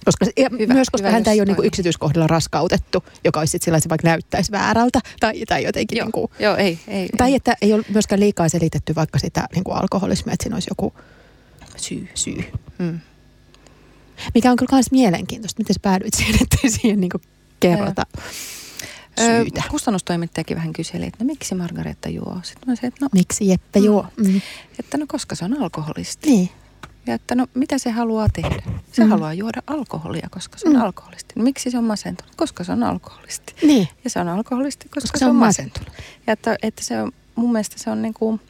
Koska, 0.07 0.27
ja 0.37 0.49
Hyvä, 0.59 0.75
myös 0.75 0.91
koska 0.91 1.07
hyvä, 1.09 1.15
häntä 1.15 1.31
ei 1.31 1.41
ole 1.41 1.45
niin 1.47 1.57
kuin 1.57 1.67
yksityiskohdilla 1.67 2.27
raskautettu, 2.27 3.05
joka 3.25 3.41
olisi 3.41 3.51
sitten 3.51 3.65
sillä, 3.65 3.77
että 3.77 3.83
se 3.85 3.89
vaikka 3.89 4.09
näyttäisi 4.09 4.53
väärältä 4.53 5.01
tai, 5.21 5.43
tai 5.49 5.65
jotenkin 5.65 5.97
Joo, 5.99 6.05
niin 6.05 6.13
kuin, 6.13 6.31
joo, 6.39 6.57
ei, 6.57 6.79
ei. 6.89 7.09
Tai 7.17 7.29
ei. 7.29 7.35
että 7.35 7.57
ei 7.63 7.73
ole 7.73 7.85
myöskään 7.93 8.21
liikaa 8.21 8.49
selitetty 8.49 8.95
vaikka 8.95 9.19
sitä 9.19 9.47
niin 9.55 9.65
kuin 9.65 9.77
alkoholismia, 9.77 10.33
että 10.33 10.43
siinä 10.45 10.57
olisi 10.57 10.71
joku 10.71 10.95
syy. 11.77 12.09
syy. 12.15 12.45
Mm. 12.79 13.01
Mikä 14.35 14.51
on 14.51 14.57
kyllä 14.57 14.73
myös 14.73 14.91
mielenkiintoista, 14.91 15.61
miten 15.61 15.75
sä 15.75 15.81
päädyit 15.83 16.15
siihen, 16.15 16.35
ettei 16.43 16.71
siihen 16.71 17.01
niin 17.01 17.11
kuin 17.11 17.23
kerrota 17.61 18.07
syytä. 19.21 19.63
Ö, 19.67 19.71
kustannustoimittajakin 19.71 20.57
vähän 20.57 20.73
kyseli, 20.73 21.05
että 21.07 21.25
no 21.25 21.27
miksi 21.27 21.55
Margareta 21.55 22.09
juo? 22.09 22.41
Sitten 22.43 22.69
mä 22.69 22.77
sanoin, 22.77 22.89
että 22.95 23.05
no, 23.05 23.09
Miksi 23.13 23.49
Jeppe 23.49 23.79
Mm. 23.81 23.85
juo? 23.85 24.07
Mm. 24.17 24.41
että 24.79 24.99
no 24.99 25.05
koska 25.09 25.35
se 25.35 25.45
on 25.45 25.63
alkoholisti. 25.63 26.31
Niin. 26.31 26.51
Ja 27.07 27.15
että 27.15 27.35
no 27.35 27.47
mitä 27.55 27.79
se 27.79 27.91
haluaa 27.91 28.27
tehdä? 28.33 28.63
Se 28.93 29.05
Mm. 29.05 29.11
haluaa 29.11 29.35
juoda 29.35 29.63
alkoholia, 29.67 30.29
koska 30.31 30.59
se 30.59 30.69
on 30.69 30.75
Mm. 30.75 30.81
alkoholisti. 30.81 31.35
No 31.37 31.43
miksi 31.45 31.71
se 31.71 31.79
on 31.79 31.85
masentunut? 31.85 32.35
Koska 32.37 32.65
se 32.65 32.73
on 32.73 32.83
alkoholisti. 32.83 33.55
Niin. 33.63 33.89
Ja 34.05 34.11
se 34.11 34.21
on 34.21 34.29
alkoholisti, 34.29 34.85
koska, 34.89 35.01
Koska 35.01 35.19
se 35.19 35.27
on 35.27 35.37
masentunut. 35.37 35.91
Ja 36.27 36.33
että, 36.33 36.57
että 36.63 36.85
se 36.85 37.03
on, 37.03 37.13
mun 37.35 37.53
mielestä 37.53 37.77
se 37.79 37.91
on 37.91 38.03
niin 38.03 38.15
kuin, 38.15 38.41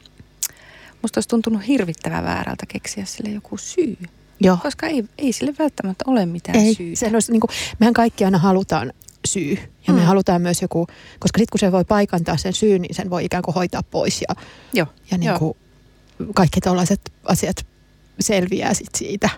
musta 1.01 1.17
olisi 1.17 1.29
tuntunut 1.29 1.67
hirvittävän 1.67 2.23
väärältä 2.23 2.65
keksiä 2.65 3.05
sille 3.05 3.29
joku 3.29 3.57
syy. 3.57 3.97
Joo. 4.39 4.57
Koska 4.61 4.87
ei, 4.87 5.05
ei 5.17 5.33
sille 5.33 5.53
välttämättä 5.59 6.03
ole 6.07 6.25
mitään 6.25 6.57
Ei, 6.59 6.73
syytä. 6.73 6.99
se 6.99 7.07
olisi, 7.13 7.31
niin 7.31 7.39
kuin, 7.41 7.49
mehän 7.79 7.93
kaikki 7.93 8.25
aina 8.25 8.37
halutaan 8.37 8.93
syy. 9.27 9.57
Ja 9.87 9.93
me 9.93 9.99
Mm. 9.99 10.05
halutaan 10.05 10.41
myös 10.41 10.61
joku, 10.61 10.87
koska 11.19 11.37
sitten 11.37 11.51
kun 11.51 11.59
se 11.59 11.71
voi 11.71 11.85
paikantaa 11.85 12.37
sen 12.37 12.53
syyn, 12.53 12.81
niin 12.81 12.95
sen 12.95 13.09
voi 13.09 13.25
ikään 13.25 13.43
kuin 13.43 13.55
hoitaa 13.55 13.83
pois. 13.83 14.21
Ja, 14.29 14.35
Joo, 14.73 14.87
ja 15.11 15.17
niin 15.17 15.27
joo. 15.27 15.39
kuin 15.39 15.57
kaikki 16.35 16.61
tällaiset 16.61 17.01
asiat 17.23 17.65
selviää 18.19 18.73
sit 18.73 18.95
siitä. 18.97 19.29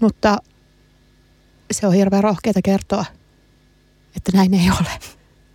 Mutta 0.00 0.38
se 1.72 1.86
on 1.86 1.94
hirveän 1.94 2.24
rohkeata 2.24 2.60
kertoa, 2.64 3.04
että 4.16 4.32
näin 4.34 4.54
ei 4.54 4.70
ole. 4.70 4.88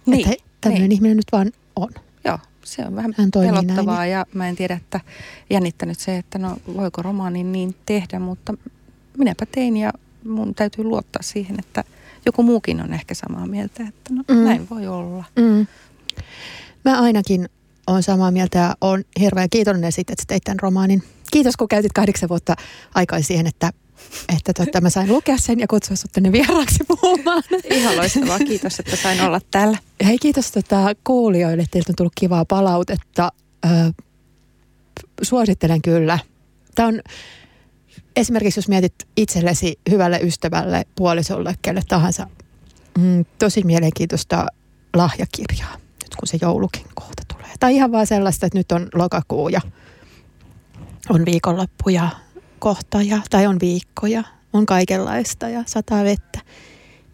Niin, 0.06 0.30
että 0.32 0.44
tämmöinen 0.62 0.90
niin. 0.90 0.96
ihminen 0.96 1.18
nyt 1.18 1.26
vaan 1.32 1.52
on. 1.76 1.90
Joo, 2.26 2.38
se 2.64 2.86
on 2.86 2.96
vähän 2.96 3.14
Hän 3.18 3.32
pelottavaa 3.34 3.98
näin. 3.98 4.12
ja 4.12 4.26
mä 4.34 4.48
en 4.50 4.56
tiedä, 4.56 4.74
että 4.74 5.00
jännittänyt 5.50 6.00
se, 6.00 6.18
että 6.18 6.38
no 6.40 6.58
voiko 6.76 7.02
romaanin 7.02 7.52
niin 7.52 7.76
tehdä, 7.86 8.20
mutta 8.20 8.54
minäpä 9.18 9.46
tein 9.46 9.78
ja 9.78 9.94
mun 10.26 10.56
täytyy 10.56 10.84
luottaa 10.84 11.22
siihen, 11.22 11.56
että 11.60 11.84
joku 12.26 12.44
muukin 12.44 12.82
on 12.82 12.94
ehkä 12.94 13.14
samaa 13.14 13.48
mieltä, 13.48 13.84
että 13.88 14.14
no 14.14 14.24
Mm. 14.28 14.36
mm. 14.36 14.44
näin 14.44 14.68
voi 14.70 14.88
olla. 14.88 15.24
Mm. 15.36 15.68
Mä 16.86 17.02
ainakin 17.02 17.50
olen 17.88 18.04
samaa 18.04 18.32
mieltä 18.32 18.60
ja 18.60 18.76
olen 18.82 19.06
hirveän 19.20 19.50
kiitollinen 19.50 19.92
siitä, 19.92 20.14
että 20.14 20.24
teit 20.28 20.44
tämän 20.44 20.60
romaanin. 20.60 21.04
Kiitos, 21.32 21.58
kun 21.58 21.68
käytit 21.68 21.94
kahdeksan 21.94 22.30
vuotta 22.30 22.56
aikaa 22.96 23.22
siihen, 23.22 23.48
että, 23.48 23.72
että 24.38 24.54
totta, 24.54 24.82
mä 24.82 24.90
sain 24.90 25.10
lukea 25.10 25.38
sen 25.38 25.60
ja 25.60 25.68
kutsua 25.68 25.96
sut 25.96 26.12
tänne 26.12 26.32
vieraaksi 26.32 26.84
puhumaan. 26.88 27.44
Ihan 27.64 27.98
loistavaa, 27.98 28.40
kiitos, 28.40 28.80
että 28.80 28.96
sain 28.96 29.22
olla 29.22 29.42
täällä. 29.52 29.78
Hei, 30.06 30.18
kiitos 30.18 30.52
tota, 30.52 30.96
kuulijoille. 31.04 31.66
Teiltä 31.72 31.92
on 31.92 31.96
tullut 31.96 32.14
kivaa 32.16 32.46
palautetta. 32.46 33.32
Ö, 33.66 33.70
suosittelen 35.22 35.82
kyllä. 35.82 36.20
Tämä 36.76 36.88
on 36.88 37.02
esimerkiksi, 38.16 38.58
jos 38.58 38.68
mietit 38.68 38.94
itsellesi 39.18 39.80
hyvälle 39.90 40.20
ystävälle, 40.24 40.86
puolisolle, 40.96 41.56
kelle 41.62 41.82
tahansa, 41.88 42.28
mm, 42.98 43.26
tosi 43.40 43.64
mielenkiintoista 43.64 44.48
lahjakirjaa, 44.96 45.74
nyt 45.74 46.16
kun 46.20 46.28
se 46.28 46.38
joulukin 46.42 46.86
kohta 46.94 47.24
tulee. 47.34 47.50
Tai 47.60 47.76
ihan 47.76 47.92
vaan 47.92 48.08
sellaista, 48.08 48.46
että 48.46 48.58
nyt 48.58 48.72
on 48.72 48.88
lokakuu 48.94 49.50
ja 49.50 49.62
on 51.10 51.26
viikonloppu 51.26 51.90
ja 51.90 52.10
kohta 52.60 53.02
ja, 53.02 53.22
tai 53.30 53.48
on 53.48 53.58
viikkoja, 53.62 54.24
on 54.54 54.66
kaikenlaista 54.66 55.50
ja 55.50 55.64
sataa 55.66 56.04
vettä. 56.04 56.40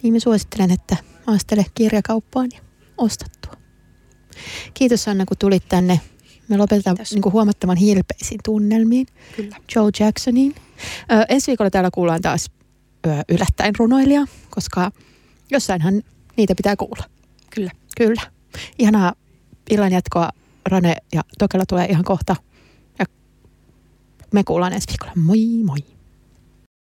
Niin 0.04 0.14
mä 0.14 0.20
suosittelen, 0.20 0.72
että 0.72 0.98
maastele 1.28 1.66
kirjakauppaan 1.76 2.50
ja 2.54 2.60
ostattua. 2.98 3.54
Kiitos 4.74 5.08
Anna, 5.08 5.26
kun 5.26 5.38
tulit 5.38 5.70
tänne. 5.70 6.00
Me 6.48 6.58
lopetetaan 6.58 6.98
niin 7.12 7.22
kuin 7.22 7.34
huomattavan 7.34 7.78
hilpeisiin 7.78 8.39
tunnelmiin. 8.43 9.08
Kyllä. 9.36 9.58
Joe 9.76 9.89
Jacksoniin. 10.00 10.56
Ö, 11.12 11.26
ensi 11.30 11.48
viikolla 11.48 11.70
täällä 11.70 11.89
kuullaan 11.93 12.22
taas 12.22 12.52
ö, 13.08 13.10
yllättäen 13.30 13.76
runoilija, 13.80 14.26
koska 14.50 14.91
jossainhan 15.52 16.04
niitä 16.38 16.56
pitää 16.56 16.76
kuulla. 16.76 17.04
Kyllä. 17.50 17.72
Kyllä. 17.98 18.22
Ihanaa 18.80 19.14
illan 19.70 19.91
jatkoa. 19.91 20.30
Rane 20.66 20.96
ja 21.14 21.22
Tokela 21.39 21.66
tulee 21.66 21.86
ihan 21.86 22.04
kohta. 22.04 22.36
Me 24.36 24.44
kuullaan 24.44 24.74
ensi 24.74 24.88
viikolla. 24.88 25.14
Moi 25.16 25.64
moi. 25.64 25.78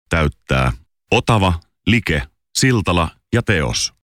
Täyttää 0.10 0.72
Otava, 1.12 1.54
Like, 1.86 2.22
Siltala 2.58 3.10
ja 3.34 3.42
Teos. 3.42 3.92